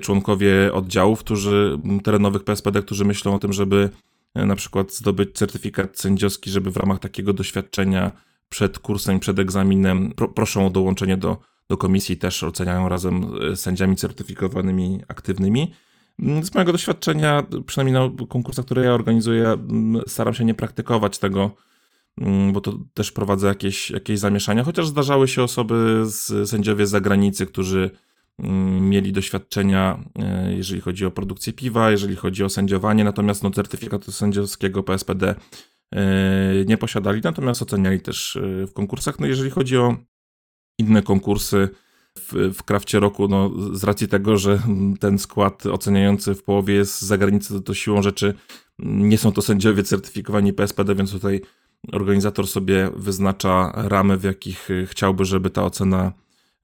członkowie 0.00 0.72
oddziałów, 0.72 1.20
którzy 1.20 1.78
terenowych 2.04 2.44
PSPD, 2.44 2.82
którzy 2.82 3.04
myślą 3.04 3.34
o 3.34 3.38
tym, 3.38 3.52
żeby 3.52 3.90
na 4.34 4.56
przykład 4.56 4.94
zdobyć 4.94 5.32
certyfikat 5.34 5.98
sędziowski, 5.98 6.50
żeby 6.50 6.70
w 6.70 6.76
ramach 6.76 6.98
takiego 6.98 7.32
doświadczenia 7.32 8.12
przed 8.48 8.78
kursem, 8.78 9.20
przed 9.20 9.38
egzaminem 9.38 10.12
pro, 10.16 10.28
proszą 10.28 10.66
o 10.66 10.70
dołączenie 10.70 11.16
do, 11.16 11.36
do 11.72 11.76
komisji, 11.76 12.16
też 12.16 12.42
oceniają 12.42 12.88
razem 12.88 13.30
z 13.54 13.60
sędziami 13.60 13.96
certyfikowanymi 13.96 15.00
aktywnymi. 15.08 15.72
Z 16.42 16.54
mojego 16.54 16.72
doświadczenia, 16.72 17.46
przynajmniej 17.66 17.94
na 17.94 18.26
konkursach, 18.26 18.64
które 18.64 18.84
ja 18.84 18.94
organizuję, 18.94 19.48
mm, 19.48 20.02
staram 20.06 20.34
się 20.34 20.44
nie 20.44 20.54
praktykować 20.54 21.18
tego, 21.18 21.50
mm, 22.18 22.52
bo 22.52 22.60
to 22.60 22.78
też 22.94 23.12
prowadzę 23.12 23.46
jakieś, 23.46 23.90
jakieś 23.90 24.18
zamieszania, 24.18 24.64
chociaż 24.64 24.86
zdarzały 24.88 25.28
się 25.28 25.42
osoby 25.42 26.02
z 26.04 26.50
sędziowie 26.50 26.86
z 26.86 26.90
zagranicy, 26.90 27.46
którzy 27.46 27.90
mm, 28.38 28.88
mieli 28.88 29.12
doświadczenia, 29.12 30.04
e, 30.18 30.54
jeżeli 30.54 30.80
chodzi 30.80 31.06
o 31.06 31.10
produkcję 31.10 31.52
piwa, 31.52 31.90
jeżeli 31.90 32.16
chodzi 32.16 32.44
o 32.44 32.48
sędziowanie, 32.48 33.04
natomiast 33.04 33.42
no, 33.42 33.50
certyfikatu 33.50 34.12
sędziowskiego 34.12 34.82
PSPD 34.82 35.34
e, 35.94 36.64
nie 36.66 36.76
posiadali, 36.76 37.20
natomiast 37.24 37.62
oceniali 37.62 38.00
też 38.00 38.36
e, 38.36 38.66
w 38.66 38.72
konkursach. 38.72 39.18
No 39.20 39.26
jeżeli 39.26 39.50
chodzi 39.50 39.76
o 39.76 40.11
inne 40.82 41.02
konkursy, 41.02 41.68
w, 42.18 42.54
w 42.54 42.94
roku, 42.94 43.28
no, 43.28 43.50
z 43.72 43.84
racji 43.84 44.08
tego, 44.08 44.36
że 44.36 44.62
ten 45.00 45.18
skład 45.18 45.66
oceniający 45.66 46.34
w 46.34 46.42
połowie 46.42 46.74
jest 46.74 46.98
z 46.98 47.02
zagranicy, 47.02 47.62
to, 47.62 47.74
siłą 47.74 48.02
rzeczy 48.02 48.34
nie 48.78 49.18
są 49.18 49.32
to 49.32 49.42
sędziowie 49.42 49.82
certyfikowani 49.82 50.52
PSPD, 50.52 50.94
więc 50.94 51.12
tutaj 51.12 51.40
organizator 51.92 52.46
sobie 52.46 52.90
wyznacza 52.96 53.72
ramy, 53.74 54.16
w 54.16 54.24
jakich 54.24 54.68
chciałby, 54.86 55.24
żeby 55.24 55.50
ta 55.50 55.64
ocena 55.64 56.12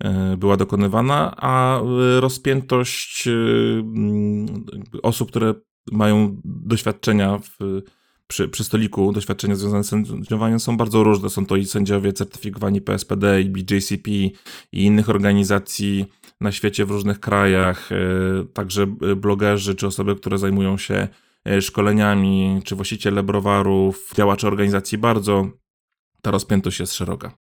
e, 0.04 0.36
była 0.36 0.56
dokonywana, 0.56 1.34
a 1.36 1.80
rozpiętość 2.20 3.28
e, 3.28 3.32
osób, 5.02 5.28
które 5.28 5.54
mają 5.92 6.40
doświadczenia 6.44 7.38
w 7.38 7.82
przy, 8.28 8.48
przy 8.48 8.64
stoliku 8.64 9.12
doświadczenia 9.12 9.56
związane 9.56 9.84
z 9.84 9.88
sędziowaniem 9.88 10.60
są 10.60 10.76
bardzo 10.76 11.02
różne. 11.02 11.30
Są 11.30 11.46
to 11.46 11.56
i 11.56 11.64
sędziowie 11.64 12.12
certyfikowani 12.12 12.80
PSPD, 12.80 13.42
i 13.42 13.50
BJCP, 13.50 14.10
i 14.10 14.32
innych 14.72 15.08
organizacji 15.08 16.06
na 16.40 16.52
świecie 16.52 16.84
w 16.84 16.90
różnych 16.90 17.20
krajach, 17.20 17.92
e, 17.92 17.96
także 18.52 18.86
blogerzy, 19.16 19.74
czy 19.74 19.86
osoby, 19.86 20.16
które 20.16 20.38
zajmują 20.38 20.78
się 20.78 21.08
e, 21.44 21.62
szkoleniami, 21.62 22.60
czy 22.64 22.76
właściciele 22.76 23.22
browarów, 23.22 24.12
działacze 24.14 24.46
organizacji. 24.46 24.98
Bardzo 24.98 25.48
ta 26.22 26.30
rozpiętość 26.30 26.80
jest 26.80 26.94
szeroka. 26.94 27.32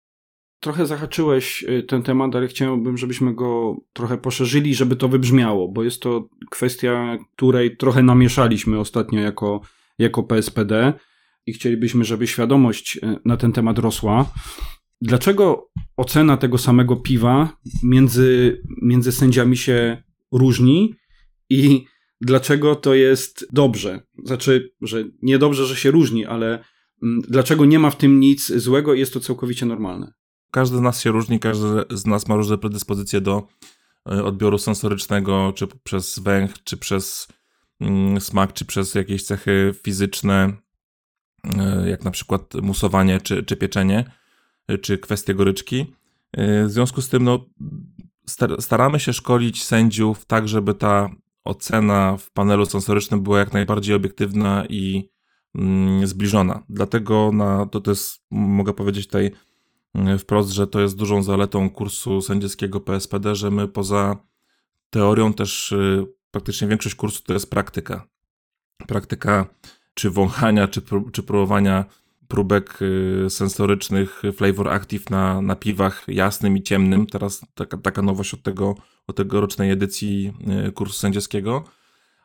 Trochę 0.60 0.86
zahaczyłeś 0.86 1.64
e, 1.68 1.82
ten 1.82 2.02
temat, 2.02 2.36
ale 2.36 2.48
chciałbym, 2.48 2.98
żebyśmy 2.98 3.34
go 3.34 3.76
trochę 3.92 4.18
poszerzyli, 4.18 4.74
żeby 4.74 4.96
to 4.96 5.08
wybrzmiało, 5.08 5.68
bo 5.68 5.82
jest 5.82 6.02
to 6.02 6.28
kwestia, 6.50 7.18
której 7.36 7.76
trochę 7.76 8.02
namieszaliśmy 8.02 8.78
ostatnio 8.78 9.20
jako 9.20 9.60
jako 9.98 10.22
PSPD 10.22 10.92
i 11.46 11.52
chcielibyśmy, 11.52 12.04
żeby 12.04 12.26
świadomość 12.26 12.98
e, 13.02 13.16
na 13.24 13.36
ten 13.36 13.52
temat 13.52 13.78
rosła. 13.78 14.32
Dlaczego 15.00 15.70
ocena 15.96 16.36
tego 16.36 16.58
samego 16.58 16.96
piwa 16.96 17.56
między, 17.82 18.60
między 18.82 19.12
sędziami 19.12 19.56
się 19.56 20.02
różni 20.32 20.94
i 21.50 21.84
dlaczego 22.20 22.74
to 22.74 22.94
jest 22.94 23.46
dobrze? 23.52 24.02
Znaczy, 24.24 24.72
że 24.80 25.04
nie 25.22 25.38
dobrze, 25.38 25.66
że 25.66 25.76
się 25.76 25.90
różni, 25.90 26.26
ale 26.26 26.64
mm, 27.02 27.20
dlaczego 27.28 27.64
nie 27.64 27.78
ma 27.78 27.90
w 27.90 27.96
tym 27.96 28.20
nic 28.20 28.52
złego 28.52 28.94
i 28.94 28.98
jest 29.00 29.12
to 29.12 29.20
całkowicie 29.20 29.66
normalne? 29.66 30.12
Każdy 30.50 30.76
z 30.76 30.80
nas 30.80 31.00
się 31.00 31.10
różni, 31.10 31.40
każdy 31.40 31.66
z 31.90 32.06
nas 32.06 32.28
ma 32.28 32.36
różne 32.36 32.58
predyspozycje 32.58 33.20
do 33.20 33.46
e, 34.10 34.24
odbioru 34.24 34.58
sensorycznego, 34.58 35.52
czy 35.56 35.66
przez 35.84 36.18
węch, 36.18 36.62
czy 36.64 36.76
przez 36.76 37.28
smak, 38.18 38.52
czy 38.52 38.64
przez 38.64 38.94
jakieś 38.94 39.22
cechy 39.22 39.74
fizyczne, 39.82 40.52
e, 41.44 41.90
jak 41.90 42.04
na 42.04 42.10
przykład 42.10 42.54
musowanie 42.54 43.20
czy, 43.20 43.42
czy 43.42 43.56
pieczenie, 43.56 44.04
e, 44.68 44.78
czy 44.78 44.98
kwestie 44.98 45.34
goryczki. 45.34 45.94
E, 46.32 46.64
w 46.64 46.70
związku 46.70 47.02
z 47.02 47.08
tym 47.08 47.24
no, 47.24 47.46
staramy 48.58 49.00
się 49.00 49.12
szkolić 49.12 49.64
sędziów 49.64 50.24
tak, 50.24 50.48
żeby 50.48 50.74
ta 50.74 51.10
ocena 51.44 52.16
w 52.16 52.30
panelu 52.30 52.66
sensorycznym 52.66 53.22
była 53.22 53.38
jak 53.38 53.52
najbardziej 53.52 53.94
obiektywna 53.94 54.64
i 54.68 55.10
mm, 55.54 56.06
zbliżona. 56.06 56.62
Dlatego 56.68 57.32
na, 57.32 57.66
to, 57.66 57.80
to 57.80 57.90
jest, 57.90 58.22
mogę 58.30 58.72
powiedzieć 58.72 59.06
tutaj 59.06 59.30
mm, 59.94 60.18
wprost, 60.18 60.50
że 60.50 60.66
to 60.66 60.80
jest 60.80 60.96
dużą 60.96 61.22
zaletą 61.22 61.70
kursu 61.70 62.20
sędziowskiego 62.20 62.80
PSPD, 62.80 63.34
że 63.34 63.50
my 63.50 63.68
poza 63.68 64.16
teorią 64.90 65.32
też 65.32 65.74
praktycznie 66.38 66.68
większość 66.68 66.94
kursu 66.94 67.22
to 67.26 67.32
jest 67.32 67.50
praktyka. 67.50 68.06
Praktyka 68.86 69.46
czy 69.94 70.10
wąchania, 70.10 70.68
czy, 70.68 70.82
czy 71.12 71.22
próbowania 71.22 71.84
próbek 72.28 72.78
y, 72.82 73.30
sensorycznych 73.30 74.22
Flavor 74.36 74.68
Active 74.68 75.10
na, 75.10 75.42
na 75.42 75.56
piwach 75.56 76.04
jasnym 76.08 76.56
i 76.56 76.62
ciemnym. 76.62 77.06
Teraz 77.06 77.46
taka, 77.54 77.76
taka 77.76 78.02
nowość 78.02 78.34
od 78.34 78.42
tego, 78.42 78.74
od 79.06 79.16
tegorocznej 79.16 79.70
edycji 79.70 80.32
y, 80.68 80.72
kursu 80.72 80.94
sędziowskiego. 80.94 81.64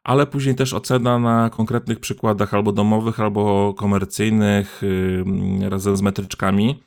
Ale 0.03 0.27
później 0.27 0.55
też 0.55 0.73
ocena 0.73 1.19
na 1.19 1.49
konkretnych 1.49 1.99
przykładach 1.99 2.53
albo 2.53 2.71
domowych, 2.71 3.19
albo 3.19 3.73
komercyjnych, 3.73 4.83
y, 4.83 5.69
razem 5.69 5.97
z 5.97 6.01
metryczkami. 6.01 6.83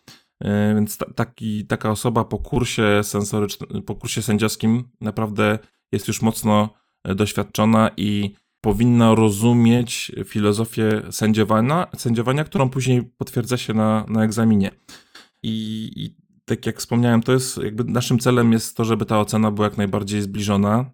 Więc 0.74 0.98
taki, 1.14 1.66
taka 1.66 1.90
osoba 1.90 2.24
po 2.24 2.38
kursie 2.38 3.00
sensorycznym, 3.02 3.82
po 3.82 3.94
kursie 3.94 4.22
sędziowskim 4.22 4.84
naprawdę 5.00 5.58
jest 5.92 6.08
już 6.08 6.22
mocno 6.22 6.68
doświadczona 7.14 7.90
i 7.96 8.34
powinna 8.60 9.14
rozumieć 9.14 10.12
filozofię 10.24 11.02
sędziowania, 11.10 11.86
sędziowania 11.96 12.44
którą 12.44 12.68
później 12.68 13.02
potwierdza 13.02 13.56
się 13.56 13.74
na, 13.74 14.04
na 14.08 14.24
egzaminie. 14.24 14.70
I, 15.42 15.90
I 15.96 16.16
tak 16.44 16.66
jak 16.66 16.78
wspomniałem, 16.78 17.22
to 17.22 17.32
jest 17.32 17.58
jakby 17.58 17.84
naszym 17.84 18.18
celem 18.18 18.52
jest 18.52 18.76
to, 18.76 18.84
żeby 18.84 19.06
ta 19.06 19.20
ocena 19.20 19.50
była 19.50 19.66
jak 19.66 19.76
najbardziej 19.76 20.22
zbliżona. 20.22 20.90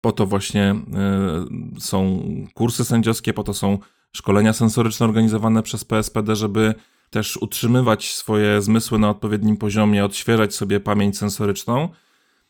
Po 0.00 0.12
to 0.12 0.26
właśnie 0.26 0.74
y, 1.76 1.80
są 1.80 2.22
kursy 2.54 2.84
sędziowskie, 2.84 3.32
po 3.32 3.42
to 3.42 3.54
są 3.54 3.78
szkolenia 4.16 4.52
sensoryczne 4.52 5.06
organizowane 5.06 5.62
przez 5.62 5.84
PSPD, 5.84 6.36
żeby 6.36 6.74
też 7.10 7.36
utrzymywać 7.36 8.14
swoje 8.14 8.62
zmysły 8.62 8.98
na 8.98 9.10
odpowiednim 9.10 9.56
poziomie, 9.56 10.04
odświeżać 10.04 10.54
sobie 10.54 10.80
pamięć 10.80 11.18
sensoryczną 11.18 11.88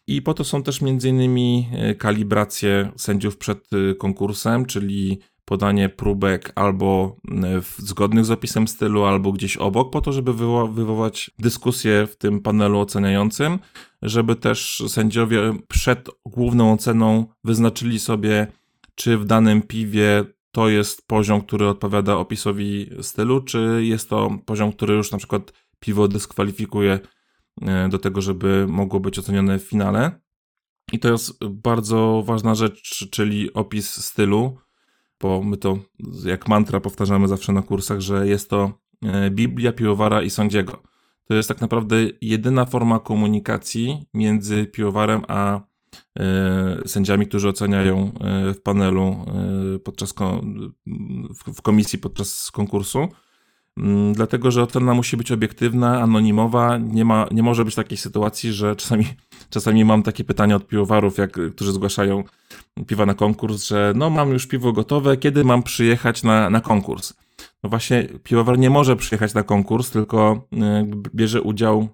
i 0.07 0.23
po 0.23 0.35
to 0.35 0.45
są 0.45 0.63
też 0.63 0.83
m.in. 0.83 1.39
E, 1.73 1.95
kalibracje 1.95 2.93
sędziów 2.97 3.37
przed 3.39 3.71
e, 3.73 3.95
konkursem, 3.95 4.67
czyli 4.67 5.19
podanie 5.45 5.89
próbek 5.89 6.53
albo 6.55 7.17
e, 7.29 7.61
zgodnych 7.79 8.25
z 8.25 8.31
opisem 8.31 8.69
stylu, 8.69 9.05
albo 9.05 9.33
gdzieś 9.33 9.57
obok, 9.57 9.93
po 9.93 10.01
to, 10.01 10.13
żeby 10.13 10.35
wywołać 10.73 11.31
dyskusję 11.39 12.07
w 12.07 12.17
tym 12.17 12.41
panelu 12.41 12.79
oceniającym, 12.79 13.59
żeby 14.03 14.37
też 14.37 14.83
sędziowie 14.89 15.41
przed 15.69 16.09
główną 16.27 16.73
oceną 16.73 17.27
wyznaczyli 17.45 17.99
sobie, 17.99 18.47
czy 18.95 19.19
w 19.19 19.25
danym 19.25 19.63
piwie 19.63 20.25
to 20.53 20.69
jest 20.69 21.07
poziom, 21.07 21.41
który 21.41 21.69
odpowiada 21.69 22.17
opisowi 22.17 22.91
stylu, 23.01 23.41
czy 23.41 23.81
jest 23.83 24.09
to 24.09 24.39
poziom, 24.47 24.73
który 24.73 24.95
już 24.95 25.13
na 25.13 25.19
przykład 25.19 25.53
piwo 25.81 26.09
dyskwalifikuje 26.09 27.01
do 27.89 27.99
tego, 27.99 28.21
żeby 28.21 28.67
mogło 28.69 29.01
być 29.01 29.19
ocenione 29.19 29.59
w 29.59 29.63
finale. 29.63 30.21
I 30.93 30.99
to 30.99 31.13
jest 31.13 31.45
bardzo 31.45 32.23
ważna 32.27 32.55
rzecz, 32.55 33.09
czyli 33.11 33.55
opis 33.55 34.05
stylu, 34.05 34.59
bo 35.21 35.43
my 35.43 35.57
to 35.57 35.79
jak 36.25 36.49
mantra 36.49 36.81
powtarzamy 36.81 37.29
zawsze 37.29 37.53
na 37.53 37.63
kursach, 37.63 38.01
że 38.01 38.29
jest 38.29 38.51
to 38.51 38.73
e, 39.03 39.31
Biblia, 39.31 39.73
piłowara 39.73 40.23
i 40.23 40.31
sądziego. 40.31 40.83
To 41.25 41.35
jest 41.35 41.49
tak 41.49 41.61
naprawdę 41.61 41.97
jedyna 42.21 42.65
forma 42.65 43.01
komunikacji 43.01 44.07
między 44.15 44.67
piłowarem 44.67 45.23
a 45.29 45.61
e, 46.19 46.89
sędziami, 46.89 47.27
którzy 47.27 47.49
oceniają 47.49 48.13
w 48.55 48.61
panelu 48.63 49.25
podczas 49.85 50.15
w 51.55 51.63
komisji 51.63 51.99
podczas 51.99 52.51
konkursu. 52.51 53.09
Mm, 53.79 54.13
dlatego 54.13 54.51
że 54.51 54.63
ocena 54.63 54.95
musi 54.95 55.17
być 55.17 55.33
obiektywna, 55.33 56.01
anonimowa. 56.01 56.79
Nie, 56.79 57.05
ma, 57.05 57.27
nie 57.31 57.43
może 57.43 57.65
być 57.65 57.75
takiej 57.75 57.99
sytuacji, 57.99 58.53
że 58.53 58.77
czasami, 58.77 59.05
czasami 59.51 59.85
mam 59.85 60.03
takie 60.03 60.25
pytania 60.25 60.57
od 60.57 60.67
piwowarów, 60.67 61.19
jak, 61.19 61.39
którzy 61.55 61.73
zgłaszają 61.73 62.25
piwa 62.87 63.07
na 63.07 63.15
konkurs, 63.15 63.69
że 63.69 63.93
no 63.97 64.11
mam 64.11 64.31
już 64.31 64.47
piwo 64.47 64.73
gotowe, 64.73 65.17
kiedy 65.17 65.45
mam 65.45 65.63
przyjechać 65.63 66.23
na, 66.23 66.51
na 66.51 66.61
konkurs? 66.61 67.15
No 67.63 67.71
właśnie, 67.71 68.09
piwowar 68.23 68.59
nie 68.59 68.71
może 68.71 68.97
przyjechać 68.97 69.35
na 69.35 69.43
konkurs, 69.43 69.91
tylko 69.91 70.49
y, 70.53 70.57
bierze 71.15 71.43
udział 71.43 71.89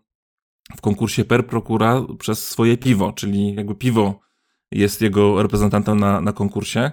w 0.77 0.81
konkursie 0.81 1.25
per 1.25 1.47
prokura 1.47 2.03
przez 2.19 2.49
swoje 2.49 2.77
piwo, 2.77 3.13
czyli 3.13 3.55
jakby 3.55 3.75
piwo 3.75 4.21
jest 4.73 5.03
jego 5.03 5.43
reprezentantem 5.43 6.01
na, 6.01 6.21
na 6.21 6.33
konkursie 6.33 6.91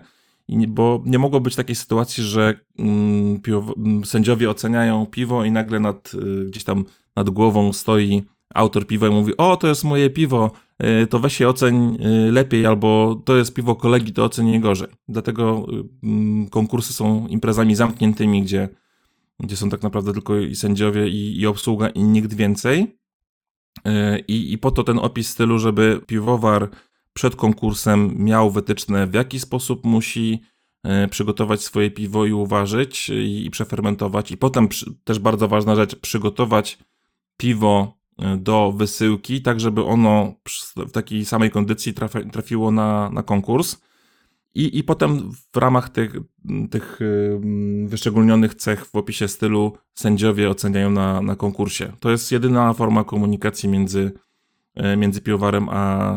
bo 0.49 1.03
nie 1.05 1.19
mogło 1.19 1.39
być 1.39 1.55
takiej 1.55 1.75
sytuacji, 1.75 2.23
że 2.23 2.59
mm, 2.79 3.41
piwo, 3.41 3.73
mm, 3.77 4.05
sędziowie 4.05 4.49
oceniają 4.49 5.05
piwo 5.05 5.45
i 5.45 5.51
nagle 5.51 5.79
nad, 5.79 6.13
y, 6.13 6.45
gdzieś 6.45 6.63
tam 6.63 6.85
nad 7.15 7.29
głową 7.29 7.73
stoi 7.73 8.23
autor 8.53 8.87
piwa 8.87 9.07
i 9.07 9.11
mówi, 9.11 9.37
o 9.37 9.57
to 9.57 9.67
jest 9.67 9.83
moje 9.83 10.09
piwo, 10.09 10.51
y, 11.03 11.07
to 11.07 11.19
weź 11.19 11.39
je 11.39 11.49
oceń 11.49 11.97
y, 12.27 12.31
lepiej, 12.31 12.65
albo 12.65 13.21
to 13.25 13.37
jest 13.37 13.53
piwo 13.53 13.75
kolegi, 13.75 14.13
to 14.13 14.23
oceń 14.23 14.49
je 14.49 14.59
gorzej. 14.59 14.89
Dlatego 15.07 15.65
mm, 16.03 16.49
konkursy 16.49 16.93
są 16.93 17.27
imprezami 17.27 17.75
zamkniętymi, 17.75 18.43
gdzie, 18.43 18.69
gdzie 19.39 19.57
są 19.57 19.69
tak 19.69 19.83
naprawdę 19.83 20.13
tylko 20.13 20.39
i 20.39 20.55
sędziowie 20.55 21.07
i, 21.07 21.39
i 21.39 21.47
obsługa 21.47 21.89
i 21.89 22.03
nikt 22.03 22.33
więcej. 22.33 22.97
I, 24.27 24.53
I 24.53 24.57
po 24.57 24.71
to 24.71 24.83
ten 24.83 24.99
opis 24.99 25.29
stylu, 25.29 25.59
żeby 25.59 26.01
piwowar 26.07 26.69
przed 27.17 27.35
konkursem 27.35 28.15
miał 28.17 28.51
wytyczne, 28.51 29.07
w 29.07 29.13
jaki 29.13 29.39
sposób 29.39 29.85
musi 29.85 30.41
e, 30.83 31.07
przygotować 31.07 31.61
swoje 31.61 31.91
piwo 31.91 32.25
i 32.25 32.33
uważać 32.33 33.09
i 33.09 33.49
przefermentować. 33.51 34.31
I 34.31 34.37
potem 34.37 34.67
też 35.03 35.19
bardzo 35.19 35.47
ważna 35.47 35.75
rzecz, 35.75 35.95
przygotować 35.95 36.77
piwo 37.37 37.97
e, 38.17 38.37
do 38.37 38.71
wysyłki, 38.71 39.41
tak 39.41 39.59
żeby 39.59 39.83
ono 39.83 40.33
w 40.75 40.91
takiej 40.91 41.25
samej 41.25 41.51
kondycji 41.51 41.93
trafiło 42.31 42.71
na, 42.71 43.09
na 43.09 43.23
konkurs. 43.23 43.77
I, 44.55 44.77
I 44.77 44.83
potem 44.83 45.31
w 45.53 45.57
ramach 45.57 45.89
tych, 45.89 46.15
tych 46.71 46.99
wyszczególnionych 47.85 48.55
cech 48.55 48.85
w 48.85 48.95
opisie 48.95 49.27
stylu 49.27 49.77
sędziowie 49.93 50.49
oceniają 50.49 50.91
na, 50.91 51.21
na 51.21 51.35
konkursie. 51.35 51.93
To 51.99 52.11
jest 52.11 52.31
jedyna 52.31 52.73
forma 52.73 53.03
komunikacji 53.03 53.69
między 53.69 54.11
E, 54.11 54.26
między 54.97 55.21
piwowarem 55.21 55.69
a 55.69 56.11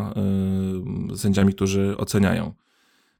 e, 1.12 1.16
sędziami, 1.16 1.54
którzy 1.54 1.96
oceniają. 1.96 2.54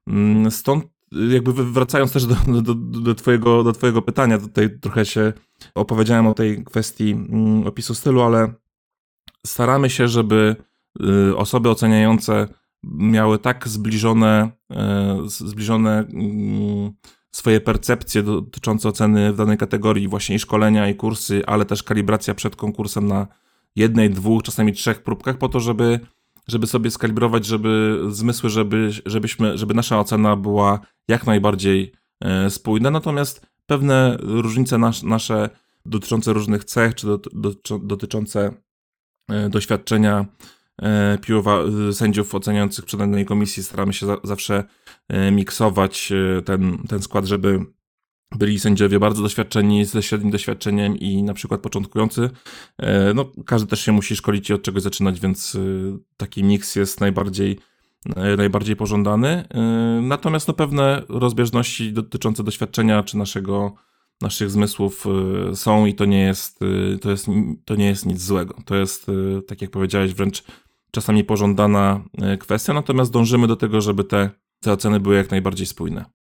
Mm, 0.07 0.51
stąd 0.51 0.85
jakby 1.13 1.53
wracając 1.53 2.13
też 2.13 2.27
do, 2.27 2.63
do, 2.63 2.75
do, 2.75 3.15
twojego, 3.15 3.65
do 3.65 3.73
twojego 3.73 4.03
pytania, 4.03 4.39
tutaj 4.39 4.79
trochę 4.81 5.05
się 5.05 5.33
opowiedziałem 5.75 6.27
o 6.27 6.35
tej 6.35 6.65
kwestii 6.65 7.11
mm, 7.11 7.67
opisu 7.67 7.95
stylu, 7.95 8.23
ale 8.23 8.55
staramy 9.47 9.91
się, 9.91 10.09
żeby 10.09 10.57
y, 11.29 11.37
osoby 11.37 11.71
oceniające 11.71 12.49
miały 12.85 13.39
tak 13.39 13.69
zbliżone, 13.69 14.51
e, 14.71 15.17
zbliżone 15.27 15.99
mm, 15.99 16.93
swoje 17.33 17.61
percepcje 17.61 18.23
dotyczące 18.23 18.89
oceny 18.89 19.33
w 19.33 19.37
danej 19.37 19.59
kategorii, 19.59 20.09
właśnie 20.09 20.37
i 20.37 20.39
szkolenia, 20.39 20.89
i 20.89 20.95
kursy, 20.95 21.43
ale 21.47 21.65
też 21.65 21.83
kalibracja 21.83 22.35
przed 22.35 22.57
konkursem 22.57 23.07
na 23.07 23.27
jednej, 23.77 24.11
dwóch, 24.11 24.43
czasami 24.43 24.73
trzech 24.73 25.03
próbkach 25.03 25.39
po 25.39 25.49
to, 25.49 25.61
żeby, 25.61 26.01
żeby 26.49 26.67
sobie 26.67 26.91
skalibrować, 26.91 27.47
żeby 27.47 28.03
zmysły, 28.09 28.51
żeby, 28.51 28.91
żebyśmy, 29.07 29.59
żeby 29.59 29.75
nasza 29.75 30.01
ocena 30.01 30.37
była 30.37 30.81
jak 31.09 31.27
najbardziej 31.27 31.93
e, 32.21 32.51
spójna. 32.51 32.91
Natomiast 32.91 33.47
pewne 33.67 34.17
różnice 34.21 34.79
nas, 34.79 35.03
nasze 35.03 35.51
dotyczące 35.87 36.33
różnych 36.33 36.65
cech, 36.65 36.95
czy 36.95 37.07
do, 37.07 37.19
do, 37.19 37.79
dotyczące 37.79 38.55
e, 39.31 39.49
doświadczenia 39.49 40.27
e, 40.83 41.19
piłowa, 41.19 41.59
sędziów 41.93 42.35
oceniających 42.35 42.85
przed 42.85 43.01
danej 43.01 43.27
komisji 43.27 43.63
staramy 43.63 43.93
się 43.93 44.07
za, 44.07 44.17
zawsze 44.25 44.65
miksować 45.33 46.13
ten, 46.45 46.79
ten 46.89 47.03
skład, 47.03 47.25
żeby 47.25 47.67
byli 48.37 48.61
sędziowie 48.61 48.99
bardzo 48.99 49.23
doświadczeni, 49.23 49.85
ze 49.85 50.03
średnim 50.03 50.31
doświadczeniem 50.31 50.99
i 50.99 51.23
na 51.23 51.35
przykład 51.35 51.61
początkujący. 51.61 52.31
E, 52.79 53.15
no, 53.15 53.33
każdy 53.47 53.69
też 53.69 53.81
się 53.81 53.93
musi 53.93 54.17
szkolić 54.17 54.51
i 54.51 54.53
od 54.53 54.63
czegoś 54.63 54.83
zaczynać, 54.83 55.21
więc 55.21 55.55
e, 55.55 55.59
taki 56.17 56.45
miks 56.45 56.77
jest 56.77 57.01
najbardziej, 57.01 57.59
e, 58.17 58.37
najbardziej 58.37 58.77
pożądany. 58.77 59.45
Natomiast 60.03 60.49
no, 60.49 60.55
pewne 60.55 61.03
rozbieżności 61.09 61.93
dotyczące 61.93 62.45
doświadczenia 62.45 63.03
czy 63.03 63.17
naszego, 63.17 63.75
naszych 64.21 64.51
zmysłów 64.51 65.05
są 65.55 65.87
i 65.87 65.95
to 65.95 66.05
nie 66.05 66.21
jest, 66.21 66.61
to 67.01 67.11
jest, 67.11 67.27
to 67.65 67.75
nie 67.75 67.87
jest 67.87 68.07
nic 68.07 68.23
złego. 68.23 68.55
To 68.65 68.77
jest, 68.77 69.07
tak 69.47 69.63
jak 69.63 69.71
powiedziałeś, 69.71 70.15
wręcz 70.15 70.45
czasami 70.91 71.25
pożądana 71.25 72.05
kwestia, 72.41 72.73
natomiast 72.73 73.13
dążymy 73.13 73.47
do 73.47 73.57
tego, 73.57 73.81
żeby 73.81 74.05
te, 74.05 74.31
te 74.61 74.73
oceny 74.73 75.01
były 75.01 75.17
jak 75.17 75.31
najbardziej 75.31 75.67
spójne. 75.67 76.20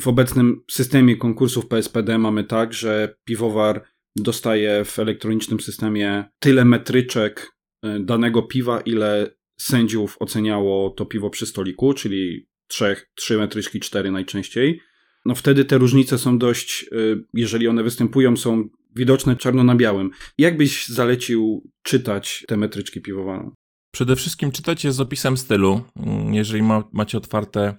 W 0.00 0.08
obecnym 0.08 0.62
systemie 0.70 1.16
konkursów 1.16 1.66
PSPD 1.66 2.18
mamy 2.18 2.44
tak, 2.44 2.74
że 2.74 3.14
piwowar 3.24 3.84
dostaje 4.16 4.84
w 4.84 4.98
elektronicznym 4.98 5.60
systemie 5.60 6.24
tyle 6.38 6.64
metryczek 6.64 7.52
e, 7.82 8.00
danego 8.00 8.42
piwa, 8.42 8.80
ile 8.80 9.30
sędziów 9.60 10.16
oceniało 10.20 10.90
to 10.90 11.06
piwo 11.06 11.30
przy 11.30 11.46
stoliku, 11.46 11.94
czyli 11.94 12.48
3, 12.66 12.96
3 13.14 13.38
metryczki, 13.38 13.80
4 13.80 14.10
najczęściej. 14.10 14.80
No 15.24 15.34
wtedy 15.34 15.64
te 15.64 15.78
różnice 15.78 16.18
są 16.18 16.38
dość, 16.38 16.86
e, 16.92 16.96
jeżeli 17.34 17.68
one 17.68 17.82
występują, 17.82 18.36
są 18.36 18.68
widoczne 18.96 19.36
czarno 19.36 19.64
na 19.64 19.74
białym. 19.74 20.10
Jak 20.38 20.56
byś 20.56 20.88
zalecił 20.88 21.70
czytać 21.82 22.44
te 22.48 22.56
metryczki 22.56 23.00
piwowaru? 23.00 23.54
Przede 23.92 24.16
wszystkim 24.16 24.52
czytać 24.52 24.84
je 24.84 24.92
z 24.92 25.00
opisem 25.00 25.36
stylu. 25.36 25.80
Mm, 25.96 26.34
jeżeli 26.34 26.62
ma, 26.62 26.84
macie 26.92 27.18
otwarte 27.18 27.76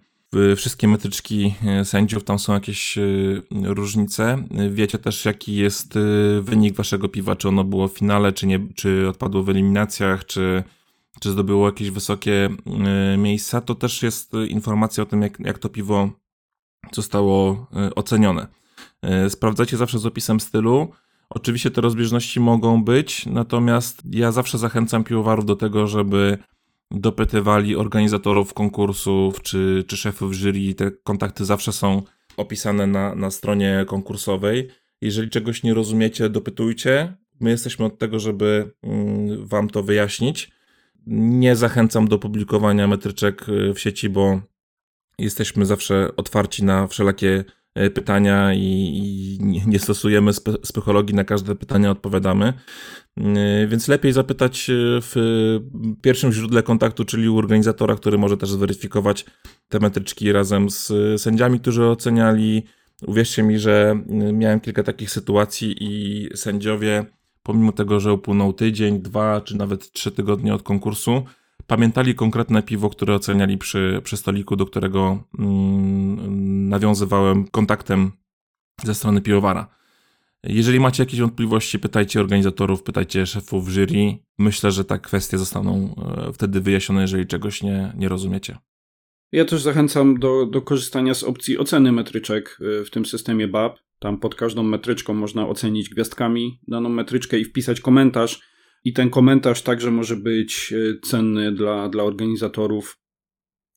wszystkie 0.55 0.87
metryczki 0.87 1.55
e, 1.65 1.85
sędziów, 1.85 2.23
tam 2.23 2.39
są 2.39 2.53
jakieś 2.53 2.97
e, 2.97 3.01
różnice. 3.63 4.43
Wiecie 4.69 4.97
też, 4.97 5.25
jaki 5.25 5.55
jest 5.55 5.93
wynik 6.41 6.75
waszego 6.75 7.09
piwa, 7.09 7.35
czy 7.35 7.47
ono 7.47 7.63
było 7.63 7.87
w 7.87 7.97
finale, 7.97 8.33
czy, 8.33 8.47
nie, 8.47 8.59
czy 8.75 9.09
odpadło 9.09 9.43
w 9.43 9.49
eliminacjach, 9.49 10.25
czy, 10.25 10.63
czy 11.19 11.31
zdobyło 11.31 11.65
jakieś 11.65 11.89
wysokie 11.89 12.49
miejsca. 13.17 13.61
To 13.61 13.75
też 13.75 14.03
jest 14.03 14.33
informacja 14.47 15.03
o 15.03 15.05
tym, 15.05 15.21
jak, 15.21 15.39
jak 15.39 15.59
to 15.59 15.69
piwo 15.69 16.09
zostało 16.91 17.67
ocenione. 17.95 18.47
Sprawdzacie 19.29 19.77
zawsze 19.77 19.99
z 19.99 20.05
opisem 20.05 20.39
stylu. 20.39 20.91
Oczywiście 21.29 21.71
te 21.71 21.81
rozbieżności 21.81 22.39
mogą 22.39 22.83
być, 22.83 23.25
natomiast 23.25 24.01
ja 24.11 24.31
zawsze 24.31 24.57
zachęcam 24.57 25.03
piwowarów 25.03 25.45
do 25.45 25.55
tego, 25.55 25.87
żeby 25.87 26.37
dopytywali 26.91 27.75
organizatorów 27.75 28.53
konkursów 28.53 29.41
czy, 29.41 29.83
czy 29.87 29.97
szefów 29.97 30.33
jury. 30.33 30.73
Te 30.73 30.91
kontakty 30.91 31.45
zawsze 31.45 31.71
są 31.71 32.03
opisane 32.37 32.87
na, 32.87 33.15
na 33.15 33.31
stronie 33.31 33.85
konkursowej. 33.87 34.69
Jeżeli 35.01 35.29
czegoś 35.29 35.63
nie 35.63 35.73
rozumiecie, 35.73 36.29
dopytujcie. 36.29 37.13
My 37.39 37.49
jesteśmy 37.49 37.85
od 37.85 37.99
tego, 37.99 38.19
żeby 38.19 38.71
mm, 38.83 39.47
Wam 39.47 39.69
to 39.69 39.83
wyjaśnić. 39.83 40.51
Nie 41.07 41.55
zachęcam 41.55 42.07
do 42.07 42.19
publikowania 42.19 42.87
metryczek 42.87 43.49
y, 43.49 43.73
w 43.73 43.79
sieci, 43.79 44.09
bo 44.09 44.41
jesteśmy 45.17 45.65
zawsze 45.65 46.15
otwarci 46.15 46.63
na 46.63 46.87
wszelakie 46.87 47.43
pytania 47.93 48.53
i, 48.53 48.59
i 48.59 49.67
nie 49.67 49.79
stosujemy 49.79 50.33
spe, 50.33 50.57
psychologii, 50.57 51.15
na 51.15 51.23
każde 51.23 51.55
pytanie 51.55 51.91
odpowiadamy. 51.91 52.53
E, 53.17 53.67
więc 53.67 53.87
lepiej 53.87 54.13
zapytać 54.13 54.69
e, 54.69 54.73
w 55.01 55.15
pierwszym 56.01 56.31
źródle 56.31 56.63
kontaktu, 56.63 57.05
czyli 57.05 57.29
u 57.29 57.37
organizatora, 57.37 57.95
który 57.95 58.17
może 58.17 58.37
też 58.37 58.49
zweryfikować 58.49 59.25
te 59.69 59.79
metryczki 59.79 60.31
razem 60.31 60.69
z 60.69 60.91
sędziami, 61.21 61.59
którzy 61.59 61.85
oceniali. 61.85 62.63
Uwierzcie 63.07 63.43
mi, 63.43 63.59
że 63.59 64.03
miałem 64.33 64.59
kilka 64.59 64.83
takich 64.83 65.11
sytuacji 65.11 65.75
i 65.79 66.29
sędziowie, 66.37 67.05
pomimo 67.43 67.71
tego, 67.71 67.99
że 67.99 68.13
upłynął 68.13 68.53
tydzień, 68.53 69.01
dwa 69.01 69.41
czy 69.41 69.57
nawet 69.57 69.91
trzy 69.91 70.11
tygodnie 70.11 70.53
od 70.53 70.63
konkursu, 70.63 71.23
pamiętali 71.71 72.15
konkretne 72.15 72.63
piwo, 72.63 72.89
które 72.89 73.15
oceniali 73.15 73.57
przy, 73.57 74.01
przy 74.03 74.17
stoliku, 74.17 74.55
do 74.55 74.65
którego 74.65 75.23
mm, 75.39 76.69
nawiązywałem 76.69 77.47
kontaktem 77.47 78.11
ze 78.83 78.95
strony 78.95 79.21
piwowara. 79.21 79.67
Jeżeli 80.43 80.79
macie 80.79 81.03
jakieś 81.03 81.19
wątpliwości, 81.19 81.79
pytajcie 81.79 82.19
organizatorów, 82.19 82.83
pytajcie 82.83 83.25
szefów 83.25 83.69
jury. 83.69 84.17
Myślę, 84.37 84.71
że 84.71 84.85
te 84.85 84.99
kwestie 84.99 85.37
zostaną 85.37 85.95
e, 86.27 86.33
wtedy 86.33 86.61
wyjaśnione, 86.61 87.01
jeżeli 87.01 87.27
czegoś 87.27 87.63
nie, 87.63 87.93
nie 87.97 88.09
rozumiecie. 88.09 88.57
Ja 89.31 89.45
też 89.45 89.61
zachęcam 89.61 90.19
do, 90.19 90.45
do 90.45 90.61
korzystania 90.61 91.13
z 91.13 91.23
opcji 91.23 91.57
oceny 91.57 91.91
metryczek 91.91 92.57
e, 92.81 92.85
w 92.85 92.89
tym 92.89 93.05
systemie 93.05 93.47
BAP. 93.47 93.79
Tam 93.99 94.17
pod 94.17 94.35
każdą 94.35 94.63
metryczką 94.63 95.13
można 95.13 95.47
ocenić 95.47 95.89
gwiazdkami 95.89 96.59
daną 96.67 96.89
metryczkę 96.89 97.39
i 97.39 97.45
wpisać 97.45 97.81
komentarz 97.81 98.50
i 98.83 98.93
ten 98.93 99.09
komentarz 99.09 99.61
także 99.61 99.91
może 99.91 100.15
być 100.15 100.73
e, 100.73 100.99
cenny 100.99 101.51
dla, 101.51 101.89
dla 101.89 102.03
organizatorów, 102.03 102.99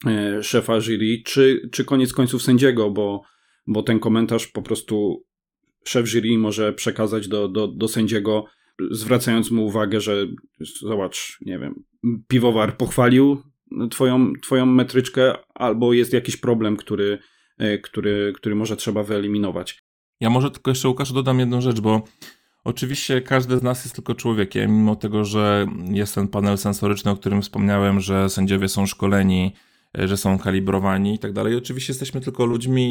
e, 0.07 0.43
szefa 0.43 0.81
jury, 0.81 1.23
czy, 1.25 1.69
czy 1.73 1.85
koniec 1.85 2.13
końców 2.13 2.43
sędziego, 2.43 2.91
bo, 2.91 3.23
bo 3.67 3.83
ten 3.83 4.01
komentarz 4.01 4.47
po 4.47 4.63
prostu 4.63 5.25
szef 5.85 6.07
jury 6.09 6.39
może 6.39 6.73
przekazać 6.73 7.29
do, 7.29 7.49
do, 7.49 7.69
do 7.69 7.89
sędziego, 7.89 8.45
zwracając 8.91 9.51
mu 9.51 9.67
uwagę, 9.67 10.01
że 10.01 10.27
zobacz, 10.81 11.39
nie 11.41 11.59
wiem, 11.59 11.85
piwowar 12.29 12.77
pochwalił 12.77 13.43
twoją, 13.91 14.33
twoją 14.43 14.67
metryczkę, 14.67 15.35
albo 15.55 15.93
jest 15.93 16.13
jakiś 16.13 16.37
problem, 16.37 16.77
który, 16.77 17.19
e, 17.59 17.79
który, 17.79 18.33
który 18.37 18.55
może 18.55 18.77
trzeba 18.77 19.03
wyeliminować. 19.03 19.79
Ja 20.21 20.31
może 20.31 20.51
tylko 20.51 20.71
jeszcze 20.71 20.89
Łukasz 20.89 21.13
dodam 21.13 21.41
jedną 21.41 21.61
rzecz, 21.61 21.81
bo 21.81 22.03
Oczywiście 22.65 23.21
każdy 23.23 23.59
z 23.59 23.63
nas 23.63 23.85
jest 23.85 23.95
tylko 23.95 24.15
człowiekiem, 24.15 24.77
mimo 24.77 24.97
tego, 24.97 25.25
że 25.25 25.67
jest 25.91 26.15
ten 26.15 26.29
panel 26.29 26.59
sensoryczny, 26.59 27.11
o 27.11 27.17
którym 27.17 27.43
wspomniałem, 27.43 28.01
że 28.01 28.31
sędziowie 28.31 28.69
są 28.69 28.87
szkoleni, 28.87 29.55
że 29.95 30.17
są 30.17 30.39
kalibrowani 30.39 31.15
i 31.15 31.19
tak 31.19 31.33
dalej. 31.33 31.57
Oczywiście 31.57 31.91
jesteśmy 31.91 32.21
tylko 32.21 32.45
ludźmi 32.45 32.85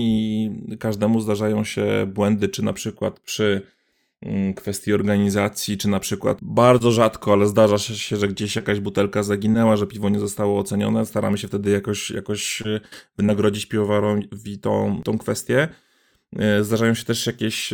i 0.72 0.78
każdemu 0.78 1.22
zdarzają 1.22 1.64
się 1.64 2.12
błędy, 2.14 2.50
czy 2.50 2.64
na 2.64 2.74
przykład 2.74 3.20
przy 3.20 3.62
mm, 4.22 4.54
kwestii 4.54 4.94
organizacji, 4.94 5.78
czy 5.78 5.88
na 5.88 6.00
przykład 6.00 6.38
bardzo 6.42 6.92
rzadko, 6.92 7.34
ale 7.34 7.48
zdarza 7.48 7.78
się, 7.78 8.18
że 8.18 8.28
gdzieś 8.28 8.56
jakaś 8.56 8.80
butelka 8.80 9.24
zaginęła, 9.24 9.78
że 9.78 9.88
piwo 9.88 10.10
nie 10.10 10.20
zostało 10.20 10.60
ocenione. 10.60 11.06
Staramy 11.06 11.38
się 11.38 11.48
wtedy 11.48 11.72
jakoś, 11.72 12.12
jakoś 12.12 12.62
e, 12.62 12.80
wynagrodzić 13.18 13.66
piwowarowi 13.66 14.60
tą, 14.62 15.02
tą 15.04 15.18
kwestię. 15.18 15.68
E, 16.36 16.64
zdarzają 16.64 16.94
się 16.94 17.06
też 17.06 17.28
jakieś 17.28 17.74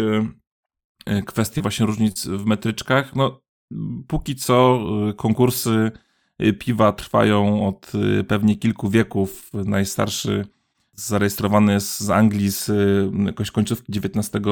kwestie 1.26 1.62
właśnie 1.62 1.86
różnic 1.86 2.28
w 2.28 2.45
metryczkach. 2.45 3.16
No, 3.16 3.41
póki 4.08 4.36
co 4.36 4.80
konkursy 5.18 5.91
Y, 6.43 6.54
piwa 6.54 6.91
trwają 6.91 7.68
od 7.68 7.91
y, 8.20 8.24
pewnie 8.24 8.56
kilku 8.56 8.89
wieków. 8.89 9.50
Najstarszy 9.54 10.45
zarejestrowany 10.93 11.74
jest 11.74 12.00
z 12.00 12.10
Anglii 12.10 12.52
z 12.52 12.70
y, 12.70 13.12
jakoś 13.26 13.52
końcówki 13.52 14.00
XIX 14.00 14.45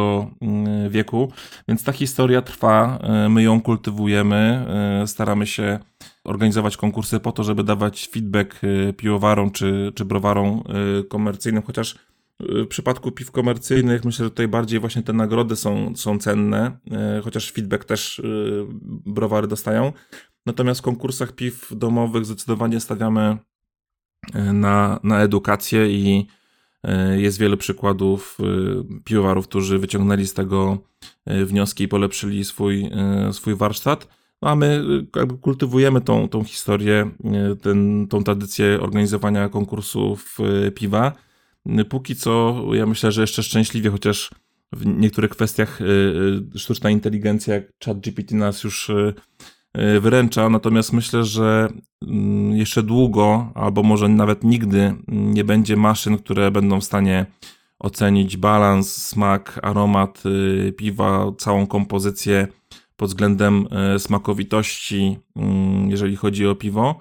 wieku, 0.89 1.31
więc 1.67 1.83
ta 1.83 1.91
historia 1.91 2.41
trwa, 2.41 2.99
my 3.29 3.43
ją 3.43 3.61
kultywujemy, 3.61 4.65
staramy 5.05 5.47
się 5.47 5.79
organizować 6.23 6.77
konkursy 6.77 7.19
po 7.19 7.31
to, 7.31 7.43
żeby 7.43 7.63
dawać 7.63 8.07
feedback 8.07 8.61
piwowarom 8.97 9.51
czy, 9.51 9.91
czy 9.95 10.05
browarom 10.05 10.63
komercyjnym, 11.09 11.63
chociaż 11.63 11.95
w 12.39 12.67
przypadku 12.67 13.11
piw 13.11 13.31
komercyjnych 13.31 14.05
myślę, 14.05 14.25
że 14.25 14.29
tutaj 14.29 14.47
bardziej 14.47 14.79
właśnie 14.79 15.03
te 15.03 15.13
nagrody 15.13 15.55
są, 15.55 15.95
są 15.95 16.19
cenne, 16.19 16.77
chociaż 17.23 17.51
feedback 17.51 17.85
też 17.85 18.21
browary 19.05 19.47
dostają. 19.47 19.93
Natomiast 20.47 20.79
w 20.79 20.83
konkursach 20.83 21.31
piw 21.31 21.67
domowych 21.75 22.25
zdecydowanie 22.25 22.79
stawiamy 22.79 23.37
e, 24.33 24.53
na, 24.53 24.99
na 25.03 25.21
edukację 25.21 25.89
i 25.89 26.27
e, 26.83 27.21
jest 27.21 27.39
wiele 27.39 27.57
przykładów 27.57 28.37
e, 28.39 28.43
piwowarów, 29.03 29.47
którzy 29.47 29.79
wyciągnęli 29.79 30.27
z 30.27 30.33
tego 30.33 30.77
wnioski 31.25 31.83
i 31.83 31.87
polepszyli 31.87 32.45
swój, 32.45 32.89
swój 33.31 33.55
warsztat. 33.55 34.07
No 34.41 34.49
a 34.49 34.55
my 34.55 34.83
jakby 35.15 35.37
kultywujemy 35.37 36.01
tą, 36.01 36.29
tą 36.29 36.43
historię, 36.43 37.11
ten, 37.61 38.07
tą 38.07 38.23
tradycję 38.23 38.79
organizowania 38.81 39.49
konkursów 39.49 40.37
piwa. 40.75 41.13
Póki 41.89 42.15
co, 42.15 42.63
ja 42.73 42.85
myślę, 42.85 43.11
że 43.11 43.21
jeszcze 43.21 43.43
szczęśliwie, 43.43 43.89
chociaż 43.89 44.29
w 44.71 44.85
niektórych 44.85 45.31
kwestiach 45.31 45.79
sztuczna 46.55 46.89
inteligencja, 46.89 47.53
jak 47.53 47.63
ChatGPT 47.85 48.31
nas 48.31 48.63
już 48.63 48.91
E, 49.77 49.99
wyręcza, 49.99 50.49
natomiast 50.49 50.93
myślę, 50.93 51.23
że 51.23 51.69
mm, 52.07 52.57
jeszcze 52.57 52.83
długo, 52.83 53.51
albo 53.55 53.83
może 53.83 54.07
nawet 54.07 54.43
nigdy 54.43 54.95
nie 55.07 55.43
będzie 55.43 55.75
maszyn, 55.75 56.17
które 56.17 56.51
będą 56.51 56.79
w 56.79 56.83
stanie 56.83 57.25
ocenić 57.79 58.37
balans, 58.37 58.95
smak, 58.95 59.59
aromat 59.63 60.23
y, 60.25 60.73
piwa, 60.77 61.31
całą 61.37 61.67
kompozycję 61.67 62.47
pod 62.95 63.09
względem 63.09 63.67
smakowitości, 63.97 65.17
mm, 65.35 65.89
jeżeli 65.89 66.15
chodzi 66.15 66.47
o 66.47 66.55
piwo. 66.55 66.99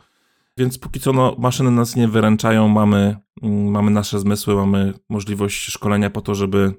Więc 0.59 0.79
póki 0.79 1.01
co 1.01 1.13
no, 1.13 1.37
maszyny 1.39 1.71
nas 1.71 1.97
nie 1.97 2.09
wyręczają, 2.09 2.69
mamy, 2.69 3.17
mm, 3.43 3.71
mamy 3.71 3.91
nasze 3.91 4.21
zmysły, 4.21 4.55
mamy 4.55 4.93
możliwość 5.09 5.65
szkolenia 5.65 6.11
po 6.11 6.21
to, 6.21 6.35
żeby, 6.35 6.73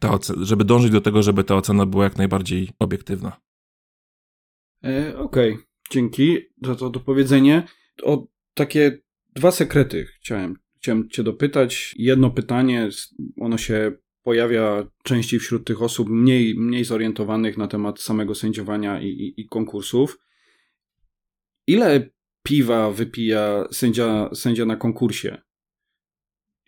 ta 0.00 0.18
żeby 0.40 0.64
dążyć 0.64 0.90
do 0.90 1.00
tego, 1.00 1.22
żeby 1.22 1.44
ta 1.44 1.56
ocena 1.56 1.86
była 1.86 2.04
jak 2.04 2.16
najbardziej 2.16 2.70
obiektywna. 2.78 3.40
E, 4.84 5.18
Okej, 5.18 5.52
okay. 5.52 5.64
dzięki 5.90 6.38
za 6.62 6.74
to 6.74 6.90
dopowiedzenie. 6.90 7.62
O 8.02 8.26
takie 8.54 8.98
dwa 9.34 9.50
sekrety 9.50 10.04
chciałem, 10.04 10.56
chciałem 10.76 11.08
Cię 11.08 11.22
dopytać. 11.22 11.94
Jedno 11.98 12.30
pytanie, 12.30 12.88
ono 13.40 13.58
się 13.58 13.92
pojawia 14.22 14.86
częściej 15.02 15.40
wśród 15.40 15.66
tych 15.66 15.82
osób 15.82 16.08
mniej, 16.08 16.54
mniej 16.54 16.84
zorientowanych 16.84 17.56
na 17.56 17.66
temat 17.66 18.00
samego 18.00 18.34
sędziowania 18.34 19.00
i, 19.00 19.06
i, 19.06 19.40
i 19.40 19.48
konkursów. 19.48 20.18
Ile 21.66 22.10
piwa 22.42 22.90
wypija 22.90 23.64
sędzia, 23.72 24.30
sędzia 24.34 24.66
na 24.66 24.76
konkursie? 24.76 25.42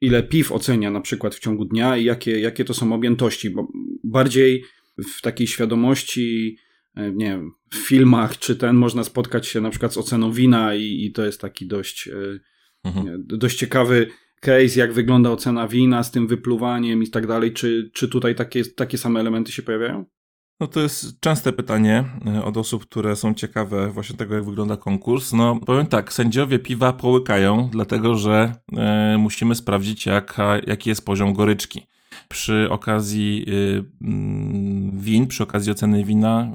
Ile 0.00 0.22
piw 0.22 0.52
ocenia 0.52 0.90
na 0.90 1.00
przykład 1.00 1.34
w 1.34 1.38
ciągu 1.38 1.64
dnia 1.64 1.96
i 1.96 2.04
jakie, 2.04 2.40
jakie 2.40 2.64
to 2.64 2.74
są 2.74 2.92
objętości? 2.92 3.50
Bo 3.50 3.68
bardziej 4.04 4.64
w 4.98 5.20
takiej 5.22 5.46
świadomości 5.46 6.58
E, 6.94 7.12
nie 7.12 7.26
wiem, 7.26 7.52
w 7.70 7.76
filmach 7.76 8.38
czy 8.38 8.56
ten 8.56 8.76
można 8.76 9.04
spotkać 9.04 9.46
się 9.46 9.60
na 9.60 9.70
przykład 9.70 9.92
z 9.92 9.96
oceną 9.96 10.32
wina 10.32 10.74
i, 10.74 11.04
i 11.04 11.12
to 11.12 11.24
jest 11.24 11.40
taki 11.40 11.66
dość, 11.66 12.08
e, 12.08 12.38
mhm. 12.84 13.24
dość 13.26 13.58
ciekawy 13.58 14.06
case, 14.40 14.80
jak 14.80 14.92
wygląda 14.92 15.30
ocena 15.30 15.68
wina 15.68 16.02
z 16.02 16.10
tym 16.10 16.26
wypluwaniem 16.26 17.02
i 17.02 17.10
tak 17.10 17.26
dalej. 17.26 17.52
Czy, 17.52 17.90
czy 17.94 18.08
tutaj 18.08 18.34
takie, 18.34 18.64
takie 18.64 18.98
same 18.98 19.20
elementy 19.20 19.52
się 19.52 19.62
pojawiają? 19.62 20.04
No 20.60 20.66
to 20.66 20.80
jest 20.80 21.20
częste 21.20 21.52
pytanie 21.52 22.04
e, 22.26 22.44
od 22.44 22.56
osób, 22.56 22.86
które 22.86 23.16
są 23.16 23.34
ciekawe 23.34 23.90
właśnie 23.90 24.16
tego, 24.16 24.34
jak 24.34 24.44
wygląda 24.44 24.76
konkurs. 24.76 25.32
No 25.32 25.60
powiem 25.66 25.86
tak, 25.86 26.12
sędziowie 26.12 26.58
piwa 26.58 26.92
połykają, 26.92 27.68
dlatego 27.72 28.14
że 28.14 28.52
e, 28.76 29.16
musimy 29.18 29.54
sprawdzić, 29.54 30.06
jaki 30.66 30.88
jest 30.88 31.04
poziom 31.04 31.32
goryczki 31.32 31.86
przy 32.28 32.68
okazji 32.70 33.44
y, 33.48 33.84
mm, 34.02 34.98
win, 34.98 35.26
przy 35.26 35.42
okazji 35.42 35.72
oceny 35.72 36.04
wina 36.04 36.50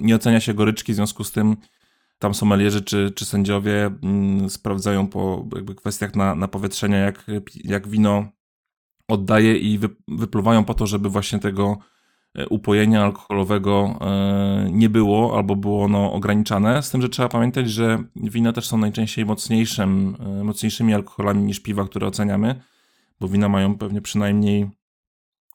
nie 0.00 0.16
ocenia 0.16 0.40
się 0.40 0.54
goryczki, 0.54 0.92
w 0.92 0.96
związku 0.96 1.24
z 1.24 1.32
tym 1.32 1.56
tam 2.18 2.34
somelierzy 2.34 2.82
czy, 2.82 3.10
czy 3.14 3.24
sędziowie 3.24 3.90
mm, 4.02 4.50
sprawdzają 4.50 5.06
po 5.06 5.46
jakby 5.54 5.74
kwestiach 5.74 6.14
na, 6.14 6.34
na 6.34 6.48
powietrzenia, 6.48 6.98
jak, 6.98 7.26
jak 7.64 7.88
wino 7.88 8.28
oddaje 9.08 9.56
i 9.56 9.78
wy, 9.78 9.88
wypluwają 10.08 10.64
po 10.64 10.74
to, 10.74 10.86
żeby 10.86 11.08
właśnie 11.08 11.38
tego 11.38 11.78
e, 11.78 11.84
upojenia 12.50 13.04
alkoholowego 13.04 13.98
e, 14.00 14.68
nie 14.72 14.88
było 14.88 15.36
albo 15.36 15.56
było 15.56 15.84
ono 15.84 16.12
ograniczane. 16.12 16.82
Z 16.82 16.90
tym, 16.90 17.02
że 17.02 17.08
trzeba 17.08 17.28
pamiętać, 17.28 17.70
że 17.70 18.04
wina 18.16 18.52
też 18.52 18.66
są 18.66 18.78
najczęściej 18.78 19.24
mocniejszym, 19.24 20.16
e, 20.20 20.44
mocniejszymi 20.44 20.94
alkoholami 20.94 21.42
niż 21.42 21.60
piwa, 21.60 21.84
które 21.84 22.06
oceniamy, 22.06 22.60
bo 23.20 23.28
wina 23.28 23.48
mają 23.48 23.78
pewnie 23.78 24.00
przynajmniej 24.00 24.70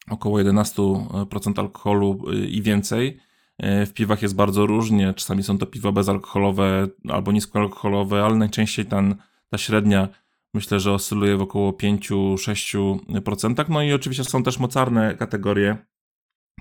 około 0.09 0.39
11% 0.39 1.59
alkoholu 1.59 2.19
i 2.49 2.61
więcej. 2.61 3.19
W 3.59 3.91
piwach 3.93 4.21
jest 4.21 4.36
bardzo 4.36 4.65
różnie, 4.65 5.13
czasami 5.13 5.43
są 5.43 5.57
to 5.57 5.65
piwa 5.65 5.91
bezalkoholowe 5.91 6.88
albo 7.09 7.32
niskoalkoholowe, 7.32 8.23
ale 8.23 8.36
najczęściej 8.36 8.86
ten, 8.86 9.15
ta 9.49 9.57
średnia 9.57 10.07
myślę, 10.53 10.80
że 10.80 10.93
oscyluje 10.93 11.38
w 11.38 11.41
około 11.41 11.71
5-6%. 11.71 13.69
No 13.69 13.84
i 13.84 13.93
oczywiście 13.93 14.23
są 14.23 14.43
też 14.43 14.59
mocarne 14.59 15.15
kategorie, 15.15 15.78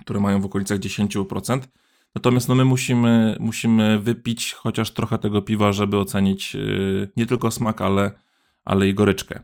które 0.00 0.20
mają 0.20 0.40
w 0.40 0.44
okolicach 0.44 0.78
10%. 0.78 1.60
Natomiast 2.14 2.48
no 2.48 2.54
my 2.54 2.64
musimy, 2.64 3.36
musimy 3.40 3.98
wypić 3.98 4.52
chociaż 4.52 4.90
trochę 4.90 5.18
tego 5.18 5.42
piwa, 5.42 5.72
żeby 5.72 5.98
ocenić 5.98 6.56
y, 6.56 7.08
nie 7.16 7.26
tylko 7.26 7.50
smak, 7.50 7.80
ale, 7.80 8.10
ale 8.64 8.88
i 8.88 8.94
goryczkę. 8.94 9.42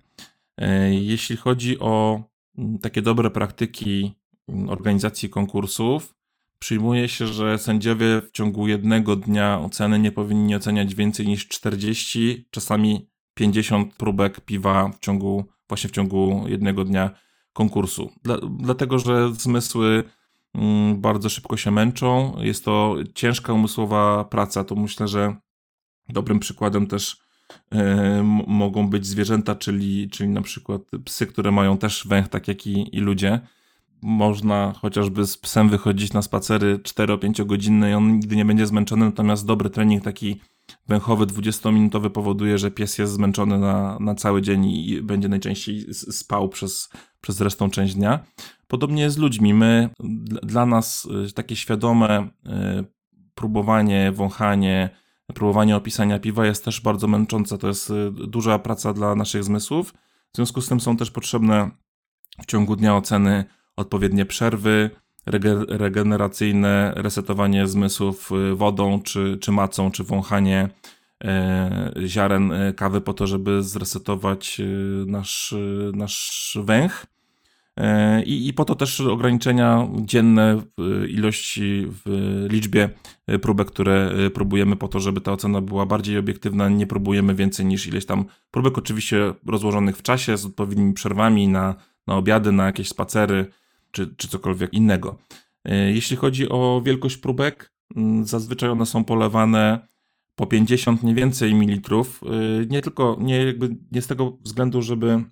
Jeśli 0.91 1.37
chodzi 1.37 1.79
o 1.79 2.23
Mm, 2.59 2.79
takie 2.79 3.03
dobre 3.03 3.31
praktyki 3.31 4.15
mm, 4.49 4.69
organizacji 4.69 5.31
konkursów, 5.31 6.15
przyjmuje 6.59 7.09
się, 7.09 7.27
że 7.27 7.59
sędziowie 7.59 8.21
w 8.21 8.31
ciągu 8.31 8.69
jednego 8.69 9.17
dnia 9.17 9.61
oceny 9.61 9.99
nie 9.99 10.13
powinni 10.13 10.55
oceniać 10.57 10.95
więcej 10.95 11.27
niż 11.27 11.49
40, 11.49 12.49
czasami 12.51 13.09
50 13.35 13.95
próbek 13.95 14.41
piwa 14.41 14.89
w 14.89 14.99
ciągu, 14.99 15.45
właśnie 15.69 15.91
w 15.91 15.93
ciągu 15.93 16.45
jednego 16.49 16.85
dnia 16.85 17.11
konkursu. 17.53 18.11
Dla, 18.23 18.37
dlatego, 18.59 18.99
że 18.99 19.35
zmysły 19.35 20.05
bardzo 20.95 21.29
szybko 21.29 21.57
się 21.57 21.71
męczą. 21.71 22.37
Jest 22.39 22.65
to 22.65 22.97
ciężka 23.15 23.53
umysłowa 23.53 24.25
praca. 24.25 24.65
To 24.65 24.75
myślę, 24.75 25.09
że 25.09 25.37
dobrym 26.09 26.39
przykładem 26.39 26.87
też 26.87 27.31
E, 27.73 28.23
mogą 28.47 28.89
być 28.89 29.07
zwierzęta, 29.07 29.55
czyli, 29.55 30.11
czyli 30.11 30.31
na 30.31 30.43
przykład 30.43 30.83
psy, 31.05 31.27
które 31.27 31.51
mają 31.51 31.79
też 31.79 32.07
węch, 32.07 32.29
tak 32.29 32.49
jak 32.49 32.67
i, 32.67 32.97
i 32.97 33.01
ludzie. 33.01 33.41
Można 34.03 34.73
chociażby 34.81 35.27
z 35.27 35.37
psem 35.37 35.69
wychodzić 35.69 36.13
na 36.13 36.23
spacery 36.23 36.79
4-5 36.79 37.47
godzinne 37.47 37.91
i 37.91 37.95
on 37.95 38.13
nigdy 38.13 38.37
nie 38.37 38.45
będzie 38.45 38.67
zmęczony, 38.67 39.05
natomiast 39.05 39.47
dobry 39.47 39.71
trening 39.71 40.05
taki 40.05 40.41
węchowy 40.91 41.27
20-minutowy 41.27 42.11
powoduje, 42.11 42.59
że 42.59 42.71
pies 42.71 42.99
jest 42.99 43.13
zmęczony 43.13 43.59
na, 43.59 43.99
na 44.01 44.15
cały 44.15 44.43
dzień 44.43 44.65
i 44.65 45.03
będzie 45.03 45.29
najczęściej 45.29 45.95
spał 45.95 46.49
przez, 46.49 46.91
przez 47.21 47.41
resztą 47.41 47.71
część 47.71 47.95
dnia. 47.95 48.25
Podobnie 48.69 49.03
jest 49.03 49.17
z 49.17 49.19
ludźmi. 49.19 49.55
My, 49.55 49.91
dla 50.43 50.67
nas 50.67 51.09
e, 51.29 51.33
takie 51.33 51.57
świadome 51.57 52.29
e, 52.47 52.85
próbowanie, 53.35 54.13
wąchanie, 54.13 54.91
próbowanie 55.33 55.77
opisania 55.77 56.19
piwa 56.19 56.47
jest 56.47 56.65
też 56.65 56.81
bardzo 56.81 57.07
męczące. 57.07 57.59
To 57.59 57.69
jest 57.69 57.91
y, 57.91 58.11
duża 58.11 58.59
praca 58.59 58.93
dla 58.93 59.15
naszych 59.15 59.45
zmysłów. 59.45 59.95
W 60.33 60.37
związku 60.37 60.61
z 60.61 60.69
tym 60.69 60.81
są 60.81 60.97
też 60.97 61.11
potrzebne 61.11 61.71
w 62.43 62.47
ciągu 62.47 62.77
dnia 62.77 62.97
oceny 62.97 63.45
odpowiednie 63.77 64.27
przerwy, 64.27 64.91
regeneracyjne, 65.69 66.93
resetowanie 66.97 67.67
zmysłów 67.67 68.31
y, 68.33 68.55
wodą, 68.55 69.03
czy, 69.03 69.39
czy 69.41 69.53
macą, 69.53 69.91
czy 69.91 70.05
wąchanie, 70.05 70.69
ziaren 72.07 72.53
kawy 72.77 73.01
po 73.01 73.13
to, 73.13 73.27
żeby 73.27 73.63
zresetować 73.63 74.61
nasz, 75.07 75.55
nasz 75.93 76.59
węch. 76.63 77.07
I, 78.27 78.49
I 78.49 78.53
po 78.53 78.65
to 78.65 78.75
też 78.75 79.01
ograniczenia 79.01 79.89
dzienne 79.97 80.63
ilości, 81.09 81.87
w 81.89 82.47
liczbie 82.51 82.89
próbek, 83.43 83.69
które 83.69 84.13
próbujemy, 84.35 84.77
po 84.77 84.89
to, 84.89 85.01
żeby 85.01 85.21
ta 85.21 85.33
ocena 85.33 85.61
była 85.61 85.87
bardziej 85.87 86.19
obiektywna. 86.19 86.69
Nie 86.69 86.87
próbujemy 86.87 87.35
więcej 87.35 87.67
niż 87.67 87.87
ileś 87.87 88.07
tam 88.07 88.25
próbek, 88.51 88.79
oczywiście 88.79 89.35
rozłożonych 89.47 89.97
w 89.97 90.03
czasie, 90.03 90.37
z 90.37 90.47
odpowiednimi 90.47 90.93
przerwami 90.93 91.49
na, 91.49 91.75
na 92.07 92.17
obiady, 92.17 92.53
na 92.53 92.67
jakieś 92.67 92.89
spacery 92.89 93.47
czy, 93.91 94.15
czy 94.17 94.29
cokolwiek 94.29 94.75
innego. 94.75 95.19
Jeśli 95.65 96.17
chodzi 96.17 96.49
o 96.49 96.83
wielkość 96.85 97.17
próbek, 97.17 97.73
zazwyczaj 98.23 98.71
one 98.71 98.87
są 98.87 99.05
polewane 99.05 99.89
po 100.35 100.47
50 100.47 101.03
nie 101.03 101.15
więcej 101.15 101.55
mililitrów. 101.55 102.21
Nie 102.69 102.83
tylko, 102.83 103.17
nie, 103.21 103.45
jakby, 103.45 103.77
nie 103.93 104.03
z 104.03 104.07
tego 104.07 104.39
względu, 104.41 104.83
żeby 104.83 105.25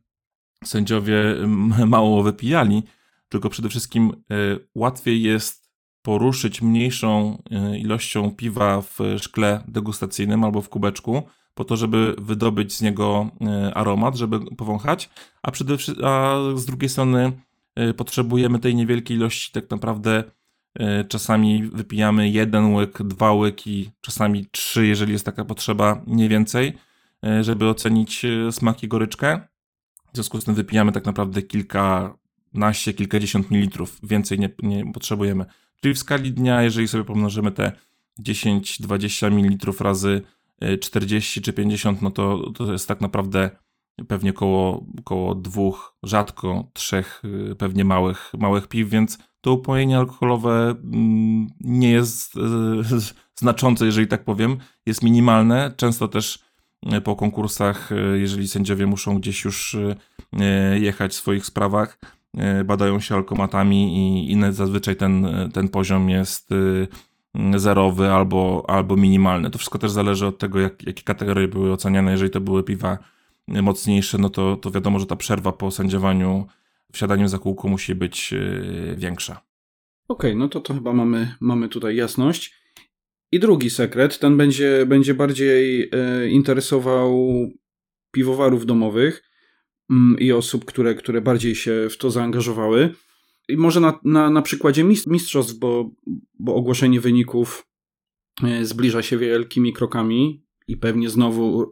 sędziowie 0.64 1.22
mało 1.86 2.22
wypijali, 2.22 2.82
tylko 3.28 3.48
przede 3.48 3.68
wszystkim 3.68 4.12
e, 4.30 4.34
łatwiej 4.74 5.22
jest 5.22 5.68
poruszyć 6.02 6.62
mniejszą 6.62 7.42
e, 7.50 7.78
ilością 7.78 8.30
piwa 8.30 8.82
w 8.82 8.98
szkle 9.18 9.64
degustacyjnym 9.68 10.44
albo 10.44 10.62
w 10.62 10.68
kubeczku, 10.68 11.22
po 11.54 11.64
to, 11.64 11.76
żeby 11.76 12.14
wydobyć 12.18 12.72
z 12.72 12.82
niego 12.82 13.30
e, 13.40 13.74
aromat, 13.74 14.16
żeby 14.16 14.40
powąchać, 14.56 15.11
a, 15.42 15.50
przede, 15.50 15.76
a 16.04 16.36
z 16.54 16.64
drugiej 16.66 16.88
strony 16.88 17.32
potrzebujemy 17.97 18.59
tej 18.59 18.74
niewielkiej 18.74 19.16
ilości, 19.16 19.53
tak 19.53 19.70
naprawdę 19.70 20.24
czasami 21.09 21.62
wypijamy 21.62 22.31
jeden 22.31 22.74
łyk, 22.74 23.03
dwa 23.03 23.33
łyki, 23.33 23.91
czasami 24.01 24.47
trzy, 24.51 24.87
jeżeli 24.87 25.12
jest 25.12 25.24
taka 25.24 25.45
potrzeba, 25.45 26.03
nie 26.07 26.29
więcej, 26.29 26.72
żeby 27.41 27.68
ocenić 27.68 28.26
smak 28.51 28.83
i 28.83 28.89
goryczkę. 28.89 29.41
W 30.12 30.14
związku 30.14 30.41
z 30.41 30.45
tym 30.45 30.55
wypijamy 30.55 30.93
tak 30.93 31.05
naprawdę 31.05 31.43
kilkanaście, 31.43 32.95
kilkadziesiąt 32.95 33.51
mililitrów. 33.51 33.99
Więcej 34.03 34.39
nie, 34.39 34.51
nie 34.62 34.93
potrzebujemy. 34.93 35.45
Czyli 35.81 35.95
w 35.95 35.99
skali 35.99 36.33
dnia, 36.33 36.62
jeżeli 36.62 36.89
sobie 36.89 37.05
pomnożymy 37.05 37.53
te 37.53 37.72
10-20 38.20 39.33
ml 39.33 39.72
razy 39.81 40.22
40 40.81 41.41
e, 41.41 41.43
czy 41.43 41.53
50, 41.53 42.03
no 42.03 42.11
to, 42.11 42.51
to 42.51 42.72
jest 42.72 42.89
tak 42.89 43.01
naprawdę 43.01 43.51
pewnie 44.09 44.32
koło, 44.32 44.84
koło 45.05 45.34
dwóch, 45.34 45.94
rzadko 46.03 46.64
trzech 46.72 47.22
e, 47.51 47.55
pewnie 47.55 47.84
małych, 47.84 48.32
małych 48.38 48.68
piw, 48.68 48.88
więc 48.88 49.18
to 49.40 49.53
upojenie 49.53 49.99
alkoholowe 49.99 50.74
mm, 50.84 51.46
nie 51.61 51.90
jest 51.90 52.36
e, 52.36 52.40
znaczące, 53.34 53.86
jeżeli 53.86 54.07
tak 54.07 54.24
powiem, 54.24 54.57
jest 54.86 55.03
minimalne. 55.03 55.74
Często 55.76 56.09
też 56.09 56.49
E, 56.86 57.01
po 57.01 57.16
konkursach, 57.16 57.90
jeżeli 58.14 58.49
sędziowie 58.49 58.86
muszą 58.86 59.18
gdzieś 59.18 59.44
już 59.44 59.76
jechać 60.80 61.12
w 61.12 61.14
swoich 61.14 61.46
sprawach, 61.46 61.99
badają 62.64 63.01
się 63.01 63.14
alkomatami 63.14 63.96
i, 63.96 64.32
i 64.32 64.53
zazwyczaj 64.53 64.96
ten, 64.96 65.26
ten 65.53 65.68
poziom 65.68 66.11
jest 66.11 66.51
zerowy 67.57 68.12
albo, 68.12 68.64
albo 68.68 68.96
minimalny. 68.96 69.51
To 69.51 69.59
wszystko 69.59 69.78
też 69.78 69.90
zależy 69.90 70.26
od 70.26 70.38
tego, 70.38 70.61
jak, 70.61 70.82
jakie 70.86 71.03
kategorie 71.03 71.49
były 71.49 71.72
oceniane. 71.72 72.11
Jeżeli 72.11 72.30
to 72.30 72.40
były 72.40 72.62
piwa 72.62 72.99
mocniejsze, 73.49 74.18
no 74.18 74.30
to, 74.30 74.57
to 74.57 74.70
wiadomo, 74.70 74.99
że 74.99 75.07
ta 75.07 75.16
przerwa 75.16 75.53
po 75.53 75.70
sędziowaniu, 75.70 76.46
wsiadaniu 76.92 77.28
za 77.28 77.38
kółko 77.38 77.68
musi 77.68 77.94
być 77.94 78.34
większa. 78.96 79.49
Okej, 80.09 80.30
okay, 80.30 80.34
no 80.34 80.49
to 80.49 80.61
to 80.61 80.74
chyba 80.74 80.92
mamy, 80.92 81.34
mamy 81.40 81.68
tutaj 81.68 81.96
jasność. 81.96 82.55
I 83.32 83.40
drugi 83.40 83.70
sekret, 83.70 84.18
ten 84.18 84.36
będzie, 84.36 84.86
będzie 84.86 85.14
bardziej 85.14 85.90
e, 85.92 86.28
interesował 86.28 87.28
piwowarów 88.11 88.66
domowych 88.66 89.22
mm, 89.90 90.18
i 90.18 90.32
osób, 90.32 90.64
które, 90.64 90.94
które 90.94 91.20
bardziej 91.20 91.55
się 91.55 91.88
w 91.90 91.99
to 91.99 92.11
zaangażowały. 92.11 92.94
I 93.49 93.57
może 93.57 93.80
na, 93.80 94.01
na, 94.05 94.30
na 94.30 94.42
przykładzie 94.42 94.84
mistrzostw, 94.84 95.55
bo, 95.55 95.90
bo 96.38 96.55
ogłoszenie 96.55 97.01
wyników 97.01 97.66
e, 98.42 98.64
zbliża 98.64 99.03
się 99.03 99.18
wielkimi 99.18 99.72
krokami 99.72 100.44
i 100.68 100.76
pewnie 100.76 101.11
znowu 101.11 101.70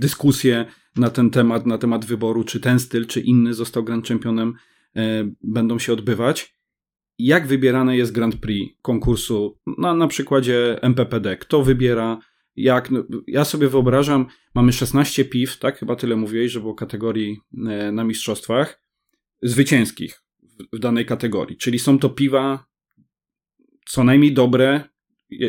dyskusje 0.00 0.66
na 0.96 1.10
ten 1.10 1.30
temat, 1.30 1.66
na 1.66 1.78
temat 1.78 2.04
wyboru, 2.04 2.44
czy 2.44 2.60
ten 2.60 2.80
styl, 2.80 3.06
czy 3.06 3.20
inny 3.20 3.54
został 3.54 3.84
Grand 3.84 4.08
Championem, 4.08 4.54
e, 4.96 5.30
będą 5.42 5.78
się 5.78 5.92
odbywać 5.92 6.58
jak 7.18 7.46
wybierane 7.46 7.96
jest 7.96 8.12
Grand 8.12 8.36
Prix 8.36 8.76
konkursu 8.82 9.58
na, 9.78 9.94
na 9.94 10.06
przykładzie 10.06 10.82
MPPD. 10.82 11.36
Kto 11.36 11.62
wybiera, 11.62 12.18
jak. 12.56 12.90
No, 12.90 13.04
ja 13.26 13.44
sobie 13.44 13.68
wyobrażam, 13.68 14.26
mamy 14.54 14.72
16 14.72 15.24
piw, 15.24 15.58
tak? 15.58 15.78
Chyba 15.78 15.96
tyle 15.96 16.16
mówiłeś, 16.16 16.52
że 16.52 16.60
było 16.60 16.74
kategorii 16.74 17.40
e, 17.68 17.92
na 17.92 18.04
mistrzostwach 18.04 18.82
zwycięskich 19.42 20.22
w 20.72 20.78
danej 20.78 21.06
kategorii. 21.06 21.56
Czyli 21.56 21.78
są 21.78 21.98
to 21.98 22.10
piwa 22.10 22.66
co 23.86 24.04
najmniej 24.04 24.32
dobre, 24.32 24.84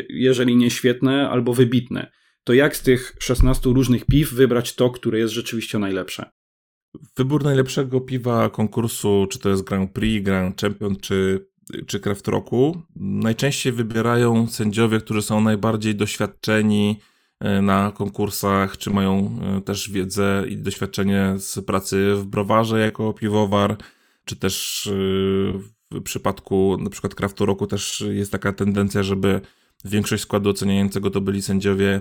jeżeli 0.08 0.56
nie 0.56 0.70
świetne, 0.70 1.30
albo 1.30 1.54
wybitne. 1.54 2.10
To 2.44 2.52
jak 2.52 2.76
z 2.76 2.82
tych 2.82 3.16
16 3.18 3.70
różnych 3.70 4.04
piw 4.04 4.32
wybrać 4.32 4.74
to, 4.74 4.90
które 4.90 5.18
jest 5.18 5.34
rzeczywiście 5.34 5.78
najlepsze? 5.78 6.30
Wybór 7.16 7.44
najlepszego 7.44 8.00
piwa 8.00 8.50
konkursu, 8.50 9.26
czy 9.30 9.38
to 9.38 9.48
jest 9.48 9.62
Grand 9.62 9.92
Prix, 9.92 10.24
Grand 10.24 10.60
Champion, 10.60 10.96
czy 10.96 11.50
czy 11.86 12.00
Craft 12.00 12.28
Roku 12.28 12.82
najczęściej 12.96 13.72
wybierają 13.72 14.46
sędziowie, 14.46 15.00
którzy 15.00 15.22
są 15.22 15.40
najbardziej 15.40 15.94
doświadczeni 15.94 17.00
e, 17.40 17.62
na 17.62 17.92
konkursach, 17.92 18.78
czy 18.78 18.90
mają 18.90 19.40
e, 19.42 19.60
też 19.60 19.90
wiedzę 19.90 20.44
i 20.48 20.56
doświadczenie 20.56 21.34
z 21.38 21.64
pracy 21.64 22.14
w 22.14 22.24
browarze 22.24 22.80
jako 22.80 23.12
piwowar, 23.12 23.76
czy 24.24 24.36
też 24.36 24.86
e, 24.86 24.90
w 25.90 26.02
przypadku 26.02 26.76
na 26.80 26.90
przykład 26.90 27.14
Craftu 27.14 27.46
Roku 27.46 27.66
też 27.66 28.04
jest 28.10 28.32
taka 28.32 28.52
tendencja, 28.52 29.02
żeby 29.02 29.40
większość 29.84 30.22
składu 30.22 30.50
oceniającego 30.50 31.10
to 31.10 31.20
byli 31.20 31.42
sędziowie 31.42 32.00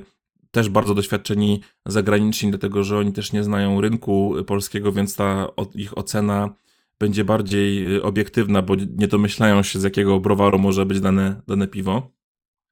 też 0.52 0.70
bardzo 0.70 0.96
doświadczeni 0.96 1.62
zagraniczni, 1.86 2.50
dlatego 2.50 2.84
że 2.84 2.98
oni 2.98 3.14
też 3.14 3.34
nie 3.34 3.44
znają 3.44 3.82
rynku 3.82 4.36
polskiego, 4.48 4.92
więc 4.92 5.16
ta 5.16 5.48
ich 5.76 5.98
ocena 5.98 6.54
będzie 7.00 7.24
bardziej 7.26 7.96
y, 7.96 8.04
obiektywna, 8.04 8.62
bo 8.62 8.76
nie 8.76 9.08
domyślają 9.08 9.64
się 9.64 9.80
z 9.80 9.84
jakiego 9.84 10.20
browaru 10.20 10.60
może 10.60 10.86
być 10.86 11.00
dane, 11.00 11.42
dane 11.48 11.68
piwo. 11.68 12.12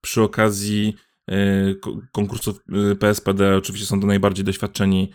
Przy 0.01 0.21
okazji 0.21 0.95
y, 1.31 1.79
konkursów 2.11 2.59
y, 2.91 2.95
PSPD 2.95 3.57
oczywiście 3.57 3.87
są 3.87 4.01
to 4.01 4.07
najbardziej 4.07 4.45
doświadczeni 4.45 5.11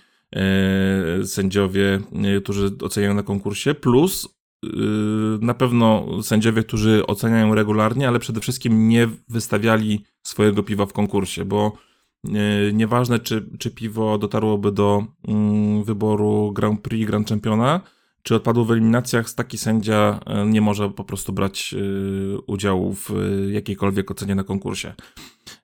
sędziowie, 1.25 2.01
którzy 2.43 2.71
oceniają 2.83 3.15
na 3.15 3.23
konkursie, 3.23 3.75
plus 3.75 4.29
na 5.41 5.55
pewno 5.55 6.07
sędziowie, 6.23 6.63
którzy 6.63 7.07
oceniają 7.07 7.55
regularnie, 7.55 8.09
ale 8.09 8.19
przede 8.19 8.41
wszystkim 8.41 8.89
nie 8.89 9.09
wystawiali 9.29 10.05
swojego 10.23 10.63
piwa 10.63 10.87
w 10.87 10.93
konkursie, 10.93 11.45
bo 11.45 11.73
nieważne, 12.73 13.19
czy, 13.19 13.49
czy 13.59 13.71
piwo 13.71 14.19
dotarłoby 14.19 14.73
do 14.73 15.05
mm, 15.29 15.85
wyboru 15.85 16.53
Grand 16.53 16.81
Prix, 16.81 17.07
Grand 17.07 17.29
Championa, 17.29 17.81
czy 18.23 18.35
odpadło 18.35 18.65
w 18.65 18.71
eliminacjach, 18.71 19.33
taki 19.33 19.59
sędzia 19.59 20.21
e, 20.27 20.47
nie 20.47 20.61
może 20.61 20.91
po 20.91 21.05
prostu 21.05 21.33
brać 21.33 21.75
e, 21.75 22.39
udziału 22.47 22.95
w 22.95 23.11
e, 23.11 23.53
jakiejkolwiek 23.53 24.11
ocenie 24.11 24.35
na 24.35 24.45
konkursie. 24.45 24.95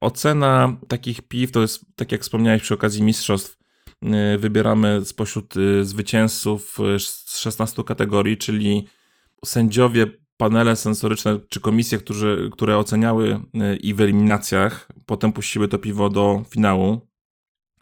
Ocena 0.01 0.77
takich 0.89 1.23
piw 1.23 1.53
to 1.53 1.61
jest, 1.61 1.85
tak 1.97 2.13
jak 2.13 2.23
wspomniałeś 2.23 2.63
przy 2.63 2.75
okazji 2.75 3.03
mistrzostw, 3.03 3.59
wybieramy 4.39 5.05
spośród 5.05 5.55
zwycięzców 5.83 6.79
z 6.99 7.39
16 7.39 7.85
kategorii, 7.85 8.37
czyli 8.37 8.87
sędziowie, 9.45 10.07
panele 10.39 10.77
sensoryczne 10.77 11.39
czy 11.49 11.61
komisje, 11.61 11.99
którzy, 11.99 12.51
które 12.53 12.79
oceniały 12.79 13.41
i 13.81 13.95
w 13.95 14.01
eliminacjach, 14.01 14.89
potem 15.07 15.33
puściły 15.33 15.69
to 15.69 15.79
piwo 15.79 16.09
do 16.09 16.45
finału. 16.51 17.01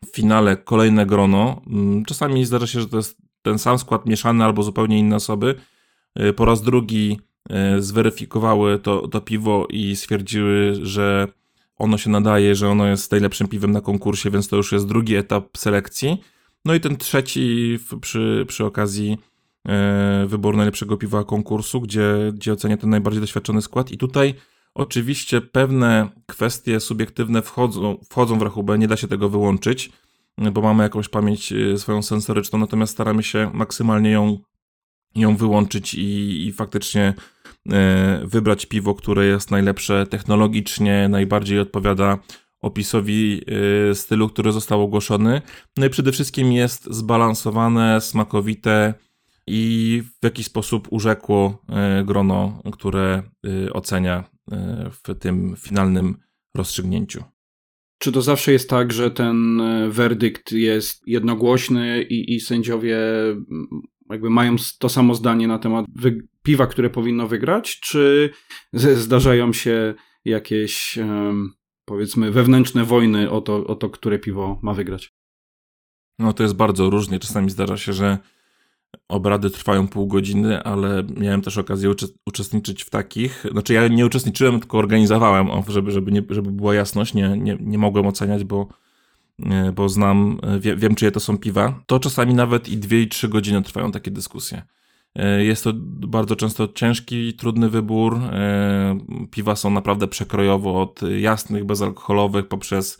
W 0.06 0.16
finale 0.16 0.56
kolejne 0.56 1.06
grono. 1.06 1.62
Mm, 1.66 2.04
czasami 2.04 2.44
zdarza 2.44 2.66
się, 2.66 2.80
że 2.80 2.88
to 2.88 2.96
jest 2.96 3.18
ten 3.42 3.58
sam 3.58 3.78
skład 3.78 4.06
mieszany 4.06 4.44
albo 4.44 4.62
zupełnie 4.62 4.98
inne 4.98 5.16
osoby 5.16 5.54
y, 6.20 6.32
po 6.32 6.44
raz 6.44 6.62
drugi 6.62 7.20
y, 7.76 7.82
zweryfikowały 7.82 8.78
to, 8.78 9.08
to 9.08 9.20
piwo 9.20 9.66
i 9.70 9.96
stwierdziły, 9.96 10.74
że 10.82 11.28
ono 11.76 11.98
się 11.98 12.10
nadaje, 12.10 12.54
że 12.54 12.68
ono 12.68 12.86
jest 12.86 13.12
najlepszym 13.12 13.48
piwem 13.48 13.70
na 13.70 13.80
konkursie, 13.80 14.30
więc 14.30 14.48
to 14.48 14.56
już 14.56 14.72
jest 14.72 14.86
drugi 14.86 15.16
etap 15.16 15.58
selekcji. 15.58 16.20
No 16.64 16.74
i 16.74 16.80
ten 16.80 16.96
trzeci 16.96 17.78
przy, 18.00 18.44
przy 18.48 18.64
okazji 18.64 19.18
y, 20.24 20.26
wyboru 20.26 20.56
najlepszego 20.56 20.96
piwa 20.96 21.24
konkursu, 21.24 21.80
gdzie, 21.80 22.32
gdzie 22.34 22.52
ocenia 22.52 22.76
ten 22.76 22.90
najbardziej 22.90 23.20
doświadczony 23.20 23.62
skład. 23.62 23.92
I 23.92 23.98
tutaj 23.98 24.34
oczywiście 24.74 25.40
pewne 25.40 26.08
kwestie 26.26 26.80
subiektywne 26.80 27.42
wchodzą, 27.42 27.98
wchodzą 28.10 28.38
w 28.38 28.42
rachubę, 28.42 28.78
nie 28.78 28.88
da 28.88 28.96
się 28.96 29.08
tego 29.08 29.28
wyłączyć 29.28 29.90
bo 30.52 30.60
mamy 30.62 30.82
jakąś 30.82 31.08
pamięć 31.08 31.52
y, 31.52 31.78
swoją 31.78 32.02
sensoryczną, 32.02 32.58
natomiast 32.58 32.92
staramy 32.92 33.22
się 33.22 33.50
maksymalnie 33.54 34.10
ją, 34.10 34.38
ją 35.14 35.36
wyłączyć 35.36 35.94
i, 35.94 36.46
i 36.46 36.52
faktycznie 36.52 37.14
y, 37.66 37.72
wybrać 38.26 38.66
piwo, 38.66 38.94
które 38.94 39.26
jest 39.26 39.50
najlepsze 39.50 40.06
technologicznie, 40.06 41.08
najbardziej 41.08 41.58
odpowiada 41.58 42.18
opisowi 42.60 43.42
stylu, 43.94 44.28
który 44.28 44.52
został 44.52 44.82
ogłoszony. 44.82 45.42
No 45.76 45.86
i 45.86 45.90
przede 45.90 46.12
wszystkim 46.12 46.52
jest 46.52 46.84
zbalansowane, 46.84 48.00
smakowite 48.00 48.94
i 49.46 50.02
w 50.20 50.24
jakiś 50.24 50.46
sposób 50.46 50.88
urzekło 50.90 51.62
y, 52.00 52.04
grono, 52.04 52.62
które 52.72 53.22
y, 53.46 53.72
ocenia 53.72 54.24
w 54.90 55.18
tym 55.18 55.54
finalnym 55.58 56.16
rozstrzygnięciu. 56.56 57.24
Czy 57.98 58.12
to 58.12 58.22
zawsze 58.22 58.52
jest 58.52 58.70
tak, 58.70 58.92
że 58.92 59.10
ten 59.10 59.60
werdykt 59.90 60.52
jest 60.52 61.02
jednogłośny 61.06 62.02
i, 62.02 62.34
i 62.34 62.40
sędziowie 62.40 62.98
mm, 63.30 63.46
jakby 64.10 64.30
mają 64.30 64.56
to 64.78 64.88
samo 64.88 65.14
zdanie 65.14 65.48
na 65.48 65.58
temat 65.58 65.86
piwa, 66.42 66.66
które 66.66 66.90
powinno 66.90 67.26
wygrać, 67.26 67.80
czy 67.80 68.30
zdarzają 68.72 69.52
się 69.52 69.94
jakieś 70.24 70.98
powiedzmy 71.84 72.30
wewnętrzne 72.30 72.84
wojny 72.84 73.30
o 73.30 73.40
to, 73.40 73.66
o 73.66 73.74
to, 73.74 73.90
które 73.90 74.18
piwo 74.18 74.60
ma 74.62 74.74
wygrać? 74.74 75.14
No 76.18 76.32
to 76.32 76.42
jest 76.42 76.56
bardzo 76.56 76.90
różnie. 76.90 77.18
Czasami 77.18 77.50
zdarza 77.50 77.76
się, 77.76 77.92
że 77.92 78.18
obrady 79.08 79.50
trwają 79.50 79.88
pół 79.88 80.06
godziny, 80.06 80.62
ale 80.62 81.04
miałem 81.16 81.42
też 81.42 81.58
okazję 81.58 81.90
uczestniczyć 82.26 82.84
w 82.84 82.90
takich. 82.90 83.44
Znaczy 83.52 83.74
ja 83.74 83.88
nie 83.88 84.06
uczestniczyłem, 84.06 84.60
tylko 84.60 84.78
organizowałem, 84.78 85.48
żeby, 85.68 85.90
żeby, 85.90 86.12
nie, 86.12 86.22
żeby 86.30 86.50
była 86.50 86.74
jasność. 86.74 87.14
Nie, 87.14 87.28
nie, 87.28 87.56
nie 87.60 87.78
mogłem 87.78 88.06
oceniać, 88.06 88.44
bo, 88.44 88.68
bo 89.74 89.88
znam, 89.88 90.40
wie, 90.60 90.76
wiem 90.76 90.94
czyje 90.94 91.10
to 91.10 91.20
są 91.20 91.38
piwa. 91.38 91.80
To 91.86 92.00
czasami 92.00 92.34
nawet 92.34 92.68
i 92.68 92.76
dwie 92.76 93.02
i 93.02 93.08
trzy 93.08 93.28
godziny 93.28 93.62
trwają 93.62 93.92
takie 93.92 94.10
dyskusje. 94.10 94.62
E, 95.16 95.44
jest 95.44 95.64
to 95.64 95.72
bardzo 96.06 96.36
często 96.36 96.68
ciężki, 96.68 97.34
trudny 97.34 97.70
wybór. 97.70 98.16
E, 98.16 98.98
piwa 99.30 99.56
są 99.56 99.70
naprawdę 99.70 100.08
przekrojowo 100.08 100.82
od 100.82 101.00
jasnych, 101.18 101.64
bezalkoholowych 101.64 102.48
poprzez 102.48 102.98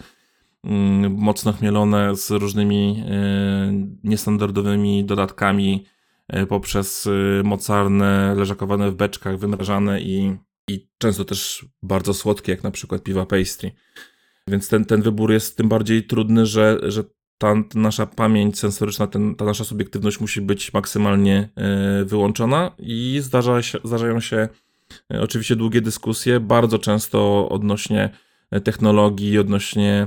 mocno 1.11 1.53
chmielone 1.53 2.17
z 2.17 2.31
różnymi 2.31 3.05
e, 3.09 3.73
niestandardowymi 4.05 5.05
dodatkami, 5.05 5.87
poprzez 6.49 7.09
mocarne, 7.45 8.35
leżakowane 8.35 8.91
w 8.91 8.95
beczkach, 8.95 9.39
wymrażane 9.39 10.01
i, 10.01 10.37
i 10.69 10.89
często 10.99 11.25
też 11.25 11.67
bardzo 11.83 12.15
słodkie, 12.15 12.53
jak 12.53 12.63
na 12.63 12.71
przykład 12.71 13.03
piwa 13.03 13.27
pastry. 13.27 13.73
Więc 14.49 14.69
ten, 14.69 14.85
ten 14.85 15.03
wybór 15.03 15.33
jest 15.33 15.57
tym 15.57 15.69
bardziej 15.69 16.07
trudny, 16.07 16.47
że, 16.47 16.79
że 16.83 17.05
ta, 17.39 17.55
ta 17.69 17.79
nasza 17.79 18.07
pamięć 18.07 18.59
sensoryczna, 18.59 19.07
ten, 19.07 19.35
ta 19.35 19.45
nasza 19.45 19.65
subiektywność 19.65 20.21
musi 20.21 20.41
być 20.41 20.73
maksymalnie 20.73 21.49
e, 21.57 22.05
wyłączona 22.05 22.71
i 22.79 23.19
zdarza 23.23 23.63
się, 23.63 23.79
zdarzają 23.85 24.21
się 24.21 24.49
e, 25.15 25.21
oczywiście 25.21 25.57
długie 25.57 25.81
dyskusje, 25.81 26.41
bardzo 26.41 26.79
często 26.79 27.49
odnośnie 27.49 28.11
e, 28.51 28.61
technologii, 28.61 29.39
odnośnie 29.39 30.07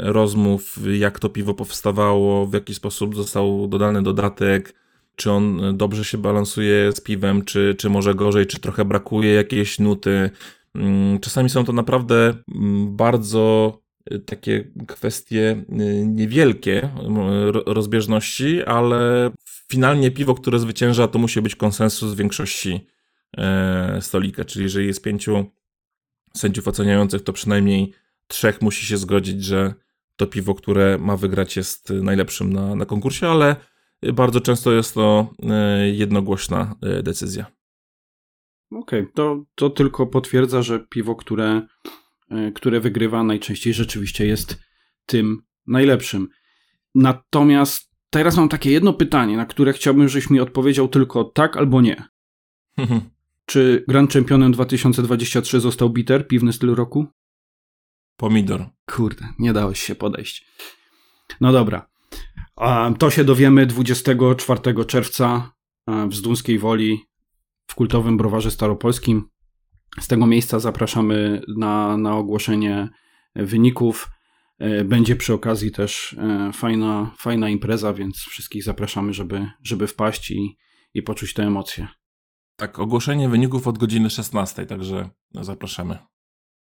rozmów, 0.00 0.78
jak 0.98 1.18
to 1.18 1.28
piwo 1.28 1.54
powstawało, 1.54 2.46
w 2.46 2.54
jaki 2.54 2.74
sposób 2.74 3.16
został 3.16 3.68
dodany 3.68 4.02
dodatek, 4.02 4.74
czy 5.16 5.30
on 5.30 5.76
dobrze 5.76 6.04
się 6.04 6.18
balansuje 6.18 6.92
z 6.92 7.00
piwem, 7.00 7.44
czy, 7.44 7.74
czy 7.78 7.90
może 7.90 8.14
gorzej, 8.14 8.46
czy 8.46 8.60
trochę 8.60 8.84
brakuje 8.84 9.32
jakiejś 9.32 9.78
nuty. 9.78 10.30
Mm, 10.74 11.20
czasami 11.20 11.50
są 11.50 11.64
to 11.64 11.72
naprawdę 11.72 12.34
mm, 12.54 12.96
bardzo 12.96 13.82
Y, 14.10 14.18
takie 14.18 14.64
kwestie 14.86 15.64
y, 15.80 16.06
niewielkie 16.06 16.90
rozbieżności, 17.66 18.62
ale 18.62 19.30
finalnie 19.70 20.10
piwo, 20.10 20.34
które 20.34 20.58
zwycięża, 20.58 21.08
to 21.08 21.18
musi 21.18 21.42
być 21.42 21.56
konsensus 21.56 22.14
większości 22.14 22.86
e, 23.36 23.98
stolika, 24.00 24.44
czyli 24.44 24.62
jeżeli 24.62 24.86
jest 24.86 25.02
pięciu 25.02 25.44
sędziów 26.36 26.68
oceniających, 26.68 27.22
to 27.22 27.32
przynajmniej 27.32 27.92
trzech 28.32 28.62
musi 28.62 28.86
się 28.86 28.96
zgodzić, 28.96 29.44
że 29.44 29.74
to 30.16 30.26
piwo, 30.26 30.54
które 30.54 30.98
ma 30.98 31.16
wygrać 31.16 31.56
jest 31.56 31.90
najlepszym 31.90 32.52
na, 32.52 32.74
na 32.74 32.86
konkursie, 32.86 33.28
ale 33.28 33.56
bardzo 34.14 34.40
często 34.40 34.72
jest 34.72 34.94
to 34.94 35.34
e, 35.50 35.88
jednogłośna 35.90 36.74
e, 36.82 37.02
decyzja. 37.02 37.46
Okej, 38.70 39.00
okay, 39.00 39.12
to, 39.14 39.44
to 39.54 39.70
tylko 39.70 40.06
potwierdza, 40.06 40.62
że 40.62 40.80
piwo, 40.80 41.14
które 41.14 41.62
E, 42.32 42.52
które 42.52 42.80
wygrywa 42.80 43.22
najczęściej 43.22 43.74
rzeczywiście 43.74 44.26
jest 44.26 44.58
tym 45.06 45.42
najlepszym. 45.66 46.28
Natomiast 46.94 47.90
teraz 48.10 48.36
mam 48.36 48.48
takie 48.48 48.70
jedno 48.70 48.92
pytanie, 48.92 49.36
na 49.36 49.46
które 49.46 49.72
chciałbym, 49.72 50.08
żebyś 50.08 50.30
mi 50.30 50.40
odpowiedział 50.40 50.88
tylko 50.88 51.24
tak 51.24 51.56
albo 51.56 51.80
nie. 51.80 52.04
Czy 53.46 53.84
Grand 53.88 54.12
Championem 54.12 54.52
2023 54.52 55.60
został 55.60 55.90
Bitter, 55.90 56.28
piwny 56.28 56.52
styl 56.52 56.74
roku? 56.74 57.06
Pomidor. 58.16 58.66
Kurde, 58.86 59.28
nie 59.38 59.52
dałeś 59.52 59.80
się 59.80 59.94
podejść. 59.94 60.46
No 61.40 61.52
dobra. 61.52 61.90
To 62.98 63.10
się 63.10 63.24
dowiemy 63.24 63.66
24 63.66 64.84
czerwca 64.86 65.52
w 66.08 66.14
Zdunskiej 66.14 66.58
Woli 66.58 66.98
w 67.66 67.74
kultowym 67.74 68.16
browarze 68.16 68.50
staropolskim. 68.50 69.28
Z 70.00 70.08
tego 70.08 70.26
miejsca 70.26 70.58
zapraszamy 70.58 71.42
na, 71.56 71.96
na 71.96 72.16
ogłoszenie 72.16 72.88
wyników. 73.34 74.08
E, 74.58 74.84
będzie 74.84 75.16
przy 75.16 75.34
okazji 75.34 75.70
też 75.70 76.16
e, 76.18 76.50
fajna, 76.52 77.14
fajna 77.18 77.48
impreza, 77.48 77.92
więc 77.92 78.16
wszystkich 78.16 78.64
zapraszamy, 78.64 79.14
żeby, 79.14 79.46
żeby 79.62 79.86
wpaść 79.86 80.30
i, 80.30 80.56
i 80.94 81.02
poczuć 81.02 81.34
te 81.34 81.42
emocje. 81.42 81.88
Tak, 82.56 82.78
ogłoszenie 82.78 83.28
wyników 83.28 83.66
od 83.66 83.78
godziny 83.78 84.10
16, 84.10 84.66
także 84.66 85.10
zapraszamy. 85.34 85.98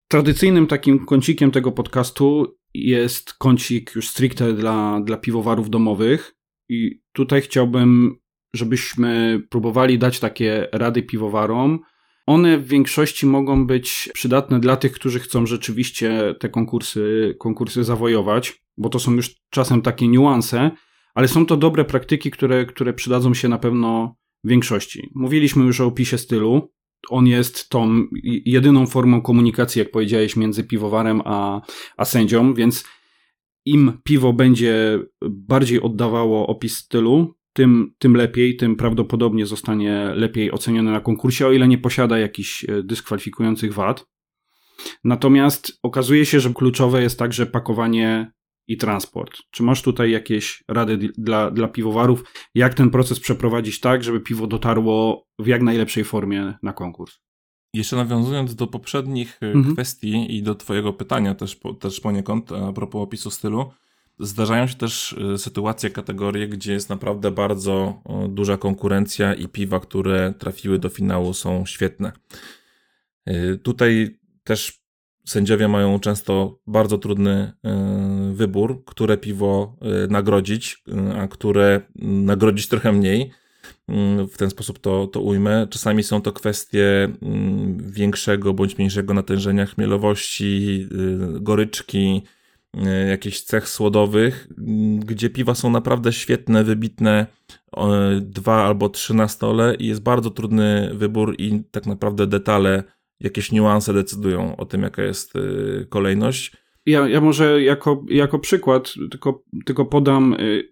Tradycyjnym 0.08 0.68
takim 0.68 1.06
kącikiem 1.06 1.52
tego 1.52 1.72
podcastu 1.72 2.58
jest 2.74 3.34
kącik 3.34 3.96
już 3.96 4.10
stricte 4.10 4.54
dla, 4.54 5.02
dla 5.04 5.18
piwowarów 5.18 5.70
domowych. 5.70 6.36
I 6.70 7.02
tutaj 7.14 7.42
chciałbym, 7.42 8.16
żebyśmy 8.56 9.42
próbowali 9.50 10.00
dać 10.00 10.20
takie 10.20 10.68
rady 10.72 11.04
piwowarom, 11.04 11.80
one 12.26 12.58
w 12.58 12.68
większości 12.68 13.26
mogą 13.26 13.68
być 13.68 14.10
przydatne 14.14 14.60
dla 14.60 14.78
tych, 14.78 14.92
którzy 14.92 15.20
chcą 15.20 15.46
rzeczywiście 15.46 16.36
te 16.40 16.50
konkursy, 16.50 17.36
konkursy 17.40 17.84
zawojować, 17.84 18.64
bo 18.78 18.90
to 18.90 19.00
są 19.00 19.14
już 19.14 19.36
czasem 19.50 19.82
takie 19.82 20.08
niuanse, 20.08 20.72
ale 21.14 21.28
są 21.28 21.46
to 21.46 21.58
dobre 21.58 21.86
praktyki, 21.86 22.32
które, 22.32 22.66
które 22.66 22.94
przydadzą 22.94 23.34
się 23.34 23.50
na 23.50 23.58
pewno 23.58 24.16
większości. 24.44 25.10
Mówiliśmy 25.16 25.66
już 25.66 25.82
o 25.82 25.86
opisie 25.86 26.18
stylu. 26.18 26.72
On 27.10 27.28
jest 27.28 27.70
tą 27.70 28.06
jedyną 28.46 28.88
formą 28.88 29.22
komunikacji, 29.22 29.80
jak 29.80 29.92
powiedziałeś, 29.92 30.36
między 30.36 30.64
piwowarem 30.64 31.22
a, 31.26 31.62
a 31.98 32.06
sędzią, 32.06 32.54
więc 32.54 32.86
im 33.66 33.98
piwo 34.04 34.34
będzie 34.34 35.00
bardziej 35.22 35.82
oddawało 35.82 36.48
opis 36.48 36.78
stylu, 36.78 37.36
tym, 37.54 37.94
tym 37.98 38.16
lepiej, 38.16 38.56
tym 38.56 38.76
prawdopodobnie 38.76 39.46
zostanie 39.46 40.12
lepiej 40.16 40.52
oceniony 40.52 40.92
na 40.92 41.00
konkursie, 41.00 41.48
o 41.48 41.52
ile 41.52 41.68
nie 41.68 41.78
posiada 41.78 42.20
jakichś 42.20 42.70
e, 42.70 42.84
dyskwalifikujących 42.84 43.74
wad. 43.74 44.08
Natomiast 45.04 45.80
okazuje 45.84 46.26
się, 46.26 46.40
że 46.40 46.54
kluczowe 46.54 47.02
jest 47.02 47.20
także 47.20 47.46
pakowanie 47.46 48.32
i 48.68 48.78
transport. 48.78 49.32
Czy 49.52 49.64
masz 49.64 49.82
tutaj 49.82 50.12
jakieś 50.12 50.64
rady 50.68 50.98
dla, 51.18 51.52
dla 51.52 51.68
piwowarów, 51.68 52.24
jak 52.56 52.74
ten 52.74 52.90
proces 52.90 53.20
przeprowadzić 53.20 53.80
tak, 53.80 54.04
żeby 54.04 54.20
piwo 54.20 54.48
dotarło 54.48 55.28
w 55.40 55.48
jak 55.48 55.62
najlepszej 55.62 56.04
formie 56.04 56.54
na 56.64 56.74
konkurs? 56.74 57.20
Jeszcze 57.74 57.96
nawiązując 57.96 58.56
do 58.56 58.68
poprzednich 58.68 59.38
e, 59.42 59.52
mhm. 59.52 59.74
kwestii 59.74 60.36
i 60.38 60.44
do 60.44 60.56
Twojego 60.56 60.94
pytania 60.94 61.36
też, 61.36 61.60
też 61.80 62.00
poniekąd 62.00 62.52
a 62.52 62.74
propos 62.74 63.02
opisu 63.02 63.32
stylu, 63.32 63.72
Zdarzają 64.20 64.68
się 64.68 64.76
też 64.76 65.16
y, 65.34 65.38
sytuacje, 65.38 65.90
kategorie, 65.90 66.48
gdzie 66.48 66.74
jest 66.74 66.90
naprawdę 66.90 67.32
bardzo 67.32 68.02
duża 68.30 68.58
konkurencja 68.58 69.34
i 69.34 69.48
piwa, 69.48 69.80
które 69.80 70.34
trafiły 70.40 70.80
do 70.80 70.90
finału 70.90 71.34
są 71.34 71.66
świetne. 71.66 72.12
Y, 73.30 73.60
tutaj 73.64 74.20
też 74.44 74.85
sędziowie 75.26 75.68
mają 75.68 76.00
często 76.00 76.60
bardzo 76.68 76.98
trudny 76.98 77.52
y, 78.32 78.34
wybór, 78.34 78.86
które 78.86 79.18
piwo 79.18 79.78
nagrodzić, 80.10 80.84
a 81.16 81.28
które 81.28 81.82
nagrodzić 82.02 82.68
trochę 82.68 82.92
mniej. 82.92 83.32
W 84.32 84.38
ten 84.38 84.50
sposób 84.50 84.80
to, 84.80 85.08
to 85.08 85.22
ujmę. 85.22 85.68
Czasami 85.70 86.04
są 86.04 86.22
to 86.22 86.32
kwestie 86.32 87.10
większego 87.78 88.54
bądź 88.54 88.78
mniejszego 88.78 89.14
natężenia 89.14 89.66
chmielowości, 89.66 90.88
goryczki, 91.42 92.24
E, 92.78 93.08
jakichś 93.08 93.42
cech 93.42 93.70
słodowych, 93.70 94.48
gdzie 95.00 95.30
piwa 95.30 95.56
są 95.56 95.70
naprawdę 95.70 96.14
świetne, 96.14 96.64
wybitne, 96.64 97.26
dwa 98.22 98.66
albo 98.66 98.90
trzy 98.90 99.14
na 99.14 99.28
stole 99.28 99.76
i 99.76 99.88
jest 99.88 100.02
bardzo 100.02 100.30
trudny 100.30 100.92
wybór 100.94 101.36
i 101.38 101.64
tak 101.72 101.86
naprawdę 101.86 102.28
detale, 102.28 102.84
jakieś 103.20 103.52
niuanse 103.52 103.94
decydują 103.94 104.56
o 104.56 104.66
tym, 104.66 104.82
jaka 104.82 105.04
jest 105.04 105.36
y, 105.36 105.88
kolejność. 105.90 106.52
Ja, 106.86 107.08
ja 107.08 107.22
może 107.22 107.64
jako, 107.64 108.04
jako 108.10 108.40
przykład 108.40 108.94
tylko, 109.12 109.44
tylko 109.66 109.86
podam, 109.86 110.34
y, 110.34 110.68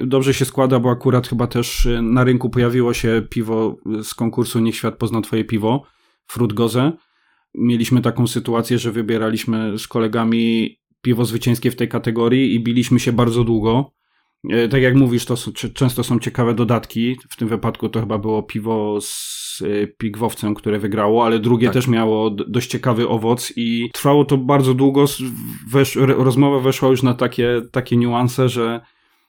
dobrze 0.00 0.34
się 0.34 0.44
składa, 0.44 0.78
bo 0.80 0.90
akurat 0.90 1.28
chyba 1.28 1.46
też 1.46 1.86
y, 1.86 2.02
na 2.02 2.24
rynku 2.24 2.50
pojawiło 2.50 2.94
się 2.94 3.22
piwo 3.30 3.76
z 4.02 4.14
konkursu 4.14 4.60
Niech 4.60 4.76
Świat 4.76 4.98
pozna 4.98 5.20
Twoje 5.20 5.44
piwo, 5.44 5.82
Frutgoze 6.26 6.92
mieliśmy 7.54 8.00
taką 8.00 8.26
sytuację, 8.26 8.78
że 8.78 8.92
wybieraliśmy 8.92 9.78
z 9.78 9.88
kolegami 9.88 10.76
piwo 11.02 11.24
zwycięskie 11.24 11.70
w 11.70 11.76
tej 11.76 11.88
kategorii 11.88 12.54
i 12.54 12.60
biliśmy 12.60 13.00
się 13.00 13.12
bardzo 13.12 13.44
długo. 13.44 13.92
E, 14.50 14.68
tak 14.68 14.82
jak 14.82 14.94
mówisz, 14.94 15.24
to 15.24 15.36
są, 15.36 15.52
często 15.52 16.04
są 16.04 16.18
ciekawe 16.18 16.54
dodatki. 16.54 17.16
W 17.28 17.36
tym 17.36 17.48
wypadku 17.48 17.88
to 17.88 18.00
chyba 18.00 18.18
było 18.18 18.42
piwo 18.42 18.98
z 19.00 19.62
e, 19.62 19.86
pigwowcem, 19.86 20.54
które 20.54 20.78
wygrało, 20.78 21.24
ale 21.24 21.38
drugie 21.38 21.66
tak. 21.66 21.74
też 21.74 21.88
miało 21.88 22.30
dość 22.30 22.70
ciekawy 22.70 23.08
owoc 23.08 23.52
i 23.56 23.90
trwało 23.92 24.24
to 24.24 24.36
bardzo 24.36 24.74
długo. 24.74 25.04
Wesz, 25.70 25.96
rozmowa 25.96 26.60
weszła 26.60 26.88
już 26.88 27.02
na 27.02 27.14
takie, 27.14 27.62
takie 27.72 27.96
niuanse, 27.96 28.48
że 28.48 28.80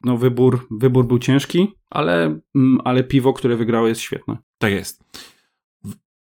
no 0.04 0.18
wybór, 0.18 0.68
wybór 0.72 1.08
był 1.08 1.20
ciężki, 1.20 1.68
ale, 1.90 2.40
mm, 2.56 2.82
ale 2.84 3.04
piwo, 3.04 3.34
które 3.34 3.56
wygrało 3.56 3.88
jest 3.88 4.02
świetne. 4.02 4.38
Tak 4.58 4.72
jest. 4.72 5.04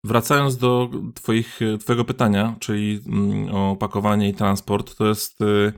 Wracając 0.05 0.57
do 0.57 0.91
twoich, 1.15 1.61
twojego 1.81 2.05
pytania, 2.05 2.57
czyli 2.59 3.01
mm, 3.07 3.55
o 3.55 3.77
pakowanie 3.77 4.29
i 4.29 4.35
transport, 4.35 4.97
to 4.97 5.09
jest 5.09 5.41
y, 5.41 5.73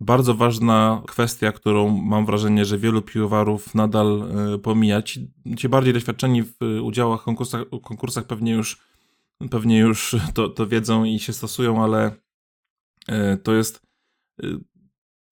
bardzo 0.00 0.34
ważna 0.34 1.02
kwestia, 1.06 1.52
którą 1.52 1.88
mam 1.88 2.26
wrażenie, 2.26 2.64
że 2.64 2.78
wielu 2.78 3.02
piwowarów 3.02 3.74
nadal 3.74 4.28
y, 4.54 4.58
pomija. 4.58 5.02
Ci, 5.02 5.30
ci 5.56 5.68
bardziej 5.68 5.92
doświadczeni 5.92 6.42
w 6.42 6.56
udziałach, 6.82 7.22
konkursach, 7.22 7.64
konkursach 7.82 8.26
pewnie 8.26 8.52
już, 8.52 8.78
pewnie 9.50 9.78
już 9.78 10.16
to, 10.34 10.48
to 10.48 10.66
wiedzą 10.66 11.04
i 11.04 11.18
się 11.18 11.32
stosują, 11.32 11.84
ale 11.84 12.10
y, 13.10 13.36
to 13.42 13.52
jest 13.52 13.82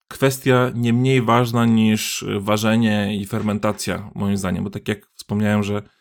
kwestia 0.08 0.70
nie 0.74 0.92
mniej 0.92 1.22
ważna 1.22 1.64
niż 1.64 2.24
ważenie 2.40 3.16
i 3.16 3.26
fermentacja, 3.26 4.10
moim 4.14 4.36
zdaniem, 4.36 4.64
bo 4.64 4.70
tak 4.70 4.88
jak 4.88 5.06
wspomniałem, 5.14 5.62
że 5.62 5.82
E, 5.82 5.97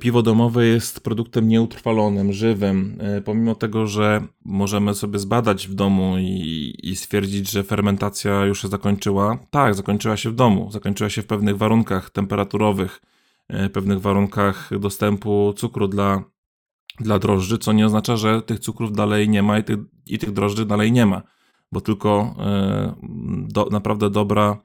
piwo 0.00 0.22
domowe 0.22 0.66
jest 0.66 1.00
produktem 1.00 1.48
nieutrwalonym, 1.48 2.32
żywym. 2.32 2.98
E, 3.00 3.20
pomimo 3.20 3.54
tego, 3.54 3.86
że 3.86 4.26
możemy 4.44 4.94
sobie 4.94 5.18
zbadać 5.18 5.68
w 5.68 5.74
domu 5.74 6.18
i, 6.18 6.74
i, 6.82 6.96
stwierdzić, 6.96 7.50
że 7.50 7.62
fermentacja 7.62 8.44
już 8.44 8.62
się 8.62 8.68
zakończyła, 8.68 9.38
tak, 9.50 9.74
zakończyła 9.74 10.16
się 10.16 10.30
w 10.30 10.34
domu. 10.34 10.70
Zakończyła 10.70 11.10
się 11.10 11.22
w 11.22 11.26
pewnych 11.26 11.56
warunkach 11.56 12.10
temperaturowych, 12.10 13.00
e, 13.48 13.68
pewnych 13.68 14.00
warunkach 14.00 14.70
dostępu 14.78 15.54
cukru 15.56 15.88
dla, 15.88 16.24
dla 17.00 17.18
drożdży, 17.18 17.58
co 17.58 17.72
nie 17.72 17.86
oznacza, 17.86 18.16
że 18.16 18.42
tych 18.42 18.58
cukrów 18.58 18.92
dalej 18.92 19.28
nie 19.28 19.42
ma 19.42 19.58
i 19.58 19.64
tych, 19.64 19.78
i 20.06 20.18
tych 20.18 20.32
drożdży 20.32 20.66
dalej 20.66 20.92
nie 20.92 21.06
ma, 21.06 21.22
bo 21.72 21.80
tylko 21.80 22.36
do, 23.48 23.68
naprawdę 23.70 24.10
dobra, 24.10 24.56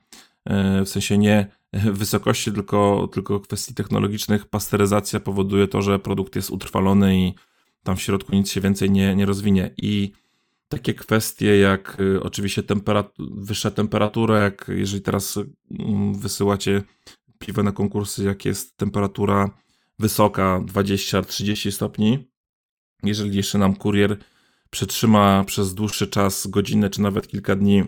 w 0.85 0.89
sensie 0.89 1.17
nie 1.17 1.47
wysokości, 1.73 2.51
tylko, 2.51 3.09
tylko 3.13 3.39
kwestii 3.39 3.73
technologicznych, 3.73 4.45
pasteryzacja 4.45 5.19
powoduje 5.19 5.67
to, 5.67 5.81
że 5.81 5.99
produkt 5.99 6.35
jest 6.35 6.49
utrwalony 6.49 7.17
i 7.17 7.33
tam 7.83 7.95
w 7.95 8.01
środku 8.01 8.35
nic 8.35 8.51
się 8.51 8.61
więcej 8.61 8.91
nie, 8.91 9.15
nie 9.15 9.25
rozwinie. 9.25 9.71
I 9.77 10.11
takie 10.69 10.93
kwestie 10.93 11.57
jak 11.57 11.97
y, 11.99 12.23
oczywiście 12.23 12.63
temperat 12.63 13.13
wyższa 13.19 13.71
temperatura, 13.71 14.39
jak 14.39 14.65
jeżeli 14.67 15.01
teraz 15.01 15.39
mm, 15.79 16.13
wysyłacie 16.19 16.81
piwo 17.39 17.63
na 17.63 17.71
konkursy, 17.71 18.23
jak 18.23 18.45
jest 18.45 18.77
temperatura 18.77 19.49
wysoka 19.99 20.61
20-30 20.65 21.71
stopni, 21.71 22.27
jeżeli 23.03 23.37
jeszcze 23.37 23.57
nam 23.57 23.75
kurier 23.75 24.17
przetrzyma 24.69 25.43
przez 25.43 25.73
dłuższy 25.73 26.07
czas, 26.07 26.47
godzinę 26.47 26.89
czy 26.89 27.01
nawet 27.01 27.27
kilka 27.27 27.55
dni 27.55 27.83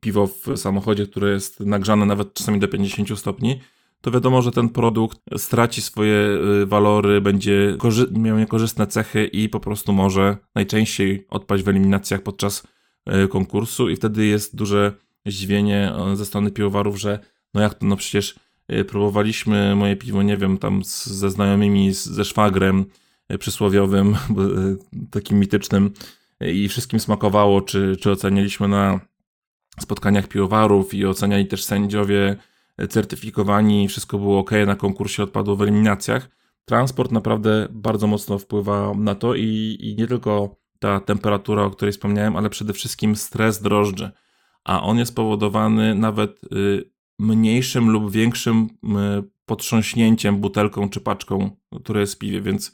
piwo 0.00 0.26
w 0.26 0.56
samochodzie, 0.56 1.06
które 1.06 1.30
jest 1.30 1.60
nagrzane 1.60 2.06
nawet 2.06 2.34
czasami 2.34 2.60
do 2.60 2.68
50 2.68 3.18
stopni, 3.18 3.60
to 4.00 4.10
wiadomo, 4.10 4.42
że 4.42 4.52
ten 4.52 4.68
produkt 4.68 5.18
straci 5.36 5.82
swoje 5.82 6.38
y, 6.62 6.66
walory, 6.66 7.20
będzie 7.20 7.76
miał 8.10 8.38
niekorzystne 8.38 8.86
cechy 8.86 9.26
i 9.26 9.48
po 9.48 9.60
prostu 9.60 9.92
może 9.92 10.36
najczęściej 10.54 11.26
odpaść 11.30 11.62
w 11.64 11.68
eliminacjach 11.68 12.22
podczas 12.22 12.62
y, 13.24 13.28
konkursu. 13.28 13.88
I 13.88 13.96
wtedy 13.96 14.26
jest 14.26 14.56
duże 14.56 14.92
zdziwienie 15.26 15.92
y, 16.12 16.16
ze 16.16 16.26
strony 16.26 16.50
piwowarów, 16.50 17.00
że 17.00 17.18
no 17.54 17.60
jak 17.60 17.74
to, 17.74 17.86
no 17.86 17.96
przecież 17.96 18.34
próbowaliśmy 18.88 19.74
moje 19.76 19.96
piwo, 19.96 20.22
nie 20.22 20.36
wiem, 20.36 20.58
tam 20.58 20.84
z, 20.84 21.06
ze 21.06 21.30
znajomymi, 21.30 21.94
z, 21.94 22.04
ze 22.04 22.24
szwagrem 22.24 22.84
przysłowiowym, 23.38 24.16
takim 25.10 25.38
mitycznym 25.38 25.90
i 26.40 26.68
wszystkim 26.68 27.00
smakowało, 27.00 27.60
czy, 27.60 27.96
czy 28.00 28.10
ocenialiśmy 28.10 28.68
na 28.68 29.00
spotkaniach 29.82 30.28
piwowarów 30.28 30.94
i 30.94 31.06
oceniali 31.06 31.46
też 31.46 31.64
sędziowie 31.64 32.36
certyfikowani, 32.88 33.88
wszystko 33.88 34.18
było 34.18 34.38
ok, 34.38 34.50
na 34.66 34.76
konkursie 34.76 35.22
odpadło 35.22 35.56
w 35.56 35.62
eliminacjach. 35.62 36.28
Transport 36.64 37.12
naprawdę 37.12 37.68
bardzo 37.70 38.06
mocno 38.06 38.38
wpływa 38.38 38.94
na 38.94 39.14
to 39.14 39.34
i, 39.34 39.78
i 39.80 39.96
nie 39.98 40.06
tylko 40.06 40.56
ta 40.78 41.00
temperatura, 41.00 41.64
o 41.64 41.70
której 41.70 41.92
wspomniałem, 41.92 42.36
ale 42.36 42.50
przede 42.50 42.72
wszystkim 42.72 43.16
stres 43.16 43.62
drożdży. 43.62 44.10
A 44.64 44.82
on 44.82 44.98
jest 44.98 45.14
powodowany 45.14 45.94
nawet 45.94 46.40
y, 46.52 46.90
mniejszym 47.18 47.90
lub 47.90 48.10
większym 48.10 48.56
y, 48.62 48.68
potrząśnięciem 49.46 50.36
butelką 50.36 50.88
czy 50.88 51.00
paczką, 51.00 51.50
które 51.82 52.00
jest 52.00 52.14
w 52.14 52.18
piwie, 52.18 52.40
więc 52.40 52.72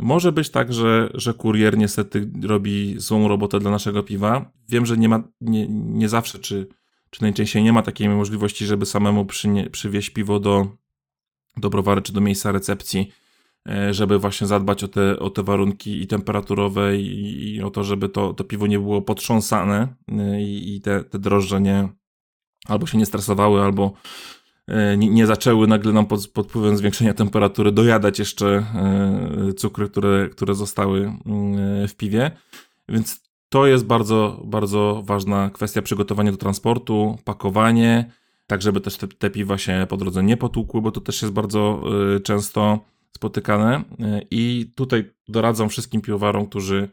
może 0.00 0.32
być 0.32 0.50
tak, 0.50 0.72
że, 0.72 1.10
że 1.14 1.34
kurier 1.34 1.78
niestety 1.78 2.30
robi 2.42 2.94
złą 2.98 3.28
robotę 3.28 3.58
dla 3.58 3.70
naszego 3.70 4.02
piwa. 4.02 4.52
Wiem, 4.68 4.86
że 4.86 4.96
nie 4.96 5.08
ma, 5.08 5.22
nie, 5.40 5.66
nie 5.68 6.08
zawsze, 6.08 6.38
czy, 6.38 6.66
czy 7.10 7.22
najczęściej 7.22 7.62
nie 7.62 7.72
ma 7.72 7.82
takiej 7.82 8.08
możliwości, 8.08 8.66
żeby 8.66 8.86
samemu 8.86 9.26
przynie, 9.26 9.70
przywieźć 9.70 10.10
piwo 10.10 10.40
do, 10.40 10.66
do 11.56 11.70
browary 11.70 12.02
czy 12.02 12.12
do 12.12 12.20
miejsca 12.20 12.52
recepcji, 12.52 13.12
e, 13.68 13.94
żeby 13.94 14.18
właśnie 14.18 14.46
zadbać 14.46 14.84
o 14.84 14.88
te, 14.88 15.18
o 15.18 15.30
te 15.30 15.42
warunki 15.42 16.02
i 16.02 16.06
temperaturowe 16.06 16.96
i, 16.96 17.54
i 17.54 17.62
o 17.62 17.70
to, 17.70 17.84
żeby 17.84 18.08
to, 18.08 18.32
to 18.34 18.44
piwo 18.44 18.66
nie 18.66 18.78
było 18.78 19.02
potrząsane 19.02 19.94
e, 20.08 20.42
i, 20.42 20.76
i 20.76 20.80
te, 20.80 21.04
te 21.04 21.18
drożdże 21.18 21.60
nie 21.60 21.88
albo 22.66 22.86
się 22.86 22.98
nie 22.98 23.06
stresowały, 23.06 23.62
albo 23.62 23.92
nie, 24.96 25.10
nie 25.10 25.26
zaczęły 25.26 25.66
nagle 25.66 25.92
nam 25.92 26.06
pod, 26.06 26.28
pod 26.28 26.48
wpływem 26.48 26.76
zwiększenia 26.76 27.14
temperatury 27.14 27.72
dojadać 27.72 28.18
jeszcze 28.18 28.46
e, 28.48 29.52
cukry, 29.52 29.88
które, 29.88 30.28
które 30.28 30.54
zostały 30.54 31.12
mm, 31.26 31.88
w 31.88 31.94
piwie. 31.94 32.30
Więc 32.88 33.20
to 33.48 33.66
jest 33.66 33.86
bardzo, 33.86 34.42
bardzo 34.44 35.02
ważna 35.04 35.50
kwestia 35.50 35.82
przygotowania 35.82 36.30
do 36.30 36.38
transportu, 36.38 37.18
pakowanie, 37.24 38.10
tak 38.46 38.62
żeby 38.62 38.80
też 38.80 38.96
te, 38.96 39.08
te 39.08 39.30
piwa 39.30 39.58
się 39.58 39.86
po 39.88 39.96
drodze 39.96 40.22
nie 40.22 40.36
potłukły, 40.36 40.82
bo 40.82 40.90
to 40.90 41.00
też 41.00 41.22
jest 41.22 41.34
bardzo 41.34 41.82
e, 42.16 42.20
często 42.20 42.78
spotykane. 43.16 43.82
I 44.30 44.72
tutaj 44.74 45.10
doradzam 45.28 45.68
wszystkim 45.68 46.00
piwowarom, 46.00 46.46
którzy 46.46 46.88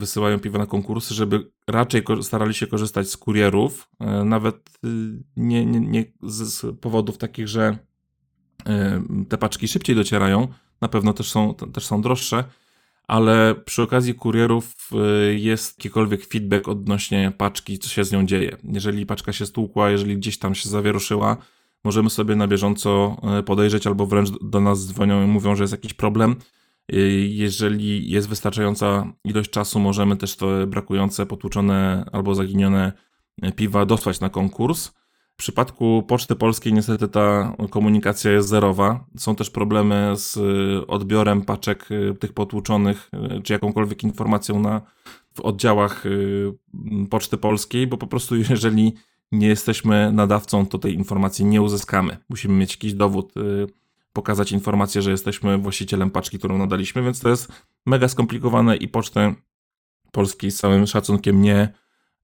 wysyłają 0.00 0.38
piwo 0.38 0.58
na 0.58 0.66
konkursy, 0.66 1.14
żeby 1.14 1.50
raczej 1.66 2.02
starali 2.22 2.54
się 2.54 2.66
korzystać 2.66 3.08
z 3.08 3.16
kurierów, 3.16 3.88
e, 4.00 4.24
nawet 4.24 4.70
y, 4.84 4.88
nie, 5.36 5.66
nie, 5.66 5.80
nie 5.80 6.04
z 6.22 6.78
powodów 6.80 7.18
takich, 7.18 7.48
że 7.48 7.78
e, 8.66 9.02
te 9.28 9.38
paczki 9.38 9.68
szybciej 9.68 9.96
docierają, 9.96 10.48
na 10.80 10.88
pewno 10.88 11.12
też 11.12 11.30
są, 11.30 11.54
też 11.54 11.86
są 11.86 12.02
droższe, 12.02 12.44
ale 13.08 13.54
przy 13.54 13.82
okazji 13.82 14.14
kurierów 14.14 14.74
e, 14.92 15.34
jest 15.34 15.78
jakikolwiek 15.78 16.26
feedback 16.26 16.68
odnośnie 16.68 17.32
paczki, 17.38 17.78
co 17.78 17.88
się 17.88 18.04
z 18.04 18.12
nią 18.12 18.26
dzieje. 18.26 18.56
Jeżeli 18.64 19.06
paczka 19.06 19.32
się 19.32 19.46
stłukła, 19.46 19.90
jeżeli 19.90 20.16
gdzieś 20.16 20.38
tam 20.38 20.54
się 20.54 20.68
zawieruszyła, 20.68 21.36
możemy 21.84 22.10
sobie 22.10 22.36
na 22.36 22.46
bieżąco 22.46 23.16
podejrzeć 23.46 23.86
albo 23.86 24.06
wręcz 24.06 24.28
do 24.42 24.60
nas 24.60 24.86
dzwonią 24.86 25.24
i 25.24 25.26
mówią, 25.26 25.56
że 25.56 25.64
jest 25.64 25.72
jakiś 25.72 25.94
problem 25.94 26.36
jeżeli 27.28 28.10
jest 28.10 28.28
wystarczająca 28.28 29.12
ilość 29.24 29.50
czasu, 29.50 29.80
możemy 29.80 30.16
też 30.16 30.36
te 30.36 30.66
brakujące, 30.66 31.26
potłuczone 31.26 32.04
albo 32.12 32.34
zaginione 32.34 32.92
piwa 33.56 33.86
dosłać 33.86 34.20
na 34.20 34.28
konkurs. 34.28 34.90
W 35.34 35.42
przypadku 35.42 36.02
Poczty 36.08 36.36
Polskiej 36.36 36.72
niestety 36.72 37.08
ta 37.08 37.56
komunikacja 37.70 38.30
jest 38.30 38.48
zerowa. 38.48 39.04
Są 39.16 39.34
też 39.34 39.50
problemy 39.50 40.12
z 40.16 40.38
odbiorem 40.88 41.42
paczek 41.42 41.90
y, 41.90 42.14
tych 42.14 42.32
potłuczonych, 42.32 43.10
y, 43.38 43.42
czy 43.42 43.52
jakąkolwiek 43.52 44.02
informacją 44.02 44.60
na, 44.60 44.80
w 45.34 45.40
oddziałach 45.40 46.04
Poczty 47.10 47.36
Polskiej, 47.36 47.86
bo 47.86 47.96
po 47.96 48.06
prostu 48.06 48.36
jeżeli 48.50 48.94
nie 49.32 49.48
jesteśmy 49.48 50.12
nadawcą, 50.12 50.66
to 50.66 50.78
tej 50.78 50.94
informacji 50.94 51.44
nie 51.44 51.62
uzyskamy. 51.62 52.16
Musimy 52.28 52.54
mieć 52.54 52.72
jakiś 52.72 52.94
dowód 52.94 53.34
pokazać 54.12 54.52
informację, 54.52 55.02
że 55.02 55.10
jesteśmy 55.10 55.58
właścicielem 55.58 56.10
paczki, 56.10 56.38
którą 56.38 56.58
nadaliśmy, 56.58 57.02
więc 57.02 57.20
to 57.20 57.28
jest 57.28 57.52
mega 57.86 58.08
skomplikowane 58.08 58.76
i 58.76 58.88
pocztę 58.88 59.34
polskiej 60.12 60.50
z 60.50 60.56
całym 60.56 60.86
szacunkiem 60.86 61.42
nie, 61.42 61.72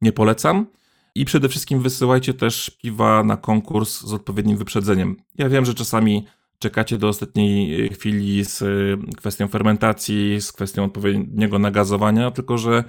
nie 0.00 0.12
polecam. 0.12 0.66
I 1.14 1.24
przede 1.24 1.48
wszystkim 1.48 1.82
wysyłajcie 1.82 2.34
też 2.34 2.70
piwa 2.70 3.24
na 3.24 3.36
konkurs 3.36 4.00
z 4.00 4.12
odpowiednim 4.12 4.56
wyprzedzeniem. 4.56 5.16
Ja 5.38 5.48
wiem, 5.48 5.64
że 5.64 5.74
czasami 5.74 6.26
czekacie 6.58 6.98
do 6.98 7.08
ostatniej 7.08 7.88
chwili 7.88 8.44
z 8.44 8.62
y, 8.62 8.98
kwestią 9.16 9.48
fermentacji, 9.48 10.40
z 10.40 10.52
kwestią 10.52 10.84
odpowiedniego 10.84 11.58
nagazowania, 11.58 12.30
tylko 12.30 12.58
że 12.58 12.84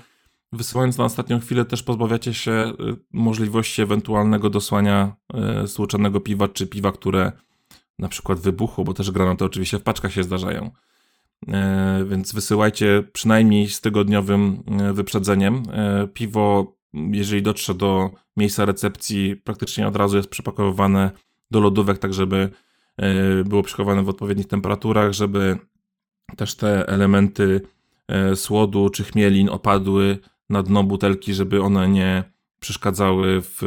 wysyłając 0.53 0.97
na 0.97 1.05
ostatnią 1.05 1.39
chwilę 1.39 1.65
też 1.65 1.83
pozbawiacie 1.83 2.33
się 2.33 2.51
y, 2.51 2.73
możliwości 3.13 3.81
ewentualnego 3.81 4.49
dosłania 4.49 5.15
y, 5.63 5.67
stłuczonego 5.67 6.19
piwa, 6.19 6.47
czy 6.47 6.67
piwa, 6.67 6.91
które 6.91 7.31
na 7.99 8.09
przykład 8.09 8.39
wybuchu, 8.39 8.83
bo 8.83 8.93
też 8.93 9.11
granaty 9.11 9.45
oczywiście 9.45 9.79
w 9.79 9.83
paczkach 9.83 10.13
się 10.13 10.23
zdarzają. 10.23 10.71
e, 11.47 12.05
więc 12.09 12.33
wysyłajcie 12.33 13.03
przynajmniej 13.13 13.69
z 13.69 13.81
tygodniowym 13.81 14.63
e, 14.79 14.93
wyprzedzeniem. 14.93 15.63
Piwo, 16.13 16.75
jeżeli 16.93 17.41
dotrze 17.41 17.73
do 17.73 18.09
miejsca 18.37 18.65
recepcji, 18.65 19.35
praktycznie 19.35 19.87
od 19.87 19.95
razu 19.95 20.17
jest 20.17 20.29
przepakowywane 20.29 21.11
do 21.51 21.59
lodówek, 21.59 21.97
tak 21.97 22.13
żeby 22.13 22.49
było 23.45 23.63
przechowane 23.63 24.03
w 24.03 24.09
odpowiednich 24.09 24.47
temperaturach, 24.47 25.13
żeby 25.13 25.57
też 26.35 26.55
te 26.55 26.87
elementy 26.87 27.61
słodu 28.35 28.89
czy 28.89 29.03
chmielin 29.03 29.49
opadły 29.49 30.17
na 30.49 30.63
dno 30.63 30.83
butelki, 30.83 31.33
żeby 31.33 31.61
one 31.61 31.89
nie 31.89 32.23
przeszkadzały 32.59 33.41
w 33.41 33.61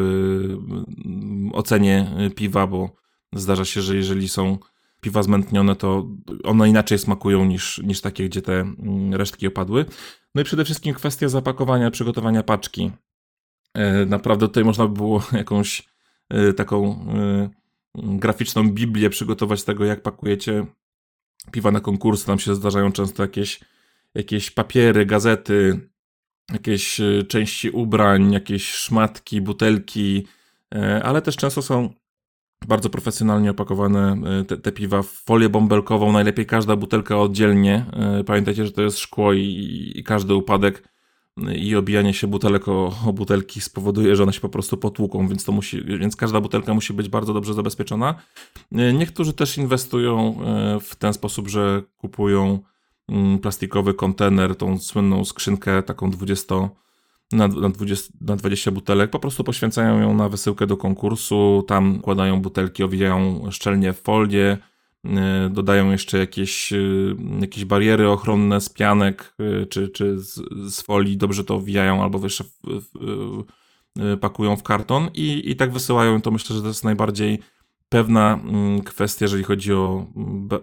ocenie 1.52 2.10
piwa, 2.36 2.66
bo 2.66 2.99
zdarza 3.32 3.64
się, 3.64 3.82
że 3.82 3.96
jeżeli 3.96 4.28
są 4.28 4.58
piwa 5.00 5.22
zmętnione, 5.22 5.76
to 5.76 6.08
one 6.44 6.68
inaczej 6.68 6.98
smakują 6.98 7.44
niż, 7.44 7.78
niż 7.78 8.00
takie, 8.00 8.24
gdzie 8.28 8.42
te 8.42 8.60
mm, 8.60 9.14
resztki 9.14 9.46
opadły. 9.46 9.84
No 10.34 10.42
i 10.42 10.44
przede 10.44 10.64
wszystkim 10.64 10.94
kwestia 10.94 11.28
zapakowania, 11.28 11.90
przygotowania 11.90 12.42
paczki. 12.42 12.90
E, 13.74 14.06
naprawdę 14.06 14.46
tutaj 14.48 14.64
można 14.64 14.86
by 14.86 14.94
było 14.94 15.22
jakąś 15.32 15.88
e, 16.30 16.52
taką 16.52 17.06
e, 17.14 17.50
graficzną 17.94 18.70
Biblię 18.70 19.10
przygotować 19.10 19.64
tego, 19.64 19.84
jak 19.84 20.02
pakujecie 20.02 20.66
piwa 21.50 21.70
na 21.70 21.80
konkursy. 21.80 22.26
Tam 22.26 22.38
się 22.38 22.54
zdarzają 22.54 22.92
często 22.92 23.22
jakieś, 23.22 23.60
jakieś 24.14 24.50
papiery, 24.50 25.06
gazety, 25.06 25.90
jakieś 26.52 27.00
części 27.28 27.70
ubrań, 27.70 28.32
jakieś 28.32 28.70
szmatki, 28.72 29.40
butelki, 29.40 30.26
ale 31.02 31.22
też 31.22 31.36
często 31.36 31.62
są 31.62 31.94
bardzo 32.68 32.90
profesjonalnie 32.90 33.50
opakowane 33.50 34.16
e, 34.40 34.44
te, 34.44 34.56
te, 34.56 34.72
piwa 34.72 35.02
w 35.02 35.06
folię 35.06 35.48
bąbelkową, 35.48 36.12
najlepiej 36.12 36.46
każda 36.46 36.76
butelka 36.76 37.18
oddzielnie. 37.18 37.86
E, 37.92 38.24
pamiętajcie, 38.24 38.66
że 38.66 38.72
to 38.72 38.82
jest 38.82 38.98
szkło 38.98 39.32
i, 39.32 39.92
i 39.94 40.04
każdy 40.04 40.34
upadek 40.34 40.88
e, 41.46 41.54
i 41.54 41.76
obijanie 41.76 42.14
się 42.14 42.26
butelek 42.26 42.68
o, 42.68 42.94
o, 43.06 43.12
butelki 43.12 43.60
spowoduje, 43.60 44.16
że 44.16 44.22
one 44.22 44.32
się 44.32 44.40
po 44.40 44.48
prostu 44.48 44.76
potłuką, 44.76 45.28
więc, 45.28 45.44
to 45.44 45.52
musi, 45.52 45.84
więc 45.84 46.16
każda 46.16 46.40
butelka 46.40 46.74
musi 46.74 46.92
być 46.92 47.08
bardzo 47.08 47.34
dobrze 47.34 47.54
zabezpieczona. 47.54 48.14
Niektórzy 48.72 49.32
też 49.32 49.58
inwestują 49.58 50.38
w 50.80 50.96
ten 50.96 51.12
sposób, 51.12 51.48
że 51.48 51.82
kupują 51.96 52.58
mm, 53.08 53.38
plastikowy 53.38 53.94
kontener, 53.94 54.56
tą 54.56 54.78
słynną 54.78 55.24
skrzynkę 55.24 55.82
taką 55.82 56.10
20 56.10 56.54
na, 57.32 57.48
na, 57.48 57.68
20, 57.68 58.12
na 58.20 58.36
20 58.36 58.70
butelek, 58.70 59.10
po 59.10 59.18
prostu 59.18 59.44
poświęcają 59.44 60.00
ją 60.00 60.14
na 60.14 60.28
wysyłkę 60.28 60.66
do 60.66 60.76
konkursu, 60.76 61.64
tam 61.68 62.00
kładają 62.00 62.42
butelki, 62.42 62.82
owijają 62.82 63.50
szczelnie 63.50 63.92
w 63.92 64.00
folię, 64.00 64.58
y, 65.04 65.10
dodają 65.50 65.90
jeszcze 65.90 66.18
jakieś, 66.18 66.72
y, 66.72 67.16
jakieś 67.40 67.64
bariery 67.64 68.08
ochronne 68.08 68.60
z 68.60 68.68
pianek 68.68 69.34
y, 69.62 69.66
czy, 69.66 69.88
czy 69.88 70.18
z, 70.18 70.40
z 70.74 70.80
folii, 70.80 71.16
dobrze 71.16 71.44
to 71.44 71.54
owijają 71.54 72.02
albo 72.02 72.20
jeszcze 72.22 72.44
pakują 74.20 74.56
w 74.56 74.62
karton 74.62 75.08
i, 75.14 75.50
i 75.50 75.56
tak 75.56 75.72
wysyłają. 75.72 76.20
To 76.20 76.30
myślę, 76.30 76.56
że 76.56 76.62
to 76.62 76.68
jest 76.68 76.84
najbardziej 76.84 77.38
pewna 77.88 78.40
mm, 78.44 78.80
kwestia, 78.82 79.24
jeżeli 79.24 79.44
chodzi 79.44 79.72
o 79.72 80.06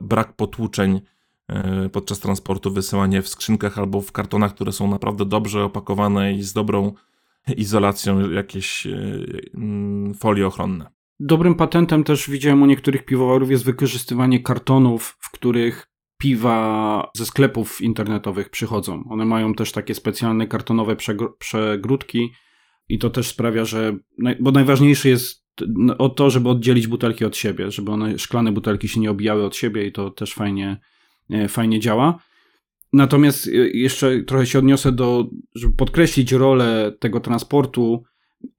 brak 0.02 0.34
potłuczeń 0.34 1.02
podczas 1.92 2.20
transportu 2.20 2.72
wysyłanie 2.72 3.22
w 3.22 3.30
skrzynkach 3.30 3.78
albo 3.80 4.02
w 4.02 4.12
kartonach, 4.12 4.56
które 4.56 4.72
są 4.72 4.90
naprawdę 4.90 5.26
dobrze 5.26 5.64
opakowane 5.64 6.34
i 6.34 6.44
z 6.44 6.54
dobrą 6.54 6.94
izolacją, 7.58 8.32
jakieś 8.32 8.88
e, 8.88 9.20
mm, 9.56 10.14
folie 10.14 10.48
ochronne. 10.48 10.92
Dobrym 11.20 11.56
patentem 11.56 12.04
też 12.04 12.30
widziałem 12.30 12.62
u 12.62 12.66
niektórych 12.66 13.06
piwowarów 13.06 13.52
jest 13.52 13.66
wykorzystywanie 13.66 14.40
kartonów, 14.40 15.18
w 15.20 15.32
których 15.32 15.88
piwa 16.18 17.12
ze 17.16 17.26
sklepów 17.26 17.82
internetowych 17.82 18.50
przychodzą. 18.50 19.04
One 19.10 19.26
mają 19.26 19.54
też 19.54 19.72
takie 19.72 19.96
specjalne 19.96 20.48
kartonowe 20.48 20.96
przegródki 21.40 22.32
i 22.90 23.00
to 23.00 23.10
też 23.10 23.28
sprawia, 23.28 23.66
że. 23.66 23.98
Bo 24.40 24.52
najważniejsze 24.52 25.10
jest 25.10 25.48
o 25.98 26.10
to, 26.10 26.30
żeby 26.30 26.50
oddzielić 26.50 26.88
butelki 26.88 27.26
od 27.26 27.38
siebie, 27.38 27.72
żeby 27.72 27.92
one, 27.92 28.20
szklane 28.20 28.52
butelki 28.52 28.88
się 28.88 29.00
nie 29.00 29.12
obijały 29.12 29.46
od 29.46 29.56
siebie 29.56 29.88
i 29.88 29.92
to 29.92 30.12
też 30.12 30.34
fajnie 30.34 30.78
E, 30.78 30.97
fajnie 31.48 31.80
działa. 31.80 32.20
Natomiast 32.94 33.48
e, 33.48 33.52
jeszcze 33.74 34.24
trochę 34.24 34.46
się 34.46 34.60
odniosę 34.60 34.92
do, 34.92 35.30
żeby 35.56 35.74
podkreślić 35.74 36.32
rolę 36.32 36.94
tego 37.00 37.20
transportu, 37.20 38.04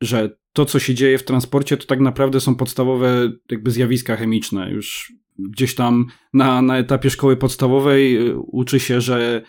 że 0.00 0.38
to, 0.52 0.64
co 0.64 0.78
się 0.78 0.94
dzieje 0.94 1.18
w 1.18 1.24
transporcie, 1.24 1.76
to 1.76 1.86
tak 1.86 2.00
naprawdę 2.00 2.40
są 2.40 2.54
podstawowe 2.54 3.32
jakby 3.50 3.70
zjawiska 3.70 4.16
chemiczne. 4.16 4.70
Już 4.70 5.12
gdzieś 5.38 5.74
tam 5.74 6.06
na, 6.32 6.62
na 6.62 6.78
etapie 6.78 7.10
szkoły 7.10 7.36
podstawowej 7.36 8.16
e, 8.16 8.36
uczy 8.36 8.80
się, 8.80 9.00
że 9.00 9.42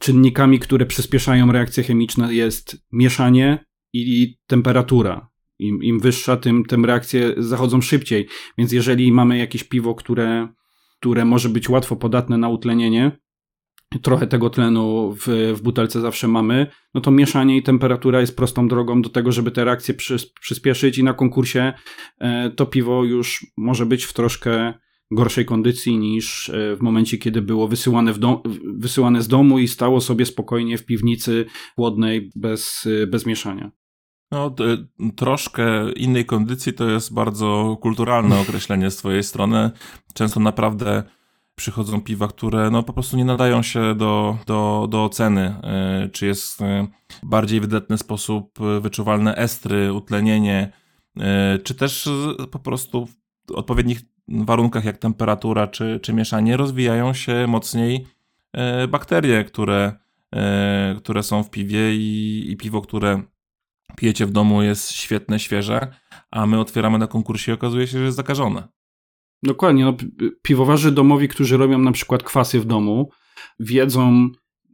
czynnikami, 0.00 0.58
które 0.58 0.86
przyspieszają 0.86 1.52
reakcje 1.52 1.84
chemiczne 1.84 2.34
jest 2.34 2.86
mieszanie 2.92 3.64
i 3.92 4.36
temperatura. 4.46 5.28
Im, 5.58 5.82
im 5.82 6.00
wyższa, 6.00 6.36
tym, 6.36 6.64
tym 6.64 6.84
reakcje 6.84 7.34
zachodzą 7.36 7.80
szybciej. 7.80 8.26
Więc 8.58 8.72
jeżeli 8.72 9.12
mamy 9.12 9.38
jakieś 9.38 9.64
piwo, 9.64 9.94
które 9.94 10.48
które 11.02 11.24
może 11.24 11.48
być 11.48 11.68
łatwo 11.68 11.96
podatne 11.96 12.38
na 12.38 12.48
utlenienie, 12.48 13.12
trochę 14.02 14.26
tego 14.26 14.50
tlenu 14.50 15.14
w, 15.20 15.52
w 15.56 15.62
butelce 15.62 16.00
zawsze 16.00 16.28
mamy, 16.28 16.66
no 16.94 17.00
to 17.00 17.10
mieszanie 17.10 17.56
i 17.56 17.62
temperatura 17.62 18.20
jest 18.20 18.36
prostą 18.36 18.68
drogą 18.68 19.02
do 19.02 19.08
tego, 19.08 19.32
żeby 19.32 19.50
te 19.50 19.64
reakcje 19.64 19.94
przy, 19.94 20.16
przyspieszyć 20.40 20.98
i 20.98 21.04
na 21.04 21.14
konkursie 21.14 21.72
e, 22.18 22.50
to 22.50 22.66
piwo 22.66 23.04
już 23.04 23.46
może 23.56 23.86
być 23.86 24.04
w 24.04 24.12
troszkę 24.12 24.74
gorszej 25.10 25.44
kondycji 25.44 25.98
niż 25.98 26.48
e, 26.48 26.76
w 26.76 26.80
momencie, 26.80 27.18
kiedy 27.18 27.42
było 27.42 27.68
wysyłane, 27.68 28.14
wysyłane 28.74 29.22
z 29.22 29.28
domu 29.28 29.58
i 29.58 29.68
stało 29.68 30.00
sobie 30.00 30.26
spokojnie 30.26 30.78
w 30.78 30.86
piwnicy 30.86 31.46
chłodnej 31.74 32.30
bez, 32.36 32.88
bez 33.08 33.26
mieszania. 33.26 33.70
No, 34.32 34.54
troszkę 35.16 35.92
innej 35.92 36.24
kondycji 36.26 36.72
to 36.72 36.90
jest 36.90 37.14
bardzo 37.14 37.76
kulturalne 37.80 38.40
określenie 38.48 38.90
z 38.90 38.96
twojej 38.96 39.22
strony. 39.22 39.70
Często 40.14 40.40
naprawdę 40.40 41.02
przychodzą 41.54 42.00
piwa, 42.00 42.28
które 42.28 42.70
no, 42.70 42.82
po 42.82 42.92
prostu 42.92 43.16
nie 43.16 43.24
nadają 43.24 43.62
się 43.62 43.94
do, 43.94 44.38
do, 44.46 44.86
do 44.90 45.04
oceny. 45.04 45.54
E, 45.62 46.08
czy 46.12 46.26
jest 46.26 46.62
e, 46.62 46.86
bardziej 47.22 47.60
wydatny 47.60 47.98
sposób 47.98 48.58
wyczuwalne 48.80 49.34
estry, 49.36 49.92
utlenienie, 49.92 50.72
e, 51.16 51.58
czy 51.58 51.74
też 51.74 52.08
po 52.50 52.58
prostu 52.58 53.06
w 53.06 53.50
odpowiednich 53.54 54.00
warunkach 54.28 54.84
jak 54.84 54.98
temperatura 54.98 55.66
czy, 55.66 56.00
czy 56.02 56.12
mieszanie 56.12 56.56
rozwijają 56.56 57.14
się 57.14 57.46
mocniej 57.46 58.06
bakterie, 58.88 59.44
które, 59.44 59.92
które 60.98 61.22
są 61.22 61.42
w 61.42 61.50
piwie 61.50 61.94
i, 61.94 62.44
i 62.50 62.56
piwo, 62.56 62.80
które 62.80 63.22
pijecie 63.96 64.26
w 64.26 64.30
domu, 64.30 64.62
jest 64.62 64.92
świetne, 64.92 65.38
świeże, 65.38 65.94
a 66.30 66.46
my 66.46 66.60
otwieramy 66.60 66.98
na 66.98 67.06
konkursie 67.06 67.52
i 67.52 67.54
okazuje 67.54 67.86
się, 67.86 67.98
że 67.98 68.04
jest 68.04 68.16
zakażone. 68.16 68.68
Dokładnie. 69.42 69.84
No, 69.84 69.96
piwowarzy 70.42 70.92
domowi, 70.92 71.28
którzy 71.28 71.56
robią 71.56 71.78
na 71.78 71.92
przykład 71.92 72.22
kwasy 72.22 72.60
w 72.60 72.64
domu, 72.64 73.10
wiedzą, 73.60 74.28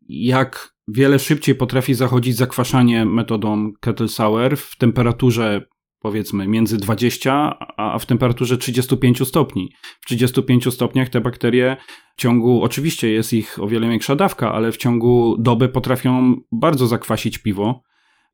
jak 0.09 0.75
wiele 0.89 1.19
szybciej 1.19 1.55
potrafi 1.55 1.95
zachodzić 1.95 2.37
zakwaszanie 2.37 3.05
metodą 3.05 3.73
kettle 3.81 4.09
sour 4.09 4.57
w 4.57 4.77
temperaturze 4.77 5.67
powiedzmy 6.01 6.49
między 6.49 6.77
20 6.77 7.59
a 7.77 7.99
w 7.99 8.07
temperaturze 8.07 8.59
35 8.59 9.29
stopni. 9.29 9.73
W 10.01 10.07
35 10.07 10.75
stopniach 10.75 11.09
te 11.09 11.21
bakterie 11.21 11.77
w 12.17 12.21
ciągu, 12.21 12.63
oczywiście 12.63 13.11
jest 13.11 13.33
ich 13.33 13.63
o 13.63 13.69
wiele 13.69 13.89
większa 13.89 14.17
dawka, 14.17 14.53
ale 14.53 14.73
w 14.73 14.77
ciągu 14.77 15.37
doby 15.39 15.69
potrafią 15.69 16.37
bardzo 16.53 16.87
zakwasić 16.87 17.39
piwo. 17.39 17.83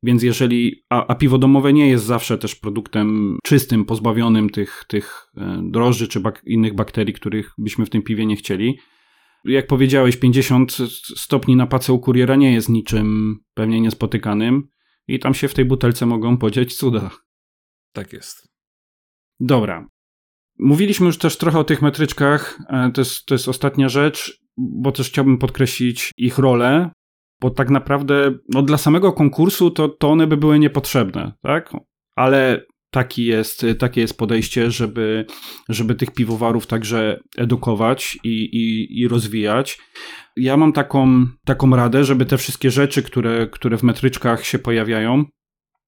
Więc 0.05 0.23
jeżeli, 0.23 0.83
a, 0.89 1.07
a 1.07 1.15
piwo 1.15 1.37
domowe 1.37 1.73
nie 1.73 1.89
jest 1.89 2.05
zawsze 2.05 2.37
też 2.37 2.55
produktem 2.55 3.37
czystym, 3.43 3.85
pozbawionym 3.85 4.49
tych, 4.49 4.83
tych 4.87 5.27
e, 5.37 5.61
drożdży 5.63 6.07
czy 6.07 6.19
bak 6.19 6.41
innych 6.45 6.75
bakterii, 6.75 7.13
których 7.13 7.53
byśmy 7.57 7.85
w 7.85 7.89
tym 7.89 8.01
piwie 8.01 8.25
nie 8.25 8.35
chcieli. 8.35 8.77
Jak 9.45 9.67
powiedziałeś, 9.67 10.17
50 10.17 10.77
stopni 11.15 11.55
na 11.55 11.67
pace 11.67 11.93
u 11.93 11.99
kuriera 11.99 12.35
nie 12.35 12.53
jest 12.53 12.69
niczym 12.69 13.37
pewnie 13.53 13.81
niespotykanym 13.81 14.67
i 15.07 15.19
tam 15.19 15.33
się 15.33 15.47
w 15.47 15.53
tej 15.53 15.65
butelce 15.65 16.05
mogą 16.05 16.37
podziać 16.37 16.73
cuda. 16.73 17.09
Tak 17.93 18.13
jest. 18.13 18.47
Dobra. 19.39 19.87
Mówiliśmy 20.59 21.05
już 21.05 21.17
też 21.17 21.37
trochę 21.37 21.59
o 21.59 21.63
tych 21.63 21.81
metryczkach. 21.81 22.59
E, 22.69 22.91
to 22.91 23.01
jest, 23.01 23.25
to 23.25 23.35
jest 23.35 23.47
ostatnia 23.47 23.89
rzecz, 23.89 24.39
bo 24.57 24.91
też 24.91 25.09
chciałbym 25.09 25.37
podkreślić 25.37 26.11
ich 26.17 26.37
rolę 26.37 26.91
bo 27.41 27.49
tak 27.49 27.69
naprawdę 27.69 28.33
no, 28.49 28.61
dla 28.61 28.77
samego 28.77 29.13
konkursu 29.13 29.71
to, 29.71 29.89
to 29.89 30.11
one 30.11 30.27
by 30.27 30.37
były 30.37 30.59
niepotrzebne, 30.59 31.33
tak? 31.41 31.73
Ale 32.15 32.65
taki 32.91 33.25
jest, 33.25 33.65
takie 33.79 34.01
jest 34.01 34.17
podejście, 34.17 34.71
żeby, 34.71 35.25
żeby 35.69 35.95
tych 35.95 36.11
piwowarów 36.11 36.67
także 36.67 37.19
edukować 37.37 38.17
i, 38.23 38.29
i, 38.29 38.99
i 39.01 39.07
rozwijać. 39.07 39.79
Ja 40.37 40.57
mam 40.57 40.73
taką, 40.73 41.25
taką 41.45 41.75
radę, 41.75 42.03
żeby 42.03 42.25
te 42.25 42.37
wszystkie 42.37 42.71
rzeczy, 42.71 43.03
które, 43.03 43.47
które 43.47 43.77
w 43.77 43.83
metryczkach 43.83 44.45
się 44.45 44.59
pojawiają, 44.59 45.25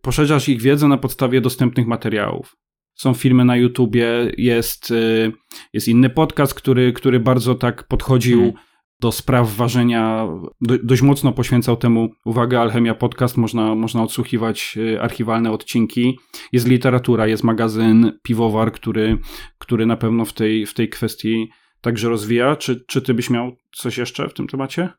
poszerzać 0.02 0.49
ich 0.49 0.61
wiedzę 0.61 0.88
na 0.88 0.98
podstawie 0.98 1.41
dostępnych 1.41 1.88
materiałów. 1.88 2.56
Są 2.95 3.14
filmy 3.14 3.45
na 3.45 3.57
YouTubie, 3.57 4.07
jest, 4.38 4.91
y, 4.91 5.32
jest 5.74 5.88
inny 5.88 6.10
podcast, 6.10 6.53
który, 6.53 6.94
który 6.94 7.19
bardzo 7.19 7.56
tak 7.56 7.88
podchodził 7.88 8.40
hmm 8.40 8.66
do 8.99 9.11
spraw 9.11 9.56
ważenia 9.56 10.28
do, 10.61 10.78
dość 10.84 11.02
mocno 11.02 11.32
poświęcał 11.32 11.78
temu 11.78 12.10
uwagę. 12.26 12.60
Alchemia 12.60 12.95
Podcast, 12.95 13.38
można, 13.38 13.76
można 13.76 14.03
odsłuchiwać 14.03 14.78
y, 14.78 15.02
archiwalne 15.02 15.52
odcinki. 15.52 16.19
Jest 16.52 16.68
literatura, 16.68 17.28
jest 17.28 17.44
magazyn 17.44 18.19
Piwowar, 18.22 18.72
który, 18.72 19.18
który 19.57 19.86
na 19.86 19.98
pewno 19.98 20.26
w 20.26 20.34
tej, 20.34 20.65
w 20.65 20.74
tej 20.74 20.90
kwestii 20.90 21.49
także 21.82 22.10
rozwija. 22.10 22.56
Czy, 22.56 22.86
czy 22.88 23.02
ty 23.02 23.14
byś 23.14 23.30
miał 23.30 23.56
coś 23.76 23.98
jeszcze 23.98 24.30
w 24.30 24.34
tym 24.34 24.48
temacie? 24.48 24.90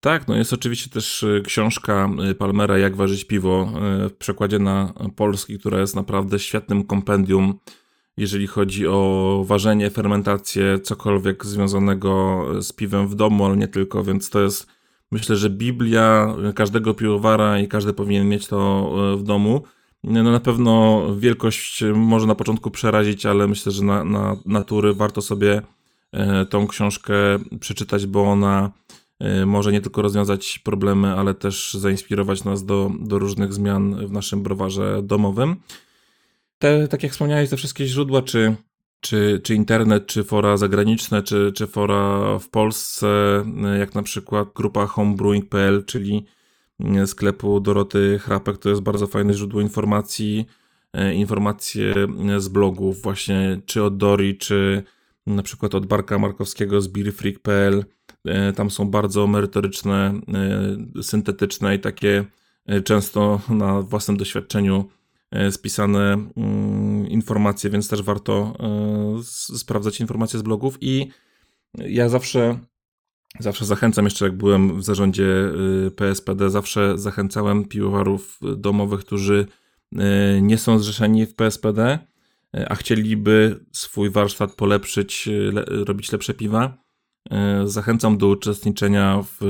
Tak, 0.00 0.28
no 0.28 0.36
jest 0.36 0.52
oczywiście 0.52 0.90
też 0.90 1.22
y, 1.22 1.42
książka 1.46 2.10
y, 2.30 2.34
Palmera 2.34 2.78
Jak 2.78 2.96
ważyć 2.96 3.24
piwo 3.24 3.72
w 4.10 4.12
przekładzie 4.18 4.58
na 4.58 4.94
polski, 5.16 5.58
która 5.58 5.80
jest 5.80 5.96
naprawdę 5.96 6.38
świetnym 6.38 6.84
kompendium 6.84 7.58
jeżeli 8.16 8.46
chodzi 8.46 8.86
o 8.86 9.42
ważenie, 9.46 9.90
fermentację, 9.90 10.78
cokolwiek 10.78 11.46
związanego 11.46 12.44
z 12.62 12.72
piwem 12.72 13.08
w 13.08 13.14
domu, 13.14 13.44
ale 13.44 13.56
nie 13.56 13.68
tylko, 13.68 14.04
więc 14.04 14.30
to 14.30 14.40
jest 14.40 14.66
myślę, 15.10 15.36
że 15.36 15.50
Biblia 15.50 16.34
każdego 16.54 16.94
piwowara 16.94 17.58
i 17.58 17.68
każdy 17.68 17.92
powinien 17.92 18.28
mieć 18.28 18.46
to 18.46 18.90
e, 19.12 19.16
w 19.16 19.22
domu. 19.22 19.62
No 20.04 20.22
na 20.22 20.40
pewno 20.40 21.02
wielkość 21.18 21.84
może 21.94 22.26
na 22.26 22.34
początku 22.34 22.70
przerazić, 22.70 23.26
ale 23.26 23.48
myślę, 23.48 23.72
że 23.72 23.84
na, 23.84 24.04
na 24.04 24.36
natury 24.46 24.94
warto 24.94 25.22
sobie 25.22 25.62
e, 26.12 26.46
tą 26.46 26.66
książkę 26.66 27.14
przeczytać, 27.60 28.06
bo 28.06 28.24
ona 28.24 28.70
e, 29.20 29.46
może 29.46 29.72
nie 29.72 29.80
tylko 29.80 30.02
rozwiązać 30.02 30.58
problemy, 30.58 31.14
ale 31.14 31.34
też 31.34 31.74
zainspirować 31.74 32.44
nas 32.44 32.64
do, 32.64 32.90
do 33.00 33.18
różnych 33.18 33.52
zmian 33.52 34.06
w 34.06 34.12
naszym 34.12 34.42
browarze 34.42 35.02
domowym 35.02 35.56
te, 36.64 36.88
tak 36.88 37.02
jak 37.02 37.12
wspomniałeś, 37.12 37.50
te 37.50 37.56
wszystkie 37.56 37.86
źródła, 37.86 38.22
czy, 38.22 38.54
czy, 39.00 39.40
czy 39.44 39.54
internet, 39.54 40.06
czy 40.06 40.24
fora 40.24 40.56
zagraniczne, 40.56 41.22
czy, 41.22 41.52
czy 41.54 41.66
fora 41.66 42.38
w 42.38 42.48
Polsce, 42.48 43.06
jak 43.78 43.94
na 43.94 44.02
przykład 44.02 44.48
grupa 44.54 44.86
homebrewing.pl, 44.86 45.84
czyli 45.84 46.24
sklepu 47.06 47.60
Doroty 47.60 48.18
Chrapek, 48.18 48.58
to 48.58 48.68
jest 48.68 48.82
bardzo 48.82 49.06
fajne 49.06 49.34
źródło 49.34 49.60
informacji, 49.60 50.46
e, 50.92 51.14
informacje 51.14 51.94
z 52.38 52.48
blogów 52.48 53.02
właśnie, 53.02 53.60
czy 53.66 53.82
od 53.82 53.96
Dori, 53.96 54.38
czy 54.38 54.82
na 55.26 55.42
przykład 55.42 55.74
od 55.74 55.86
Barka 55.86 56.18
Markowskiego 56.18 56.80
z 56.80 56.88
beerfreak.pl. 56.88 57.84
Tam 58.56 58.70
są 58.70 58.90
bardzo 58.90 59.26
merytoryczne, 59.26 60.20
syntetyczne 61.02 61.74
i 61.74 61.78
takie 61.78 62.24
często 62.84 63.40
na 63.48 63.82
własnym 63.82 64.16
doświadczeniu 64.16 64.88
spisane 65.50 66.12
mm, 66.36 67.08
informacje, 67.08 67.70
więc 67.70 67.88
też 67.88 68.02
warto 68.02 68.56
e, 68.60 69.22
sprawdzać 69.58 70.00
informacje 70.00 70.38
z 70.38 70.42
blogów 70.42 70.78
i 70.80 71.10
ja 71.78 72.08
zawsze 72.08 72.58
zawsze 73.38 73.64
zachęcam, 73.64 74.04
jeszcze 74.04 74.24
jak 74.24 74.36
byłem 74.36 74.80
w 74.80 74.84
zarządzie 74.84 75.24
y, 75.86 75.90
PSPD, 75.90 76.50
zawsze 76.50 76.98
zachęcałem 76.98 77.64
piwowarów 77.64 78.38
domowych, 78.56 79.00
którzy 79.00 79.46
y, 79.92 79.98
nie 80.42 80.58
są 80.58 80.78
zrzeszeni 80.78 81.26
w 81.26 81.34
PSPD, 81.34 81.98
y, 82.56 82.68
a 82.68 82.74
chcieliby 82.74 83.64
swój 83.72 84.10
warsztat 84.10 84.54
polepszyć, 84.54 85.28
robić 85.68 86.12
lepsze 86.12 86.34
piwa. 86.34 86.84
Zachęcam 87.64 88.18
do 88.18 88.28
uczestniczenia 88.28 89.22
w 89.22 89.44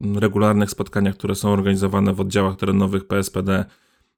regularnych 0.00 0.70
spotkaniach, 0.70 1.14
które 1.14 1.34
są 1.34 1.52
organizowane 1.52 2.12
w 2.12 2.20
oddziałach 2.20 2.56
terenowych 2.56 3.06
PSPD 3.06 3.64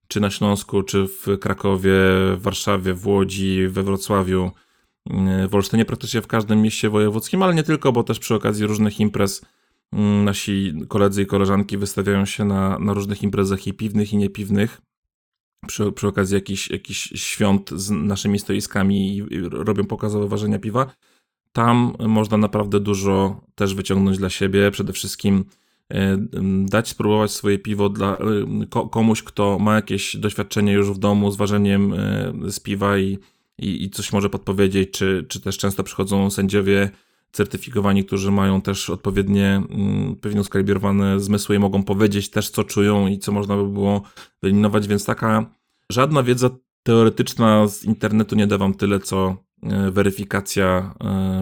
czy 0.09 0.21
na 0.21 0.31
Śląsku, 0.31 0.83
czy 0.83 1.07
w 1.07 1.39
Krakowie, 1.41 1.93
w 2.37 2.39
Warszawie, 2.43 2.95
w 2.95 3.07
Łodzi, 3.07 3.69
we 3.69 3.83
Wrocławiu, 3.83 4.51
w 5.49 5.55
Olsztynie, 5.55 5.85
praktycznie 5.85 6.23
w 6.23 6.27
każdym 6.27 6.63
mieście 6.63 6.91
wojewódzkim, 6.91 7.43
ale 7.43 7.55
nie 7.55 7.63
tylko, 7.63 7.93
bo 7.93 8.03
też 8.03 8.19
przy 8.19 8.35
okazji 8.35 8.67
różnych 8.67 9.01
imprez 9.01 9.43
mm, 9.93 10.25
nasi 10.25 10.75
koledzy 10.89 11.23
i 11.23 11.27
koleżanki 11.27 11.79
wystawiają 11.79 12.25
się 12.25 12.45
na, 12.45 12.79
na 12.79 12.93
różnych 12.93 13.23
imprezach 13.23 13.67
i 13.67 13.75
piwnych, 13.75 14.13
i 14.13 14.17
niepiwnych. 14.17 14.81
Przy, 15.67 15.93
przy 15.93 16.09
okazji 16.09 16.35
jakichś 16.35 16.71
jakich 16.71 16.97
świąt 16.97 17.71
z 17.71 17.91
naszymi 17.91 18.39
stoiskami 18.39 19.17
i, 19.17 19.41
robią 19.51 19.85
pokazowe 19.85 20.29
ważenia 20.29 20.59
piwa. 20.59 20.91
Tam 21.53 21.95
można 21.99 22.37
naprawdę 22.37 22.81
dużo 22.81 23.41
też 23.55 23.75
wyciągnąć 23.75 24.19
dla 24.19 24.31
siebie. 24.31 24.71
Przede 24.71 24.93
wszystkim 24.93 25.45
dać 26.65 26.89
spróbować 26.89 27.31
swoje 27.31 27.59
piwo 27.59 27.89
dla 27.89 28.17
e, 28.17 28.89
komuś, 28.91 29.23
kto 29.23 29.59
ma 29.59 29.75
jakieś 29.75 30.17
doświadczenie 30.17 30.73
już 30.73 30.91
w 30.91 30.99
domu 30.99 31.31
z 31.31 31.37
ważeniem 31.37 31.93
e, 31.93 32.33
z 32.51 32.61
piwa 32.61 32.99
i, 32.99 33.19
i, 33.59 33.85
i 33.85 33.91
coś 33.91 34.13
może 34.13 34.31
podpowiedzieć, 34.31 34.91
czy, 34.91 35.27
czy 35.29 35.41
też 35.41 35.59
często 35.59 35.83
przychodzą 35.83 36.31
sędziowie 36.31 36.91
certyfikowani, 37.33 38.05
którzy 38.05 38.31
mają 38.31 38.61
też 38.61 38.91
odpowiednie, 38.91 39.63
pewnie 40.21 40.45
skalibrowane 40.45 41.21
zmysły 41.21 41.57
i 41.57 41.59
mogą 41.59 41.83
powiedzieć 41.83 42.31
też, 42.31 42.51
co 42.51 42.65
czują 42.65 43.07
i 43.07 43.19
co 43.19 43.33
można 43.33 43.57
by 43.57 43.69
było 43.69 44.03
wyeliminować, 44.43 44.89
więc 44.89 45.05
taka 45.05 45.51
żadna 45.91 46.23
wiedza 46.23 46.51
teoretyczna 46.83 47.69
z 47.69 47.85
internetu 47.85 48.37
nie 48.37 48.47
da 48.47 48.59
wam 48.59 48.75
tyle, 48.75 49.01
co 49.01 49.37
weryfikacja 49.91 50.95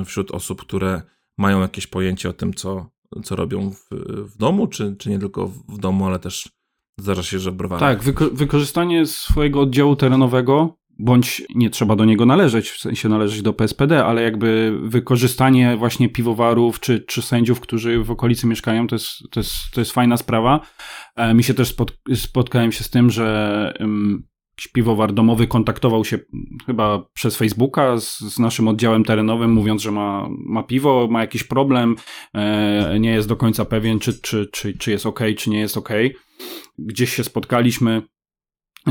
wśród 0.05 0.31
osób, 0.31 0.61
które 0.61 1.03
mają 1.39 1.61
jakieś 1.61 1.87
pojęcie 1.87 2.29
o 2.29 2.33
tym, 2.33 2.55
co, 2.55 2.91
co 3.25 3.37
robią 3.37 3.71
w, 3.71 3.89
w 4.33 4.37
domu, 4.37 4.67
czy, 4.67 4.97
czy 4.99 5.11
nie 5.11 5.19
tylko 5.19 5.49
w 5.49 5.79
domu, 5.79 6.07
ale 6.07 6.19
też 6.19 6.49
zdarza 7.01 7.23
się, 7.23 7.39
że 7.39 7.53
browary. 7.53 7.81
Tak, 7.81 8.03
wyko 8.03 8.31
wykorzystanie 8.33 9.07
swojego 9.07 9.61
oddziału 9.61 9.97
terenowego, 9.97 10.79
bądź 10.99 11.43
nie 11.55 11.71
trzeba 11.71 11.97
do 11.97 12.05
niego 12.05 12.27
należeć, 12.27 12.71
w 12.71 12.81
sensie 12.81 13.09
należeć 13.09 13.43
do 13.43 13.53
PSPD, 13.53 14.05
ale 14.05 14.23
jakby 14.23 14.79
wykorzystanie 14.83 15.77
właśnie 15.77 16.09
piwowarów 16.09 16.81
czy, 16.81 17.01
czy 17.01 17.23
sędziów, 17.23 17.61
którzy 17.61 18.05
w 18.05 18.11
okolicy 18.11 18.47
mieszkają, 18.47 18.87
to 18.87 18.95
jest, 18.95 19.09
to 19.31 19.41
jest, 19.41 19.55
to 19.73 19.81
jest 19.81 19.93
fajna 19.93 20.17
sprawa. 20.17 20.61
E, 21.17 21.35
mi 21.35 21.45
się 21.45 21.55
też 21.55 21.69
spot 21.69 21.99
spotkałem 22.15 22.73
się 22.73 22.85
z 22.85 22.91
tym, 22.91 23.11
że 23.11 23.73
piwowar 24.73 25.13
domowy 25.13 25.47
kontaktował 25.47 26.05
się 26.05 26.19
chyba 26.67 27.07
przez 27.15 27.37
Facebooka 27.37 28.01
z, 28.01 28.19
z, 28.19 28.39
naszym 28.39 28.69
oddziałem 28.69 29.05
terenowym, 29.05 29.53
mówiąc, 29.53 29.83
że 29.83 29.91
ma, 29.91 30.29
ma 30.31 30.63
piwo, 30.63 31.09
ma 31.11 31.21
jakiś 31.21 31.45
problem, 31.45 31.97
e, 32.35 33.01
nie 33.01 33.11
jest 33.11 33.29
do 33.29 33.37
końca 33.37 33.65
pewien, 33.65 33.99
czy, 33.99 34.21
czy, 34.21 34.49
czy, 34.53 34.79
czy 34.79 34.91
jest 34.91 35.07
ok, 35.07 35.21
czy 35.37 35.51
nie 35.51 35.59
jest 35.61 35.77
ok. 35.77 35.89
Gdzieś 36.79 37.15
się 37.15 37.25
spotkaliśmy, 37.25 38.03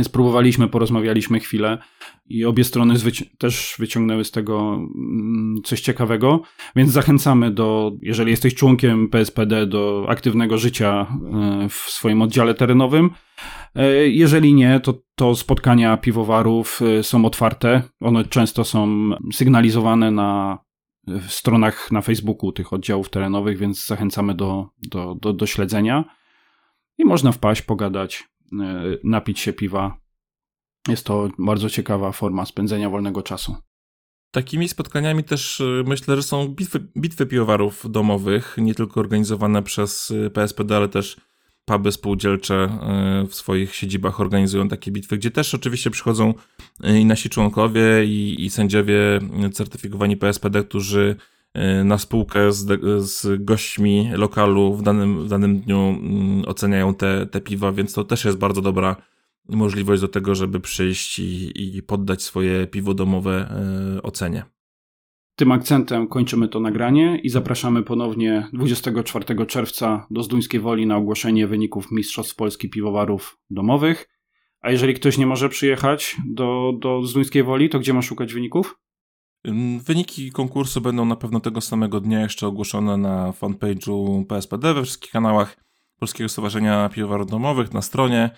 spróbowaliśmy, 0.04 0.68
porozmawialiśmy 0.68 1.40
chwilę 1.40 1.78
i 2.26 2.46
obie 2.46 2.64
strony 2.64 2.96
też 3.38 3.76
wyciągnęły 3.80 4.24
z 4.24 4.32
tego 4.32 4.74
mm, 4.76 5.56
coś 5.64 5.82
ciekawego, 5.82 6.42
więc 6.76 6.92
zachęcamy 6.92 7.52
do, 7.52 7.92
jeżeli 8.02 8.32
jesteś 8.32 8.56
członkiem 8.56 9.10
PSPD, 9.10 9.68
do 9.68 10.06
aktywnego 10.10 10.58
życia 10.58 11.08
e, 11.34 11.70
w 11.70 11.74
swoim 11.74 12.22
oddziale 12.22 12.54
terenowym. 12.54 13.10
E, 13.76 14.08
jeżeli 14.08 14.54
nie, 14.54 14.80
to, 14.80 14.94
to 15.16 15.36
spotkania 15.36 15.98
piwowarów 15.98 16.80
e, 16.82 17.04
są 17.04 17.26
otwarte. 17.26 17.82
One 18.00 18.26
często 18.26 18.64
są 18.64 19.10
sygnalizowane 19.34 20.12
na 20.12 20.60
stronach 21.28 21.92
na 21.92 22.02
Facebooku 22.02 22.52
tych 22.52 22.74
oddziałów 22.74 23.10
terenowych, 23.10 23.58
więc 23.58 23.86
zachęcamy 23.86 24.34
do, 24.34 24.70
do, 24.92 25.16
do, 25.16 25.34
do 25.34 25.46
śledzenia. 25.46 26.04
I 26.98 27.06
można 27.06 27.32
wpaść, 27.32 27.62
pogadać, 27.62 28.24
napić 29.04 29.40
się 29.40 29.54
piwa 29.54 30.06
jest 30.88 31.06
to 31.06 31.30
bardzo 31.40 31.70
ciekawa 31.70 32.12
forma 32.12 32.46
spędzenia 32.46 32.90
wolnego 32.90 33.22
czasu. 33.22 33.56
Takimi 34.32 34.70
spotkaniami 34.70 35.24
też 35.24 35.62
myślę, 35.86 36.16
że 36.16 36.24
są 36.24 36.48
bitwy, 36.48 36.88
bitwy 36.98 37.26
piwowarów 37.26 37.92
domowych, 37.92 38.56
nie 38.58 38.76
tylko 38.76 39.00
organizowane 39.00 39.64
przez 39.64 40.14
PSPD, 40.34 40.78
ale 40.78 40.90
też 40.90 41.18
puby 41.66 41.92
spółdzielcze 41.92 42.70
y, 43.24 43.28
w 43.28 43.36
swoich 43.36 43.76
siedzibach 43.76 44.22
organizują 44.22 44.68
takie 44.68 44.92
bitwy, 44.92 45.18
gdzie 45.18 45.32
też 45.32 45.56
oczywiście 45.56 45.90
przychodzą 45.92 46.34
i 46.84 47.06
nasi 47.06 47.30
członkowie, 47.30 48.06
i, 48.06 48.46
i 48.46 48.50
sędziowie 48.50 49.20
certyfikowani 49.54 50.18
PSPD, 50.18 50.64
którzy 50.64 51.16
na 51.84 51.98
spółkę 51.98 52.52
z, 52.52 52.82
z 53.10 53.44
gośćmi 53.44 54.10
lokalu 54.14 54.74
w 54.76 54.82
danym, 54.82 55.24
w 55.24 55.30
danym 55.30 55.60
dniu 55.60 55.78
mm, 55.78 56.44
oceniają 56.46 56.94
te, 56.94 57.26
te 57.26 57.42
piwa, 57.42 57.72
więc 57.72 57.94
to 57.94 58.04
też 58.04 58.26
jest 58.26 58.38
bardzo 58.38 58.62
dobra 58.62 58.96
możliwość 59.50 60.02
do 60.02 60.08
tego, 60.08 60.36
żeby 60.36 60.60
przyjść 60.60 61.20
i, 61.20 61.76
i 61.78 61.84
poddać 61.84 62.24
swoje 62.24 62.68
piwo 62.68 62.94
domowe 62.94 63.50
e, 63.98 64.02
ocenie. 64.02 64.55
Tym 65.36 65.52
akcentem 65.52 66.08
kończymy 66.08 66.48
to 66.48 66.60
nagranie 66.60 67.20
i 67.24 67.30
zapraszamy 67.30 67.84
ponownie 67.84 68.48
24 68.54 69.46
czerwca 69.46 70.08
do 70.12 70.24
Zduńskiej 70.24 70.60
Woli 70.60 70.88
na 70.88 70.98
ogłoszenie 70.98 71.48
wyników 71.48 71.92
Mistrzostw 71.92 72.36
Polski 72.36 72.70
Piwowarów 72.70 73.38
Domowych. 73.50 74.10
A 74.62 74.72
jeżeli 74.72 74.94
ktoś 74.94 75.18
nie 75.18 75.28
może 75.28 75.50
przyjechać 75.50 76.16
do, 76.26 76.74
do 76.80 77.04
Zduńskiej 77.04 77.44
Woli, 77.44 77.70
to 77.70 77.80
gdzie 77.80 77.94
ma 77.94 78.02
szukać 78.02 78.34
wyników? 78.34 78.80
Wyniki 79.86 80.32
konkursu 80.32 80.82
będą 80.82 81.06
na 81.06 81.16
pewno 81.16 81.40
tego 81.40 81.62
samego 81.62 82.02
dnia 82.02 82.22
jeszcze 82.22 82.48
ogłoszone 82.48 82.98
na 82.98 83.32
fanpage'u 83.32 84.26
PSPD 84.26 84.74
we 84.74 84.84
wszystkich 84.84 85.12
kanałach 85.12 85.58
Polskiego 86.00 86.30
Stowarzyszenia 86.30 86.90
Piwowarów 86.90 87.30
Domowych, 87.30 87.74
na 87.74 87.82
stronie 87.82 88.30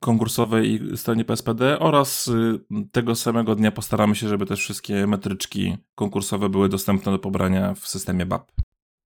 konkursowej 0.00 0.80
stronie 0.96 1.24
PSPD 1.24 1.78
oraz 1.78 2.28
y, 2.28 2.60
tego 2.92 3.14
samego 3.14 3.54
dnia 3.54 3.72
postaramy 3.72 4.14
się, 4.14 4.28
żeby 4.28 4.46
też 4.46 4.60
wszystkie 4.60 5.06
metryczki 5.06 5.76
konkursowe 5.94 6.48
były 6.48 6.68
dostępne 6.68 7.12
do 7.12 7.18
pobrania 7.18 7.74
w 7.74 7.88
systemie 7.88 8.26
BAP. 8.26 8.52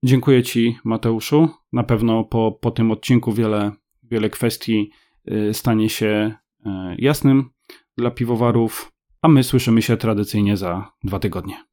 Dziękuję 0.05 0.43
Ci, 0.43 0.79
Mateuszu. 0.85 1.49
Na 1.73 1.83
pewno 1.83 2.25
po, 2.25 2.53
po 2.53 2.71
tym 2.71 2.91
odcinku 2.91 3.33
wiele, 3.33 3.73
wiele 4.03 4.31
kwestii 4.31 4.91
y, 5.33 5.55
stanie 5.55 5.89
się 5.89 6.35
y, 6.61 6.71
jasnym 6.99 7.51
dla 7.99 8.11
piwowarów, 8.11 8.93
a 9.23 9.29
my 9.29 9.45
słyszymy 9.45 9.83
się 9.83 9.97
tradycyjnie 9.97 10.57
za 10.57 10.93
dwa 11.05 11.19
tygodnie. 11.19 11.70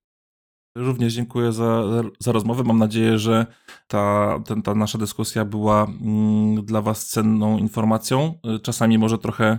Również 0.77 1.13
dziękuję 1.13 1.51
za, 1.51 1.83
za 2.19 2.31
rozmowę. 2.31 2.63
Mam 2.63 2.77
nadzieję, 2.77 3.17
że 3.17 3.45
ta, 3.87 4.39
ten, 4.45 4.61
ta 4.61 4.75
nasza 4.75 4.97
dyskusja 4.97 5.45
była 5.45 5.83
mm, 5.83 6.65
dla 6.65 6.81
Was 6.81 7.07
cenną 7.07 7.57
informacją. 7.57 8.39
Czasami 8.63 8.97
może 8.97 9.17
trochę 9.17 9.57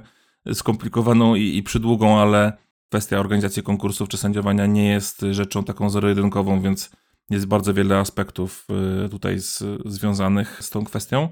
skomplikowaną 0.52 1.34
i, 1.34 1.56
i 1.56 1.62
przydługą, 1.62 2.18
ale 2.18 2.52
kwestia 2.88 3.18
organizacji 3.18 3.62
konkursów 3.62 4.08
czy 4.08 4.16
sędziowania 4.16 4.66
nie 4.66 4.88
jest 4.88 5.20
rzeczą 5.30 5.64
taką 5.64 5.90
zero-jedynkową, 5.90 6.60
więc 6.60 6.90
jest 7.30 7.46
bardzo 7.46 7.74
wiele 7.74 7.98
aspektów 7.98 8.66
y, 9.04 9.08
tutaj 9.08 9.38
z, 9.38 9.64
związanych 9.86 10.58
z 10.60 10.70
tą 10.70 10.84
kwestią. 10.84 11.28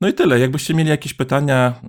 No 0.00 0.08
i 0.08 0.14
tyle. 0.14 0.40
Jakbyście 0.40 0.74
mieli 0.74 0.90
jakieś 0.90 1.14
pytania 1.14 1.80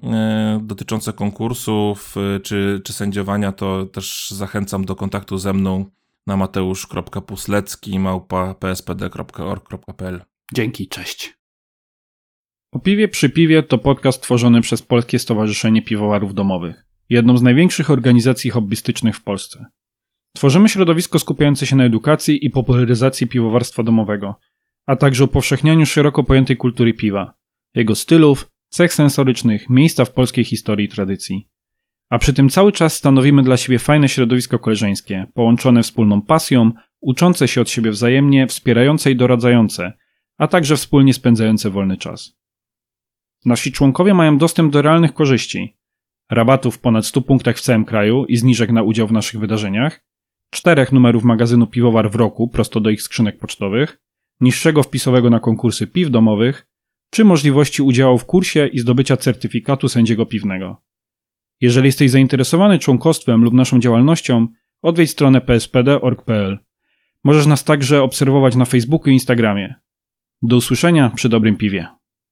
y, 0.60 0.66
dotyczące 0.66 1.14
konkursów 1.14 2.16
y, 2.18 2.40
czy, 2.40 2.82
czy 2.84 2.94
sędziowania, 2.94 3.52
to 3.52 3.86
też 3.86 4.30
zachęcam 4.32 4.86
do 4.86 4.96
kontaktu 4.96 5.38
ze 5.38 5.54
mną 5.54 5.86
na 6.30 6.38
mateusz.puslecki 6.38 8.00
małpa 8.00 8.54
pspd.org.pl 8.54 10.22
Dzięki, 10.54 10.88
cześć. 10.88 11.34
O 12.72 12.80
piwie 12.80 13.08
przy 13.08 13.30
piwie 13.30 13.64
to 13.64 13.78
podcast 13.78 14.24
tworzony 14.24 14.62
przez 14.62 14.82
Polskie 14.82 15.20
Stowarzyszenie 15.20 15.82
Piwowarów 15.82 16.34
Domowych, 16.34 16.86
jedną 17.10 17.38
z 17.38 17.42
największych 17.42 17.92
organizacji 17.92 18.50
hobbystycznych 18.50 19.16
w 19.16 19.24
Polsce. 19.24 19.66
Tworzymy 20.36 20.70
środowisko 20.70 21.20
skupiające 21.20 21.66
się 21.66 21.76
na 21.76 21.84
edukacji 21.84 22.46
i 22.46 22.50
popularyzacji 22.50 23.28
piwowarstwa 23.28 23.84
domowego, 23.84 24.36
a 24.86 24.96
także 24.96 25.24
upowszechnianiu 25.24 25.86
szeroko 25.86 26.24
pojętej 26.24 26.58
kultury 26.58 26.94
piwa, 26.94 27.34
jego 27.76 27.96
stylów, 27.96 28.48
cech 28.70 28.94
sensorycznych, 28.94 29.70
miejsca 29.70 30.06
w 30.06 30.14
polskiej 30.14 30.46
historii 30.46 30.86
i 30.86 30.90
tradycji. 30.90 31.49
A 32.10 32.18
przy 32.20 32.34
tym 32.34 32.50
cały 32.50 32.72
czas 32.72 32.94
stanowimy 32.94 33.44
dla 33.44 33.58
siebie 33.58 33.80
fajne 33.80 34.10
środowisko 34.10 34.60
koleżeńskie, 34.60 35.28
połączone 35.34 35.84
wspólną 35.84 36.22
pasją, 36.22 36.72
uczące 37.02 37.48
się 37.48 37.62
od 37.62 37.70
siebie 37.70 37.92
wzajemnie, 37.92 38.48
wspierające 38.48 39.12
i 39.12 39.16
doradzające, 39.16 39.94
a 40.38 40.48
także 40.48 40.76
wspólnie 40.76 41.14
spędzające 41.14 41.70
wolny 41.70 41.98
czas. 41.98 42.40
Nasi 43.46 43.72
członkowie 43.72 44.14
mają 44.14 44.38
dostęp 44.38 44.74
do 44.74 44.82
realnych 44.82 45.14
korzyści, 45.14 45.78
rabatów 46.30 46.76
w 46.76 46.80
ponad 46.80 47.06
100 47.06 47.22
punktach 47.22 47.58
w 47.58 47.62
całym 47.62 47.86
kraju 47.86 48.26
i 48.26 48.38
zniżek 48.38 48.72
na 48.72 48.84
udział 48.84 49.08
w 49.08 49.12
naszych 49.12 49.40
wydarzeniach, 49.40 50.06
czterech 50.50 50.92
numerów 50.92 51.24
magazynu 51.24 51.68
Piwowar 51.68 52.12
w 52.12 52.16
roku 52.16 52.48
prosto 52.48 52.80
do 52.80 52.90
ich 52.90 53.02
skrzynek 53.02 53.40
pocztowych, 53.40 54.02
niższego 54.42 54.84
wpisowego 54.84 55.30
na 55.30 55.40
konkursy 55.40 55.88
piw 55.88 56.10
domowych, 56.10 56.68
czy 57.12 57.26
możliwości 57.26 57.82
udziału 57.82 58.18
w 58.18 58.26
kursie 58.26 58.68
i 58.68 58.80
zdobycia 58.80 59.18
certyfikatu 59.18 59.90
sędziego 59.90 60.26
piwnego. 60.26 60.89
Jeżeli 61.62 61.86
jesteś 61.86 62.12
zainteresowany 62.12 62.80
członkostwem 62.80 63.44
lub 63.44 63.54
naszą 63.54 63.80
działalnością, 63.80 64.48
odwiedź 64.82 65.10
stronę 65.10 65.42
pspd.org.pl. 65.42 66.60
Możesz 67.24 67.46
nas 67.46 67.64
także 67.64 68.04
obserwować 68.04 68.56
na 68.56 68.66
Facebooku 68.66 69.10
i 69.10 69.14
Instagramie. 69.14 69.76
Do 70.42 70.56
usłyszenia 70.56 71.12
przy 71.16 71.30
dobrym 71.30 71.58
piwie. 71.58 71.88